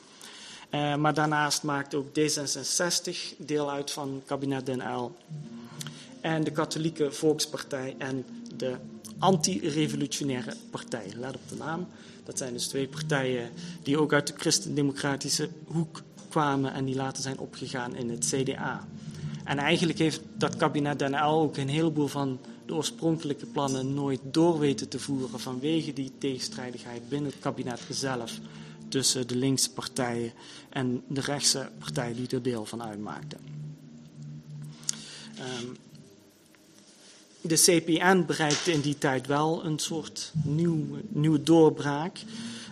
Uh, 0.70 0.96
maar 0.96 1.14
daarnaast 1.14 1.62
maakt 1.62 1.94
ook 1.94 2.06
D66 2.06 3.36
deel 3.36 3.70
uit 3.70 3.90
van 3.90 4.22
kabinet 4.26 4.66
Den 4.66 4.80
Uyl. 4.80 5.16
En 6.20 6.44
de 6.44 6.50
Katholieke 6.50 7.12
Volkspartij 7.12 7.94
en 7.98 8.24
de 8.56 8.76
Anti-Revolutionaire 9.20 10.56
Partij. 10.70 11.06
Let 11.16 11.34
op 11.34 11.48
de 11.48 11.56
naam. 11.56 11.86
Dat 12.24 12.38
zijn 12.38 12.52
dus 12.52 12.66
twee 12.66 12.88
partijen 12.88 13.50
die 13.82 13.98
ook 13.98 14.12
uit 14.12 14.26
de 14.26 14.32
christendemocratische 14.36 15.48
hoek 15.66 16.02
kwamen 16.28 16.72
en 16.72 16.84
die 16.84 16.94
later 16.94 17.22
zijn 17.22 17.38
opgegaan 17.38 17.96
in 17.96 18.10
het 18.10 18.26
CDA. 18.34 18.88
En 19.44 19.58
eigenlijk 19.58 19.98
heeft 19.98 20.20
dat 20.36 20.56
kabinet 20.56 20.98
Den 20.98 21.22
ook 21.22 21.56
een 21.56 21.68
heleboel 21.68 22.06
van 22.06 22.38
de 22.66 22.74
oorspronkelijke 22.74 23.46
plannen 23.46 23.94
nooit 23.94 24.20
door 24.22 24.58
weten 24.58 24.88
te 24.88 24.98
voeren 24.98 25.40
vanwege 25.40 25.92
die 25.92 26.12
tegenstrijdigheid 26.18 27.08
binnen 27.08 27.30
het 27.30 27.40
kabinet 27.40 27.80
zelf 27.90 28.38
tussen 28.88 29.26
de 29.26 29.36
linkse 29.36 29.72
partijen 29.72 30.32
en 30.68 31.02
de 31.08 31.20
rechtse 31.20 31.70
partij 31.78 32.14
die 32.14 32.28
er 32.28 32.42
deel 32.42 32.66
van 32.66 32.82
uitmaakten. 32.82 33.38
Um, 35.60 35.76
de 37.40 37.54
CPN 37.54 38.24
bereikte 38.26 38.72
in 38.72 38.80
die 38.80 38.98
tijd 38.98 39.26
wel 39.26 39.64
een 39.64 39.78
soort 39.78 40.32
nieuw, 40.42 40.86
nieuwe 41.08 41.42
doorbraak, 41.42 42.18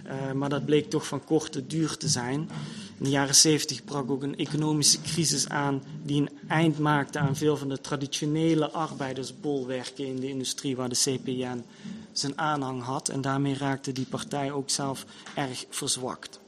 uh, 0.06 0.32
maar 0.32 0.48
dat 0.48 0.64
bleek 0.64 0.90
toch 0.90 1.06
van 1.06 1.24
korte 1.24 1.66
duur 1.66 1.96
te 1.96 2.08
zijn. 2.08 2.50
In 2.98 3.04
de 3.04 3.10
jaren 3.10 3.34
70 3.34 3.84
brak 3.84 4.10
ook 4.10 4.22
een 4.22 4.36
economische 4.36 5.00
crisis 5.00 5.48
aan 5.48 5.82
die 6.02 6.20
een 6.20 6.30
eind 6.48 6.78
maakte 6.78 7.18
aan 7.18 7.36
veel 7.36 7.56
van 7.56 7.68
de 7.68 7.80
traditionele 7.80 8.70
arbeidersbolwerken 8.70 10.06
in 10.06 10.16
de 10.16 10.28
industrie 10.28 10.76
waar 10.76 10.88
de 10.88 11.18
CPN 11.20 11.64
zijn 12.12 12.38
aanhang 12.38 12.82
had. 12.82 13.08
En 13.08 13.20
daarmee 13.20 13.54
raakte 13.54 13.92
die 13.92 14.06
partij 14.06 14.52
ook 14.52 14.70
zelf 14.70 15.04
erg 15.34 15.64
verzwakt. 15.70 16.40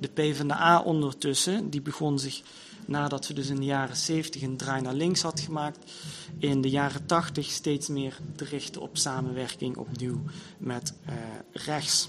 De 0.00 0.08
PvdA 0.08 0.80
ondertussen, 0.80 1.70
die 1.70 1.80
begon 1.80 2.18
zich 2.18 2.42
nadat 2.86 3.24
ze 3.24 3.34
dus 3.34 3.48
in 3.48 3.56
de 3.56 3.64
jaren 3.64 3.96
70 3.96 4.42
een 4.42 4.56
draai 4.56 4.82
naar 4.82 4.94
links 4.94 5.22
had 5.22 5.40
gemaakt, 5.40 5.92
in 6.38 6.60
de 6.60 6.70
jaren 6.70 7.06
80 7.06 7.50
steeds 7.50 7.88
meer 7.88 8.18
te 8.36 8.44
richten 8.44 8.80
op 8.80 8.96
samenwerking 8.96 9.76
opnieuw 9.76 10.20
met 10.58 10.94
uh, 11.08 11.14
rechts. 11.52 12.08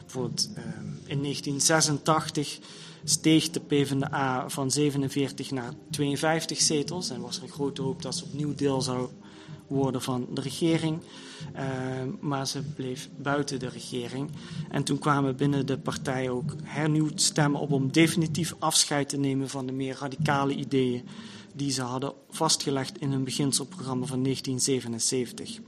Bijvoorbeeld 0.00 0.48
uh, 0.50 0.64
in 1.04 1.22
1986 1.22 2.58
steeg 3.04 3.50
de 3.50 3.60
PvdA 3.60 4.48
van 4.48 4.70
47 4.70 5.50
naar 5.50 5.72
52 5.90 6.60
zetels 6.60 7.10
en 7.10 7.20
was 7.20 7.36
er 7.36 7.42
een 7.42 7.48
grote 7.48 7.82
hoop 7.82 8.02
dat 8.02 8.14
ze 8.14 8.24
opnieuw 8.24 8.54
deel 8.54 8.82
zou 8.82 9.08
worden 9.66 10.02
van 10.02 10.26
de 10.34 10.40
regering. 10.40 11.00
Uh, 11.56 11.62
maar 12.20 12.46
ze 12.46 12.62
bleef 12.62 13.08
buiten 13.16 13.58
de 13.58 13.68
regering. 13.68 14.30
En 14.70 14.84
toen 14.84 14.98
kwamen 14.98 15.36
binnen 15.36 15.66
de 15.66 15.78
partij 15.78 16.30
ook 16.30 16.54
hernieuwd 16.62 17.20
stemmen 17.20 17.60
op 17.60 17.72
om 17.72 17.92
definitief 17.92 18.54
afscheid 18.58 19.08
te 19.08 19.16
nemen 19.16 19.48
van 19.48 19.66
de 19.66 19.72
meer 19.72 19.96
radicale 20.00 20.54
ideeën 20.54 21.04
die 21.56 21.70
ze 21.70 21.82
hadden 21.82 22.12
vastgelegd 22.30 22.98
in 22.98 23.10
hun 23.10 23.24
beginselprogramma 23.24 24.06
van 24.06 24.22
1977. 24.22 25.60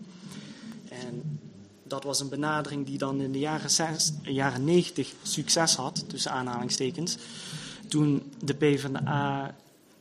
En 0.89 1.41
dat 1.83 2.05
was 2.05 2.21
een 2.21 2.29
benadering 2.29 2.87
die 2.87 2.99
dan 2.99 3.21
in 3.21 3.33
de 3.33 3.39
jaren, 3.39 3.71
6, 3.71 4.13
jaren 4.23 4.65
90 4.65 5.13
succes 5.23 5.75
had, 5.75 6.05
tussen 6.09 6.31
aanhalingstekens. 6.31 7.17
Toen 7.89 8.23
de 8.45 8.55
PvdA 8.55 9.55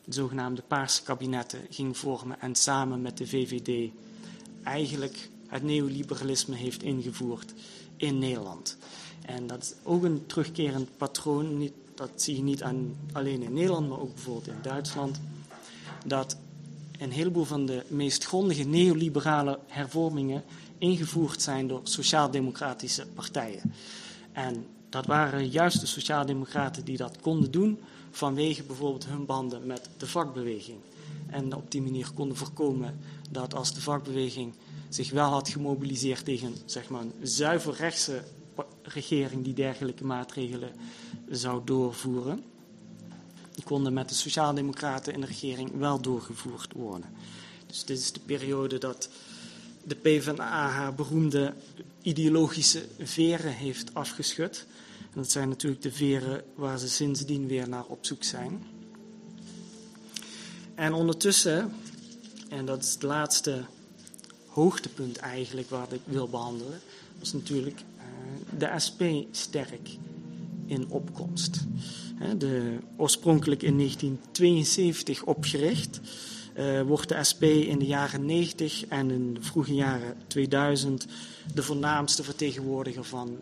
de 0.07 0.13
zogenaamde 0.13 0.61
paarse 0.67 1.03
kabinetten 1.03 1.59
ging 1.69 1.97
vormen 1.97 2.41
en 2.41 2.55
samen 2.55 3.01
met 3.01 3.17
de 3.17 3.27
VVD 3.27 3.91
eigenlijk 4.63 5.29
het 5.47 5.63
neoliberalisme 5.63 6.55
heeft 6.55 6.83
ingevoerd 6.83 7.53
in 7.97 8.17
Nederland. 8.19 8.77
En 9.25 9.47
dat 9.47 9.63
is 9.63 9.73
ook 9.83 10.03
een 10.03 10.25
terugkerend 10.25 10.97
patroon, 10.97 11.71
dat 11.95 12.09
zie 12.15 12.35
je 12.35 12.41
niet 12.41 12.63
alleen 13.11 13.41
in 13.41 13.53
Nederland, 13.53 13.89
maar 13.89 13.99
ook 13.99 14.13
bijvoorbeeld 14.13 14.47
in 14.47 14.61
Duitsland, 14.61 15.21
dat 16.05 16.37
een 16.99 17.11
heleboel 17.11 17.45
van 17.45 17.65
de 17.65 17.83
meest 17.87 18.25
grondige 18.25 18.63
neoliberale 18.63 19.59
hervormingen 19.67 20.43
ingevoerd 20.77 21.41
zijn 21.41 21.67
door 21.67 21.81
sociaal-democratische 21.83 23.07
partijen. 23.13 23.73
En 24.31 24.65
dat 24.89 25.05
waren 25.05 25.49
juist 25.49 25.79
de 25.79 25.85
sociaaldemocraten 25.85 26.85
die 26.85 26.97
dat 26.97 27.21
konden 27.21 27.51
doen 27.51 27.79
vanwege 28.17 28.63
bijvoorbeeld 28.63 29.05
hun 29.05 29.25
banden 29.25 29.65
met 29.65 29.89
de 29.97 30.07
vakbeweging. 30.07 30.77
En 31.27 31.55
op 31.55 31.71
die 31.71 31.81
manier 31.81 32.11
konden 32.13 32.37
voorkomen 32.37 32.99
dat 33.29 33.53
als 33.53 33.73
de 33.73 33.81
vakbeweging 33.81 34.53
zich 34.89 35.11
wel 35.11 35.29
had 35.29 35.49
gemobiliseerd 35.49 36.25
tegen 36.25 36.55
zeg 36.65 36.89
maar, 36.89 37.01
een 37.01 37.13
zuiver 37.21 37.73
rechtse 37.73 38.23
regering 38.81 39.43
die 39.43 39.53
dergelijke 39.53 40.05
maatregelen 40.05 40.71
zou 41.29 41.61
doorvoeren. 41.65 42.43
Die 43.55 43.63
konden 43.63 43.93
met 43.93 44.09
de 44.09 44.15
Sociaaldemocraten 44.15 45.13
in 45.13 45.21
de 45.21 45.27
regering 45.27 45.77
wel 45.77 46.01
doorgevoerd 46.01 46.73
worden. 46.73 47.09
Dus 47.67 47.85
dit 47.85 47.99
is 47.99 48.11
de 48.11 48.19
periode 48.19 48.77
dat 48.77 49.09
de 49.83 49.95
PvdA 49.95 50.69
haar 50.69 50.95
beroemde 50.95 51.53
ideologische 52.01 52.85
veren 52.99 53.53
heeft 53.53 53.93
afgeschud. 53.93 54.65
Dat 55.17 55.31
zijn 55.31 55.49
natuurlijk 55.49 55.81
de 55.81 55.91
veren 55.91 56.43
waar 56.55 56.79
ze 56.79 56.89
sindsdien 56.89 57.47
weer 57.47 57.69
naar 57.69 57.85
op 57.85 58.05
zoek 58.05 58.23
zijn. 58.23 58.63
En 60.75 60.93
ondertussen, 60.93 61.73
en 62.49 62.65
dat 62.65 62.83
is 62.83 62.93
het 62.93 63.03
laatste 63.03 63.63
hoogtepunt 64.45 65.17
eigenlijk 65.17 65.69
wat 65.69 65.93
ik 65.93 66.01
wil 66.03 66.27
behandelen, 66.27 66.79
was 67.19 67.33
natuurlijk 67.33 67.79
uh, 67.79 68.59
de 68.59 68.79
SP 68.85 69.01
sterk 69.31 69.89
in 70.65 70.89
opkomst. 70.89 71.59
De, 72.37 72.77
oorspronkelijk 72.97 73.63
in 73.63 73.77
1972 73.77 75.23
opgericht, 75.23 75.99
uh, 76.57 76.81
wordt 76.81 77.09
de 77.09 77.23
SP 77.29 77.43
in 77.43 77.79
de 77.79 77.85
jaren 77.85 78.25
90 78.25 78.85
en 78.85 79.11
in 79.11 79.33
de 79.33 79.41
vroege 79.41 79.73
jaren 79.73 80.17
2000 80.27 81.05
de 81.53 81.63
voornaamste 81.63 82.23
vertegenwoordiger 82.23 83.03
van 83.03 83.37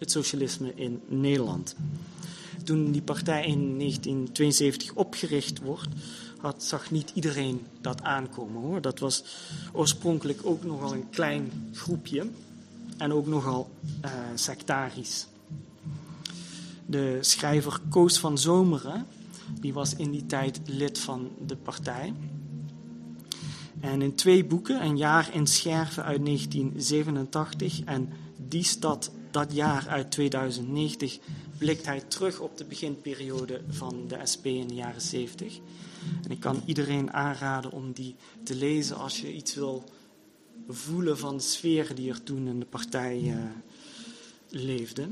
het 0.00 0.10
socialisme 0.10 0.72
in 0.74 1.00
Nederland. 1.08 1.76
Toen 2.64 2.92
die 2.92 3.02
partij 3.02 3.46
in 3.46 3.78
1972 3.78 4.94
opgericht 4.94 5.60
wordt, 5.60 5.88
had, 6.38 6.64
zag 6.64 6.90
niet 6.90 7.10
iedereen 7.14 7.66
dat 7.80 8.02
aankomen 8.02 8.62
hoor. 8.62 8.80
Dat 8.80 8.98
was 8.98 9.24
oorspronkelijk 9.72 10.40
ook 10.42 10.64
nogal 10.64 10.92
een 10.92 11.10
klein 11.10 11.70
groepje 11.72 12.26
en 12.96 13.12
ook 13.12 13.26
nogal 13.26 13.70
uh, 14.04 14.10
sectarisch. 14.34 15.26
De 16.86 17.18
schrijver 17.20 17.80
Koos 17.88 18.18
van 18.18 18.38
Zomeren, 18.38 19.06
die 19.60 19.72
was 19.72 19.94
in 19.94 20.10
die 20.10 20.26
tijd 20.26 20.60
lid 20.64 20.98
van 20.98 21.30
de 21.46 21.56
partij. 21.56 22.14
En 23.80 24.02
in 24.02 24.14
twee 24.14 24.44
boeken, 24.44 24.82
Een 24.84 24.96
jaar 24.96 25.30
in 25.32 25.46
Scherven 25.46 26.04
uit 26.04 26.24
1987 26.24 27.84
en 27.84 28.08
Die 28.48 28.64
stad 28.64 29.10
dat 29.30 29.52
jaar 29.52 29.88
uit 29.88 30.10
2090, 30.10 31.18
blikt 31.58 31.86
hij 31.86 32.00
terug 32.00 32.40
op 32.40 32.56
de 32.56 32.64
beginperiode 32.64 33.60
van 33.68 34.08
de 34.08 34.18
SP 34.32 34.44
in 34.46 34.68
de 34.68 34.74
jaren 34.74 35.00
70. 35.00 35.58
En 36.24 36.30
ik 36.30 36.40
kan 36.40 36.62
iedereen 36.64 37.12
aanraden 37.12 37.70
om 37.70 37.92
die 37.92 38.16
te 38.42 38.54
lezen 38.54 38.96
als 38.96 39.20
je 39.20 39.32
iets 39.32 39.54
wil 39.54 39.84
voelen 40.68 41.18
van 41.18 41.36
de 41.36 41.42
sfeer 41.42 41.94
die 41.94 42.10
er 42.10 42.22
toen 42.22 42.46
in 42.46 42.58
de 42.60 42.66
partij 42.66 43.20
uh, 43.20 43.36
leefde. 44.48 45.02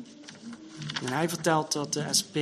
En 1.05 1.13
hij 1.13 1.29
vertelt 1.29 1.73
dat 1.73 1.93
de 1.93 2.07
SP 2.19 2.37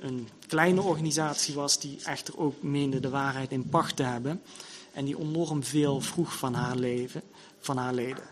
een 0.00 0.28
kleine 0.46 0.82
organisatie 0.82 1.54
was 1.54 1.80
die 1.80 1.98
echter 2.04 2.38
ook 2.38 2.62
meende 2.62 3.00
de 3.00 3.08
waarheid 3.08 3.50
in 3.50 3.68
pacht 3.68 3.96
te 3.96 4.02
hebben 4.02 4.42
en 4.92 5.04
die 5.04 5.18
enorm 5.18 5.64
veel 5.64 6.00
vroeg 6.00 6.36
van 6.36 6.54
haar, 6.54 6.76
leven, 6.76 7.22
van 7.58 7.76
haar 7.76 7.94
leden. 7.94 8.24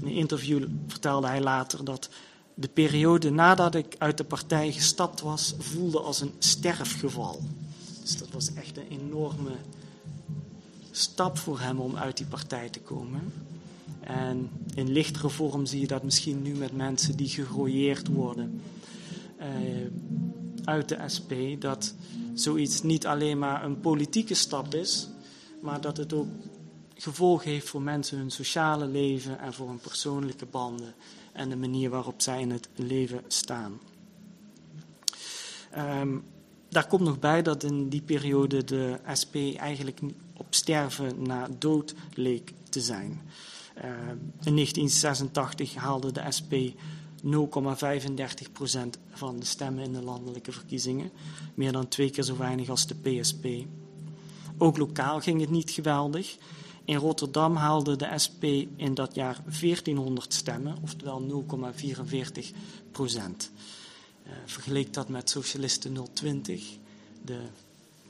In 0.00 0.06
een 0.06 0.12
interview 0.12 0.66
vertelde 0.86 1.26
hij 1.26 1.40
later 1.40 1.84
dat 1.84 2.08
de 2.54 2.68
periode 2.68 3.30
nadat 3.30 3.74
ik 3.74 3.94
uit 3.98 4.16
de 4.16 4.24
partij 4.24 4.72
gestapt 4.72 5.20
was, 5.20 5.54
voelde 5.58 6.00
als 6.00 6.20
een 6.20 6.32
sterfgeval. 6.38 7.40
Dus 8.02 8.16
dat 8.16 8.28
was 8.30 8.54
echt 8.54 8.76
een 8.76 8.88
enorme 8.88 9.52
stap 10.90 11.38
voor 11.38 11.60
hem 11.60 11.80
om 11.80 11.96
uit 11.96 12.16
die 12.16 12.26
partij 12.26 12.68
te 12.68 12.80
komen. 12.80 13.32
En 14.00 14.50
in 14.74 14.92
lichtere 14.92 15.28
vorm 15.28 15.66
zie 15.66 15.80
je 15.80 15.86
dat 15.86 16.02
misschien 16.02 16.42
nu 16.42 16.54
met 16.54 16.76
mensen 16.76 17.16
die 17.16 17.28
gerooieerd 17.28 18.08
worden 18.08 18.60
uh, 19.40 19.46
uit 20.64 20.88
de 20.88 20.98
SP, 21.14 21.32
dat 21.58 21.94
zoiets 22.34 22.82
niet 22.82 23.06
alleen 23.06 23.38
maar 23.38 23.64
een 23.64 23.80
politieke 23.80 24.34
stap 24.34 24.74
is, 24.74 25.08
maar 25.62 25.80
dat 25.80 25.96
het 25.96 26.12
ook 26.12 26.28
gevolgen 26.96 27.50
heeft 27.50 27.68
voor 27.68 27.82
mensen 27.82 28.18
hun 28.18 28.30
sociale 28.30 28.86
leven 28.86 29.38
en 29.38 29.52
voor 29.52 29.68
hun 29.68 29.78
persoonlijke 29.78 30.46
banden 30.46 30.94
en 31.32 31.48
de 31.48 31.56
manier 31.56 31.90
waarop 31.90 32.22
zij 32.22 32.40
in 32.40 32.50
het 32.50 32.68
leven 32.74 33.24
staan. 33.26 33.80
Um, 35.76 36.24
daar 36.68 36.86
komt 36.86 37.02
nog 37.02 37.18
bij 37.18 37.42
dat 37.42 37.62
in 37.62 37.88
die 37.88 38.02
periode 38.02 38.64
de 38.64 38.98
SP 39.20 39.34
eigenlijk 39.56 40.00
op 40.36 40.46
sterven 40.50 41.22
na 41.22 41.48
dood 41.58 41.94
leek 42.14 42.52
te 42.68 42.80
zijn. 42.80 43.20
Uh, 43.76 43.84
in 44.44 44.54
1986 44.54 45.74
haalde 45.74 46.12
de 46.12 46.22
SP 46.36 46.52
0,35% 47.24 47.30
van 49.10 49.38
de 49.38 49.46
stemmen 49.46 49.84
in 49.84 49.92
de 49.92 50.02
landelijke 50.02 50.52
verkiezingen, 50.52 51.10
meer 51.54 51.72
dan 51.72 51.88
twee 51.88 52.10
keer 52.10 52.24
zo 52.24 52.36
weinig 52.36 52.68
als 52.68 52.86
de 52.86 52.94
PSP. 52.94 53.46
Ook 54.58 54.76
lokaal 54.76 55.20
ging 55.20 55.40
het 55.40 55.50
niet 55.50 55.70
geweldig. 55.70 56.36
In 56.86 56.96
Rotterdam 56.96 57.56
haalde 57.56 57.96
de 57.96 58.18
SP 58.24 58.42
in 58.76 58.94
dat 58.94 59.14
jaar 59.14 59.42
1400 59.60 60.34
stemmen, 60.34 60.76
oftewel 60.82 61.44
0,44 62.42 62.56
procent. 62.90 63.50
Uh, 64.26 64.32
vergeleek 64.44 64.94
dat 64.94 65.08
met 65.08 65.30
Socialisten 65.30 65.96
020, 66.12 66.64
de 67.24 67.38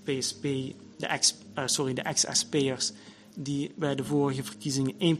PSP, 0.02 0.42
de 0.96 1.06
ex, 1.06 1.34
uh, 1.58 1.66
sorry, 1.66 1.94
de 1.94 2.02
ex-SP'ers 2.02 2.92
die 3.34 3.72
bij 3.76 3.94
de 3.94 4.04
vorige 4.04 4.44
verkiezingen 4.44 5.18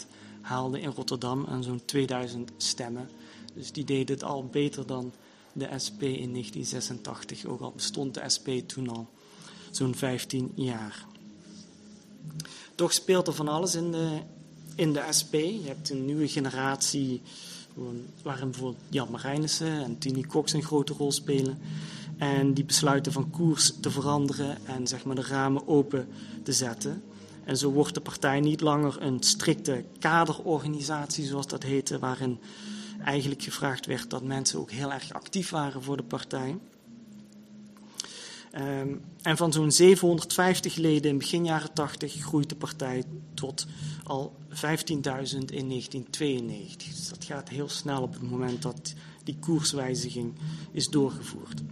1% 0.00 0.06
haalden 0.40 0.80
in 0.80 0.90
Rotterdam 0.90 1.44
en 1.44 1.62
zo'n 1.62 1.84
2000 1.84 2.50
stemmen. 2.56 3.08
Dus 3.54 3.72
die 3.72 3.84
deden 3.84 4.14
het 4.14 4.24
al 4.24 4.46
beter 4.46 4.86
dan 4.86 5.12
de 5.52 5.68
SP 5.84 6.02
in 6.02 6.32
1986, 6.32 7.44
ook 7.46 7.60
al 7.60 7.72
bestond 7.72 8.14
de 8.14 8.28
SP 8.34 8.48
toen 8.66 8.88
al 8.88 9.08
zo'n 9.70 9.94
15 9.94 10.52
jaar. 10.54 11.06
Toch 12.78 12.92
speelt 12.92 13.26
er 13.26 13.32
van 13.32 13.48
alles 13.48 13.74
in 13.74 13.90
de, 13.90 14.08
in 14.74 14.92
de 14.92 15.04
SP. 15.18 15.34
Je 15.34 15.62
hebt 15.66 15.90
een 15.90 16.04
nieuwe 16.04 16.28
generatie 16.28 17.22
waarin 18.22 18.50
bijvoorbeeld 18.50 18.84
Jan 18.88 19.10
Marijnissen 19.10 19.82
en 19.84 19.98
Tini 19.98 20.22
Cox 20.22 20.52
een 20.52 20.62
grote 20.62 20.92
rol 20.92 21.12
spelen. 21.12 21.58
En 22.16 22.54
die 22.54 22.64
besluiten 22.64 23.12
van 23.12 23.30
koers 23.30 23.74
te 23.80 23.90
veranderen 23.90 24.66
en 24.66 24.86
zeg 24.86 25.04
maar, 25.04 25.14
de 25.14 25.22
ramen 25.22 25.68
open 25.68 26.08
te 26.42 26.52
zetten. 26.52 27.02
En 27.44 27.56
zo 27.56 27.70
wordt 27.70 27.94
de 27.94 28.00
partij 28.00 28.40
niet 28.40 28.60
langer 28.60 29.02
een 29.02 29.22
strikte 29.22 29.84
kaderorganisatie, 29.98 31.26
zoals 31.26 31.46
dat 31.46 31.62
heette, 31.62 31.98
waarin 31.98 32.38
eigenlijk 33.04 33.42
gevraagd 33.42 33.86
werd 33.86 34.10
dat 34.10 34.22
mensen 34.22 34.58
ook 34.58 34.70
heel 34.70 34.92
erg 34.92 35.12
actief 35.12 35.50
waren 35.50 35.82
voor 35.82 35.96
de 35.96 36.02
partij. 36.02 36.58
Um, 38.58 39.00
en 39.22 39.36
van 39.36 39.52
zo'n 39.52 39.72
750 39.72 40.76
leden 40.76 41.10
in 41.10 41.18
begin 41.18 41.44
jaren 41.44 41.72
80 41.72 42.14
groeit 42.14 42.48
de 42.48 42.54
partij 42.54 43.04
tot 43.34 43.66
al 44.04 44.36
15.000 44.50 44.54
in 44.54 45.68
1992. 45.68 46.88
Dus 46.88 47.08
dat 47.08 47.24
gaat 47.24 47.48
heel 47.48 47.68
snel 47.68 48.02
op 48.02 48.12
het 48.12 48.30
moment 48.30 48.62
dat 48.62 48.94
die 49.24 49.36
koerswijziging 49.40 50.34
is 50.72 50.88
doorgevoerd. 50.88 51.62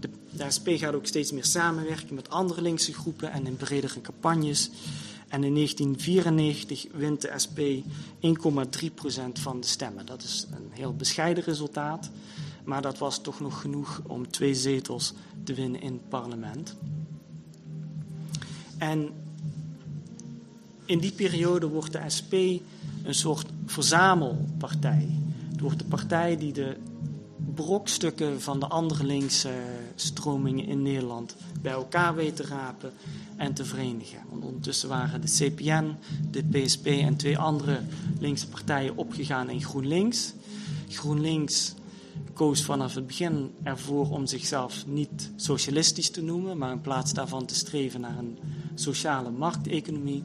De, 0.00 0.08
de 0.30 0.50
SP 0.56 0.68
gaat 0.68 0.94
ook 0.94 1.06
steeds 1.06 1.32
meer 1.32 1.44
samenwerken 1.44 2.14
met 2.14 2.30
andere 2.30 2.62
linkse 2.62 2.94
groepen 2.94 3.32
en 3.32 3.46
in 3.46 3.56
bredere 3.56 4.00
campagnes. 4.00 4.70
En 5.28 5.44
in 5.44 5.54
1994 5.54 6.86
wint 6.92 7.20
de 7.20 7.32
SP 7.44 7.58
1,3% 7.58 9.32
van 9.32 9.60
de 9.60 9.66
stemmen. 9.66 10.06
Dat 10.06 10.22
is 10.22 10.46
een 10.50 10.70
heel 10.70 10.94
bescheiden 10.94 11.44
resultaat. 11.44 12.10
Maar 12.66 12.82
dat 12.82 12.98
was 12.98 13.18
toch 13.20 13.40
nog 13.40 13.60
genoeg 13.60 14.02
om 14.06 14.30
twee 14.30 14.54
zetels 14.54 15.12
te 15.44 15.54
winnen 15.54 15.80
in 15.80 15.92
het 15.92 16.08
parlement. 16.08 16.76
En 18.78 19.10
in 20.84 20.98
die 20.98 21.12
periode 21.12 21.68
wordt 21.68 21.92
de 21.92 22.02
SP 22.16 22.32
een 23.02 23.14
soort 23.14 23.46
verzamelpartij. 23.66 25.08
Het 25.50 25.60
wordt 25.60 25.78
de 25.78 25.84
partij 25.84 26.36
die 26.36 26.52
de 26.52 26.76
brokstukken 27.54 28.40
van 28.40 28.60
de 28.60 28.66
andere 28.66 29.04
linkse 29.04 29.52
stromingen 29.94 30.66
in 30.66 30.82
Nederland 30.82 31.36
bij 31.60 31.72
elkaar 31.72 32.14
weet 32.14 32.36
te 32.36 32.42
rapen 32.42 32.92
en 33.36 33.54
te 33.54 33.64
verenigen. 33.64 34.18
Want 34.30 34.44
ondertussen 34.44 34.88
waren 34.88 35.20
de 35.20 35.28
CPN, 35.28 35.94
de 36.30 36.42
PSP 36.42 36.86
en 36.86 37.16
twee 37.16 37.38
andere 37.38 37.80
linkse 38.18 38.48
partijen 38.48 38.96
opgegaan 38.96 39.50
in 39.50 39.62
GroenLinks. 39.62 40.32
GroenLinks 40.88 41.74
koos 42.32 42.62
vanaf 42.62 42.94
het 42.94 43.06
begin 43.06 43.50
ervoor 43.62 44.10
om 44.10 44.26
zichzelf 44.26 44.86
niet 44.86 45.30
socialistisch 45.36 46.10
te 46.10 46.22
noemen, 46.22 46.58
maar 46.58 46.72
in 46.72 46.80
plaats 46.80 47.12
daarvan 47.12 47.46
te 47.46 47.54
streven 47.54 48.00
naar 48.00 48.18
een 48.18 48.38
sociale 48.74 49.30
markteconomie. 49.30 50.24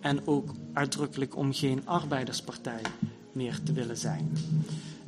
En 0.00 0.26
ook 0.26 0.54
uitdrukkelijk 0.72 1.36
om 1.36 1.52
geen 1.52 1.86
arbeiderspartij 1.86 2.80
meer 3.32 3.58
te 3.62 3.72
willen 3.72 3.96
zijn. 3.96 4.32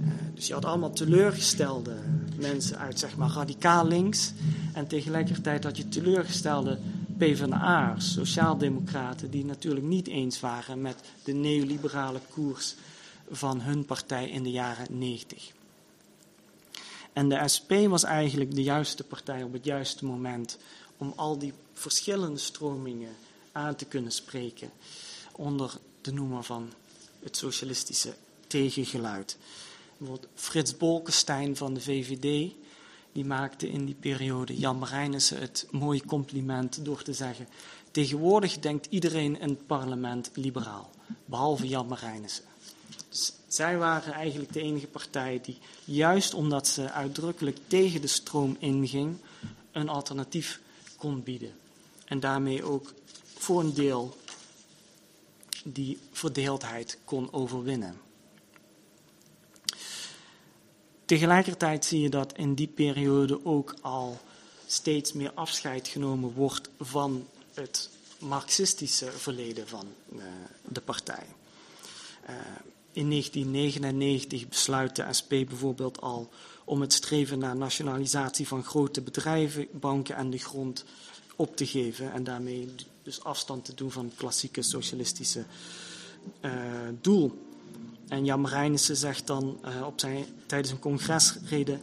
Uh, 0.00 0.08
dus 0.34 0.46
je 0.46 0.52
had 0.52 0.64
allemaal 0.64 0.92
teleurgestelde 0.92 1.96
mensen 2.38 2.78
uit 2.78 2.98
zeg 2.98 3.16
maar 3.16 3.30
radicaal 3.30 3.86
links. 3.86 4.32
En 4.72 4.86
tegelijkertijd 4.86 5.64
had 5.64 5.76
je 5.76 5.88
teleurgestelde 5.88 6.78
PvdA'ers, 7.18 8.12
sociaaldemocraten, 8.12 9.30
die 9.30 9.44
natuurlijk 9.44 9.86
niet 9.86 10.06
eens 10.06 10.40
waren 10.40 10.80
met 10.80 10.96
de 11.24 11.32
neoliberale 11.32 12.20
koers 12.30 12.74
van 13.30 13.60
hun 13.60 13.84
partij 13.84 14.30
in 14.30 14.42
de 14.42 14.50
jaren 14.50 14.86
90. 14.90 15.52
En 17.16 17.28
de 17.28 17.48
SP 17.54 17.72
was 17.88 18.02
eigenlijk 18.02 18.54
de 18.54 18.62
juiste 18.62 19.04
partij 19.04 19.42
op 19.42 19.52
het 19.52 19.64
juiste 19.64 20.04
moment 20.04 20.58
om 20.96 21.12
al 21.16 21.38
die 21.38 21.52
verschillende 21.72 22.38
stromingen 22.38 23.16
aan 23.52 23.76
te 23.76 23.84
kunnen 23.84 24.12
spreken 24.12 24.70
onder 25.32 25.78
de 26.00 26.12
noemer 26.12 26.42
van 26.42 26.72
het 27.22 27.36
socialistische 27.36 28.14
tegengeluid. 28.46 29.36
Bijvoorbeeld 29.98 30.32
Frits 30.34 30.76
Bolkestein 30.76 31.56
van 31.56 31.74
de 31.74 31.80
VVD, 31.80 32.52
die 33.12 33.24
maakte 33.24 33.68
in 33.68 33.84
die 33.84 33.96
periode 34.00 34.56
Jan 34.56 34.78
Marijnissen 34.78 35.40
het 35.40 35.66
mooie 35.70 36.04
compliment 36.06 36.84
door 36.84 37.02
te 37.02 37.12
zeggen: 37.12 37.48
Tegenwoordig 37.90 38.58
denkt 38.58 38.86
iedereen 38.90 39.40
in 39.40 39.48
het 39.48 39.66
parlement 39.66 40.30
liberaal, 40.34 40.90
behalve 41.24 41.68
Jan 41.68 41.86
Marijnissen. 41.86 42.44
Zij 43.46 43.78
waren 43.78 44.12
eigenlijk 44.12 44.52
de 44.52 44.60
enige 44.60 44.86
partij 44.86 45.40
die, 45.42 45.58
juist 45.84 46.34
omdat 46.34 46.68
ze 46.68 46.90
uitdrukkelijk 46.90 47.58
tegen 47.66 48.00
de 48.00 48.06
stroom 48.06 48.56
inging, 48.58 49.16
een 49.72 49.88
alternatief 49.88 50.60
kon 50.96 51.22
bieden. 51.22 51.52
En 52.04 52.20
daarmee 52.20 52.64
ook 52.64 52.94
voor 53.38 53.60
een 53.60 53.74
deel 53.74 54.16
die 55.64 55.98
verdeeldheid 56.12 56.98
kon 57.04 57.32
overwinnen. 57.32 58.00
Tegelijkertijd 61.04 61.84
zie 61.84 62.00
je 62.00 62.08
dat 62.08 62.32
in 62.36 62.54
die 62.54 62.68
periode 62.68 63.44
ook 63.44 63.74
al 63.80 64.20
steeds 64.66 65.12
meer 65.12 65.32
afscheid 65.34 65.88
genomen 65.88 66.32
wordt 66.32 66.68
van 66.80 67.28
het 67.54 67.90
marxistische 68.18 69.10
verleden 69.10 69.68
van 69.68 69.86
uh, 70.12 70.22
de 70.68 70.80
partij. 70.80 71.26
In 72.96 73.10
1999 73.10 74.48
besluit 74.48 74.96
de 74.96 75.04
SP 75.18 75.28
bijvoorbeeld 75.28 76.00
al 76.00 76.28
om 76.64 76.80
het 76.80 76.92
streven 76.92 77.38
naar 77.38 77.56
nationalisatie 77.56 78.48
van 78.48 78.64
grote 78.64 79.00
bedrijven, 79.00 79.66
banken 79.72 80.16
en 80.16 80.30
de 80.30 80.38
grond 80.38 80.84
op 81.36 81.56
te 81.56 81.66
geven 81.66 82.12
en 82.12 82.24
daarmee 82.24 82.68
dus 83.02 83.24
afstand 83.24 83.64
te 83.64 83.74
doen 83.74 83.90
van 83.90 84.04
het 84.04 84.14
klassieke 84.14 84.62
socialistische 84.62 85.44
uh, 86.40 86.52
doel. 87.00 87.46
En 88.08 88.24
Jan 88.24 88.40
Marijnissen 88.40 88.96
zegt 88.96 89.26
dan 89.26 89.58
uh, 89.64 89.86
op 89.86 90.00
zijn, 90.00 90.24
tijdens 90.46 90.72
een 90.72 90.78
congresrede... 90.78 91.78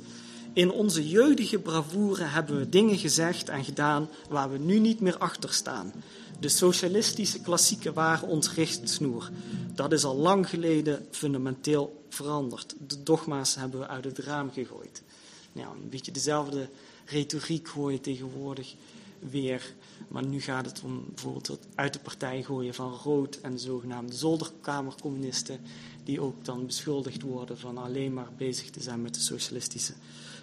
In 0.53 0.71
onze 0.71 1.09
jeugdige 1.09 1.59
bravoure 1.59 2.23
hebben 2.23 2.57
we 2.57 2.69
dingen 2.69 2.97
gezegd 2.97 3.49
en 3.49 3.63
gedaan 3.63 4.09
waar 4.29 4.51
we 4.51 4.57
nu 4.57 4.79
niet 4.79 4.99
meer 4.99 5.17
achter 5.17 5.53
staan. 5.53 5.93
De 6.39 6.49
socialistische 6.49 7.41
klassieken 7.41 7.93
waren 7.93 8.27
ons 8.27 8.53
richtsnoer. 8.53 9.29
Dat 9.75 9.91
is 9.91 10.03
al 10.03 10.15
lang 10.15 10.49
geleden 10.49 11.07
fundamenteel 11.11 12.03
veranderd. 12.09 12.75
De 12.87 13.03
dogma's 13.03 13.55
hebben 13.55 13.79
we 13.79 13.87
uit 13.87 14.03
het 14.03 14.17
raam 14.17 14.51
gegooid. 14.51 15.03
Nou, 15.51 15.75
een 15.75 15.89
beetje 15.89 16.11
dezelfde 16.11 16.69
retoriek 17.05 17.67
hoor 17.67 17.91
je 17.91 18.01
tegenwoordig 18.01 18.75
weer. 19.19 19.73
Maar 20.07 20.25
nu 20.25 20.41
gaat 20.41 20.65
het 20.65 20.81
om 20.83 21.03
bijvoorbeeld 21.07 21.47
het 21.47 21.67
uit 21.75 21.93
de 21.93 21.99
partij 21.99 22.43
gooien 22.43 22.73
van 22.73 22.91
rood 23.03 23.39
en 23.41 23.51
de 23.51 23.57
zogenaamde 23.57 24.15
zolderkamercommunisten, 24.15 25.59
die 26.03 26.21
ook 26.21 26.45
dan 26.45 26.65
beschuldigd 26.65 27.21
worden 27.21 27.57
van 27.59 27.77
alleen 27.77 28.13
maar 28.13 28.29
bezig 28.37 28.69
te 28.69 28.81
zijn 28.81 29.01
met 29.01 29.13
de 29.13 29.19
socialistische 29.19 29.93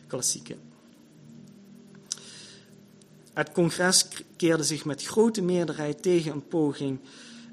klassieken. 0.06 0.69
Het 3.32 3.52
congres 3.52 4.06
keerde 4.36 4.64
zich 4.64 4.84
met 4.84 5.04
grote 5.04 5.42
meerderheid 5.42 6.02
tegen 6.02 6.32
een 6.32 6.48
poging 6.48 6.98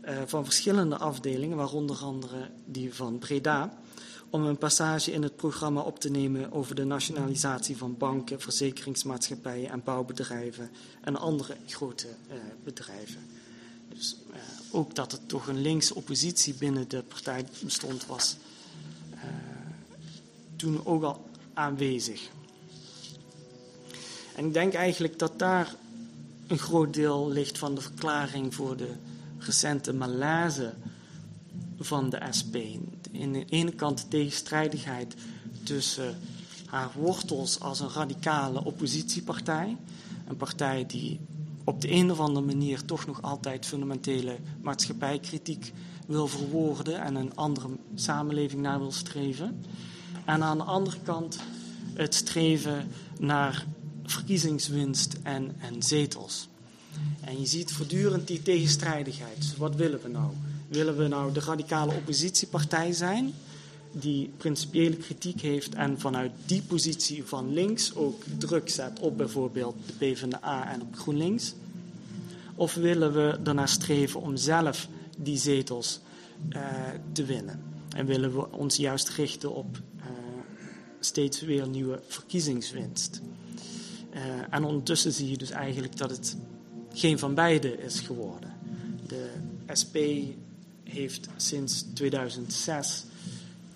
uh, 0.05 0.21
van 0.25 0.43
verschillende 0.43 0.97
afdelingen, 0.97 1.57
waaronder 1.57 1.97
andere 1.97 2.49
die 2.65 2.93
van 2.93 3.17
Breda, 3.17 3.77
om 4.29 4.43
een 4.43 4.57
passage 4.57 5.11
in 5.11 5.23
het 5.23 5.35
programma 5.35 5.81
op 5.81 5.99
te 5.99 6.09
nemen 6.09 6.51
over 6.51 6.75
de 6.75 6.83
nationalisatie 6.83 7.77
van 7.77 7.97
banken, 7.97 8.41
verzekeringsmaatschappijen 8.41 9.69
en 9.69 9.81
bouwbedrijven 9.83 10.69
en 11.01 11.15
andere 11.15 11.55
grote 11.65 12.07
uh, 12.07 12.33
bedrijven. 12.63 13.21
Dus 13.89 14.15
uh, 14.29 14.35
ook 14.71 14.95
dat 14.95 15.11
er 15.11 15.19
toch 15.25 15.47
een 15.47 15.61
linkse 15.61 15.95
oppositie 15.95 16.53
binnen 16.53 16.89
de 16.89 17.03
partij 17.03 17.45
bestond, 17.63 18.05
was 18.05 18.37
toen 20.55 20.85
ook 20.85 21.03
al 21.03 21.25
aanwezig. 21.53 22.29
En 24.37 24.45
ik 24.45 24.53
denk 24.53 24.73
eigenlijk 24.73 25.19
dat 25.19 25.39
daar 25.39 25.75
een 26.47 26.57
groot 26.57 26.93
deel 26.93 27.29
ligt 27.29 27.57
van 27.57 27.75
de 27.75 27.81
verklaring 27.81 28.55
voor 28.55 28.77
de 28.77 28.91
recente 29.37 29.93
malaise 29.93 30.73
van 31.79 32.09
de 32.09 32.21
SP 32.39 32.55
in 33.11 33.33
de 33.33 33.45
ene 33.45 33.71
kant 33.71 34.01
de 34.01 34.07
tegenstrijdigheid 34.07 35.15
tussen 35.63 36.17
haar 36.65 36.89
wortels 36.95 37.59
als 37.59 37.79
een 37.79 37.89
radicale 37.89 38.63
oppositiepartij, 38.63 39.77
een 40.27 40.37
partij 40.37 40.85
die 40.85 41.19
op 41.63 41.81
de 41.81 41.91
een 41.91 42.11
of 42.11 42.19
andere 42.19 42.45
manier 42.45 42.85
toch 42.85 43.05
nog 43.05 43.21
altijd 43.21 43.65
fundamentele 43.65 44.37
maatschappijkritiek 44.61 45.73
wil 46.07 46.27
verwoorden 46.27 47.01
en 47.01 47.15
een 47.15 47.35
andere 47.35 47.69
samenleving 47.95 48.61
naar 48.61 48.79
wil 48.79 48.91
streven. 48.91 49.65
En 50.25 50.43
aan 50.43 50.57
de 50.57 50.63
andere 50.63 50.97
kant 51.03 51.39
het 51.93 52.15
streven 52.15 52.87
naar 53.19 53.65
verkiezingswinst 54.07 55.15
en, 55.23 55.55
en 55.59 55.83
zetels. 55.83 56.47
En 57.21 57.39
je 57.39 57.45
ziet 57.45 57.71
voortdurend 57.71 58.27
die 58.27 58.41
tegenstrijdigheid. 58.41 59.37
Dus 59.37 59.57
wat 59.57 59.75
willen 59.75 60.01
we 60.01 60.07
nou? 60.07 60.31
Willen 60.67 60.97
we 60.97 61.07
nou 61.07 61.33
de 61.33 61.39
radicale 61.39 61.93
oppositiepartij 61.93 62.93
zijn, 62.93 63.33
die 63.91 64.31
principiële 64.37 64.95
kritiek 64.95 65.41
heeft 65.41 65.75
en 65.75 65.99
vanuit 65.99 66.31
die 66.45 66.61
positie 66.61 67.23
van 67.23 67.53
links 67.53 67.95
ook 67.95 68.23
druk 68.37 68.69
zet 68.69 68.99
op 68.99 69.17
bijvoorbeeld 69.17 69.75
de 69.85 69.93
PvdA 69.93 70.71
en 70.71 70.81
op 70.81 70.95
GroenLinks? 70.95 71.53
Of 72.55 72.73
willen 72.73 73.13
we 73.13 73.39
ernaar 73.43 73.69
streven 73.69 74.21
om 74.21 74.37
zelf 74.37 74.87
die 75.17 75.37
zetels 75.37 75.99
uh, 76.49 76.61
te 77.11 77.25
winnen? 77.25 77.61
En 77.95 78.05
willen 78.05 78.33
we 78.33 78.51
ons 78.51 78.75
juist 78.75 79.09
richten 79.09 79.55
op 79.55 79.81
uh, 79.97 80.03
steeds 80.99 81.41
weer 81.41 81.67
nieuwe 81.67 82.01
verkiezingswinst? 82.07 83.21
Uh, 84.17 84.23
en 84.49 84.63
ondertussen 84.63 85.11
zie 85.11 85.29
je 85.29 85.37
dus 85.37 85.49
eigenlijk 85.49 85.97
dat 85.97 86.09
het 86.09 86.37
geen 86.93 87.19
van 87.19 87.33
beide 87.33 87.77
is 87.77 87.99
geworden. 87.99 88.53
De 89.07 89.29
SP 89.81 89.95
heeft 90.83 91.27
sinds 91.35 91.85
2006 91.93 93.03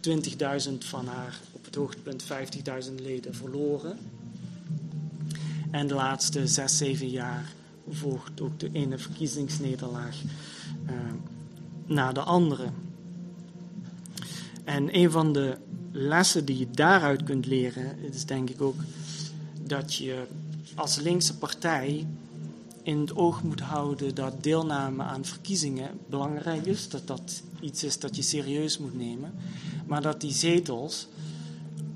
20.000 0.09 0.77
van 0.79 1.07
haar 1.07 1.39
op 1.51 1.65
het 1.65 1.75
hoogtepunt 1.75 2.23
50.000 2.23 2.95
leden 3.01 3.35
verloren. 3.35 3.97
En 5.71 5.87
de 5.87 5.93
laatste 5.93 6.47
6, 6.47 6.77
7 6.77 7.09
jaar 7.09 7.53
volgt 7.89 8.41
ook 8.41 8.59
de 8.59 8.69
ene 8.71 8.97
verkiezingsnederlaag 8.97 10.15
uh, 10.85 10.91
na 11.85 12.11
de 12.11 12.21
andere. 12.21 12.69
En 14.63 14.97
een 14.97 15.11
van 15.11 15.33
de 15.33 15.57
lessen 15.91 16.45
die 16.45 16.57
je 16.57 16.67
daaruit 16.71 17.23
kunt 17.23 17.45
leren, 17.45 17.99
is 17.99 18.25
denk 18.25 18.49
ik 18.49 18.61
ook 18.61 18.79
dat 19.71 19.93
je 19.93 20.23
als 20.75 20.95
linkse 20.95 21.37
partij 21.37 22.07
in 22.83 22.99
het 22.99 23.15
oog 23.15 23.43
moet 23.43 23.59
houden 23.59 24.15
dat 24.15 24.43
deelname 24.43 25.03
aan 25.03 25.25
verkiezingen 25.25 25.89
belangrijk 26.09 26.65
is, 26.65 26.89
dat 26.89 27.07
dat 27.07 27.41
iets 27.59 27.83
is 27.83 27.99
dat 27.99 28.15
je 28.15 28.21
serieus 28.21 28.77
moet 28.77 28.97
nemen, 28.97 29.33
maar 29.85 30.01
dat 30.01 30.21
die 30.21 30.33
zetels 30.33 31.07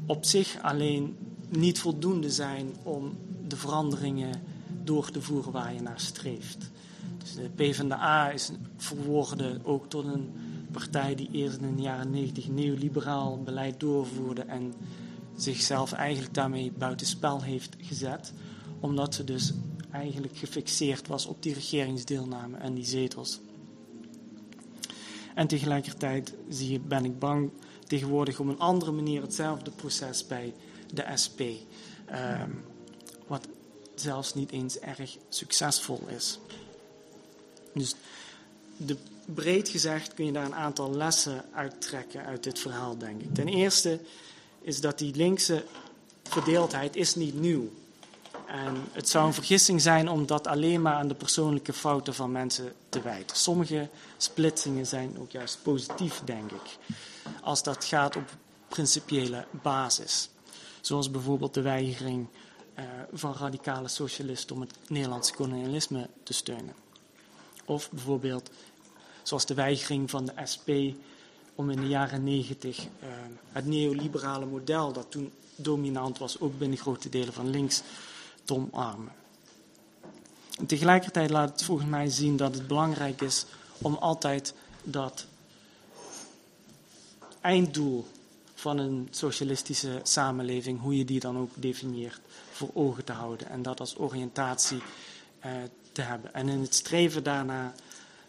op 0.06 0.26
zich 0.26 0.58
alleen 0.62 1.16
niet 1.50 1.80
voldoende 1.80 2.30
zijn 2.30 2.68
om 2.84 3.18
de 3.48 3.56
veranderingen 3.56 4.42
door 4.84 5.12
te 5.12 5.22
voeren 5.22 5.52
waar 5.52 5.74
je 5.74 5.82
naar 5.82 6.00
streeft. 6.00 6.72
Dus 7.18 7.34
de 7.34 7.50
PvdA 7.56 8.30
is 8.30 8.52
verworden 8.78 9.66
ook 9.66 9.90
tot 9.90 10.06
een 10.06 10.32
partij 10.72 11.16
die 11.16 11.30
eerst 11.32 11.58
in 11.58 11.76
de 11.76 11.82
jaren 11.82 12.12
90 12.12 12.48
neoliberaal 12.48 13.42
beleid 13.44 13.80
doorvoerde 13.80 14.42
en 14.42 14.74
zichzelf 15.36 15.92
eigenlijk 15.92 16.34
daarmee 16.34 16.72
buitenspel 16.72 17.42
heeft 17.42 17.76
gezet, 17.82 18.34
omdat 18.80 19.16
ze 19.16 19.24
dus 19.24 19.54
eigenlijk 19.92 20.38
gefixeerd 20.38 21.08
was 21.08 21.26
op 21.26 21.44
die 21.44 21.54
regeringsdeelname 21.54 22.58
en 22.58 22.74
die 22.74 22.86
zetels. 22.86 23.40
En 25.36 25.48
tegelijkertijd 25.48 26.34
zie 26.50 26.72
je, 26.72 26.80
ben 26.80 27.06
ik 27.06 27.20
bang 27.20 27.52
tegenwoordig 27.88 28.40
op 28.40 28.48
een 28.48 28.60
andere 28.60 28.92
manier 28.92 29.22
hetzelfde 29.22 29.72
proces 29.72 30.28
bij 30.28 30.54
de 30.94 31.06
SP. 31.24 31.40
Um, 31.40 32.64
wat 33.28 33.48
zelfs 33.96 34.34
niet 34.34 34.52
eens 34.52 34.80
erg 34.80 35.18
succesvol 35.30 36.02
is. 36.08 36.40
Dus 37.74 37.96
de, 38.78 38.98
breed 39.26 39.70
gezegd 39.70 40.14
kun 40.14 40.26
je 40.26 40.32
daar 40.32 40.46
een 40.46 40.56
aantal 40.56 40.96
lessen 40.96 41.46
uittrekken 41.54 42.26
uit 42.26 42.44
dit 42.44 42.60
verhaal, 42.60 42.98
denk 42.98 43.22
ik. 43.22 43.34
Ten 43.34 43.48
eerste 43.48 44.00
is 44.66 44.82
dat 44.82 44.98
die 44.98 45.16
linkse 45.16 45.64
verdeeldheid 46.24 46.96
is 46.96 47.16
niet 47.16 47.40
nieuw 47.40 47.72
En 48.48 48.76
het 48.92 49.10
zou 49.10 49.26
een 49.26 49.34
vergissing 49.34 49.82
zijn 49.82 50.10
om 50.10 50.26
dat 50.26 50.48
alleen 50.48 50.82
maar 50.82 50.94
aan 50.94 51.08
de 51.08 51.16
persoonlijke 51.16 51.74
fouten 51.74 52.14
van 52.14 52.32
mensen 52.32 52.74
te 52.90 53.02
wijten. 53.02 53.38
Sommige 53.38 53.90
splitsingen 54.18 54.88
zijn 54.88 55.18
ook 55.20 55.32
juist 55.32 55.60
positief, 55.64 56.22
denk 56.26 56.52
ik, 56.52 56.78
als 57.42 57.64
dat 57.64 57.86
gaat 57.86 58.16
op 58.16 58.30
principiële 58.68 59.46
basis. 59.52 60.30
Zoals 60.82 61.12
bijvoorbeeld 61.12 61.54
de 61.54 61.62
weigering 61.62 62.28
uh, 62.80 62.84
van 63.14 63.36
radicale 63.40 63.88
socialisten 63.88 64.56
om 64.56 64.62
het 64.62 64.74
Nederlandse 64.88 65.34
kolonialisme 65.34 66.10
te 66.24 66.34
steunen. 66.34 66.76
Of 67.66 67.90
bijvoorbeeld 67.92 68.50
zoals 69.24 69.46
de 69.46 69.54
weigering 69.54 70.10
van 70.10 70.26
de 70.26 70.34
SP 70.52 70.70
om 71.56 71.70
in 71.70 71.80
de 71.80 71.88
jaren 71.88 72.24
negentig 72.24 72.80
uh, 72.80 73.10
het 73.52 73.66
neoliberale 73.66 74.46
model, 74.46 74.94
dat 74.94 75.12
toen 75.12 75.32
dominant 75.56 76.18
was, 76.18 76.40
ook 76.40 76.58
binnen 76.58 76.78
grote 76.78 77.10
delen 77.10 77.34
van 77.34 77.50
links, 77.50 77.82
te 78.44 78.54
omarmen. 78.54 79.12
En 80.58 80.66
tegelijkertijd 80.66 81.30
laat 81.30 81.50
het 81.50 81.64
volgens 81.64 81.90
mij 81.90 82.10
zien 82.10 82.38
dat 82.38 82.54
het 82.54 82.68
belangrijk 82.68 83.22
is 83.22 83.46
om 83.78 83.96
altijd 83.96 84.54
dat 84.84 85.26
einddoel 87.42 88.06
van 88.54 88.78
een 88.78 89.08
socialistische 89.12 90.00
samenleving, 90.04 90.82
hoe 90.82 90.98
je 90.98 91.06
die 91.06 91.20
dan 91.20 91.38
ook 91.38 91.52
definieert, 91.54 92.20
voor 92.52 92.70
ogen 92.74 93.06
te 93.06 93.12
houden 93.12 93.50
en 93.50 93.62
dat 93.62 93.80
als 93.80 93.98
oriëntatie 93.98 94.82
eh, 95.40 95.52
te 95.92 96.02
hebben. 96.02 96.34
En 96.34 96.50
in 96.50 96.62
het 96.62 96.76
streven 96.76 97.24
daarna 97.24 97.74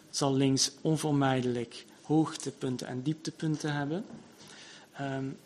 zal 0.09 0.33
links 0.33 0.71
onvermijdelijk 0.81 1.85
hoogtepunten 2.07 2.87
en 2.87 3.01
dieptepunten 3.01 3.73
hebben. 3.73 4.05
Um, 5.01 5.37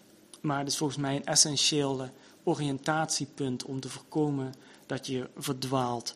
maar 0.42 0.60
het 0.60 0.68
is 0.68 0.78
volgens 0.78 1.00
mij 1.00 1.16
een 1.16 1.26
essentiële 1.26 2.10
oriëntatiepunt 2.44 3.64
om 3.64 3.80
te 3.80 3.90
voorkomen 3.90 4.54
dat 4.86 5.08
je 5.08 5.30
verdwaalt 5.38 6.16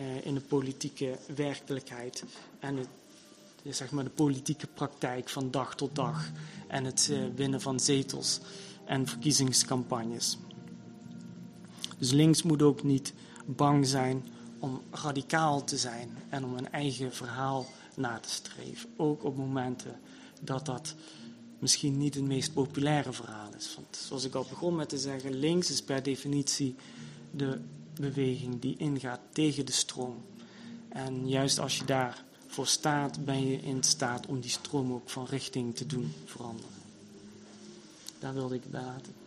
uh, 0.00 0.26
in 0.26 0.34
de 0.34 0.40
politieke 0.40 1.18
werkelijkheid 1.34 2.24
en 2.58 2.76
het, 2.76 2.88
zeg 3.68 3.90
maar 3.90 4.04
de 4.04 4.10
politieke 4.10 4.66
praktijk 4.66 5.28
van 5.28 5.50
dag 5.50 5.74
tot 5.74 5.94
dag 5.94 6.30
en 6.68 6.84
het 6.84 7.08
uh, 7.10 7.18
winnen 7.34 7.60
van 7.60 7.80
zetels 7.80 8.40
en 8.84 9.06
verkiezingscampagnes. 9.06 10.38
Dus 11.98 12.10
links 12.10 12.42
moet 12.42 12.62
ook 12.62 12.82
niet 12.82 13.12
bang 13.46 13.86
zijn 13.86 14.24
om 14.58 14.80
radicaal 14.90 15.64
te 15.64 15.76
zijn 15.76 16.16
en 16.28 16.44
om 16.44 16.56
een 16.56 16.72
eigen 16.72 17.12
verhaal 17.12 17.66
na 17.96 18.18
te 18.18 18.30
streven. 18.30 18.90
Ook 18.96 19.24
op 19.24 19.36
momenten 19.36 20.00
dat 20.40 20.66
dat 20.66 20.94
misschien 21.58 21.98
niet 21.98 22.14
het 22.14 22.24
meest 22.24 22.52
populaire 22.52 23.12
verhaal 23.12 23.54
is. 23.56 23.74
Want 23.74 23.96
zoals 23.96 24.24
ik 24.24 24.34
al 24.34 24.46
begon 24.48 24.76
met 24.76 24.88
te 24.88 24.98
zeggen, 24.98 25.34
links 25.34 25.70
is 25.70 25.82
per 25.82 26.02
definitie 26.02 26.74
de 27.30 27.60
beweging 27.94 28.60
die 28.60 28.76
ingaat 28.76 29.20
tegen 29.32 29.66
de 29.66 29.72
stroom. 29.72 30.24
En 30.88 31.28
juist 31.28 31.58
als 31.58 31.78
je 31.78 31.84
daarvoor 31.84 32.66
staat, 32.66 33.24
ben 33.24 33.46
je 33.46 33.56
in 33.56 33.82
staat 33.82 34.26
om 34.26 34.40
die 34.40 34.50
stroom 34.50 34.92
ook 34.92 35.10
van 35.10 35.26
richting 35.26 35.76
te 35.76 35.86
doen 35.86 36.12
veranderen. 36.24 36.70
Daar 38.18 38.34
wilde 38.34 38.54
ik 38.54 38.70
bij 38.70 38.82
laten. 38.82 39.19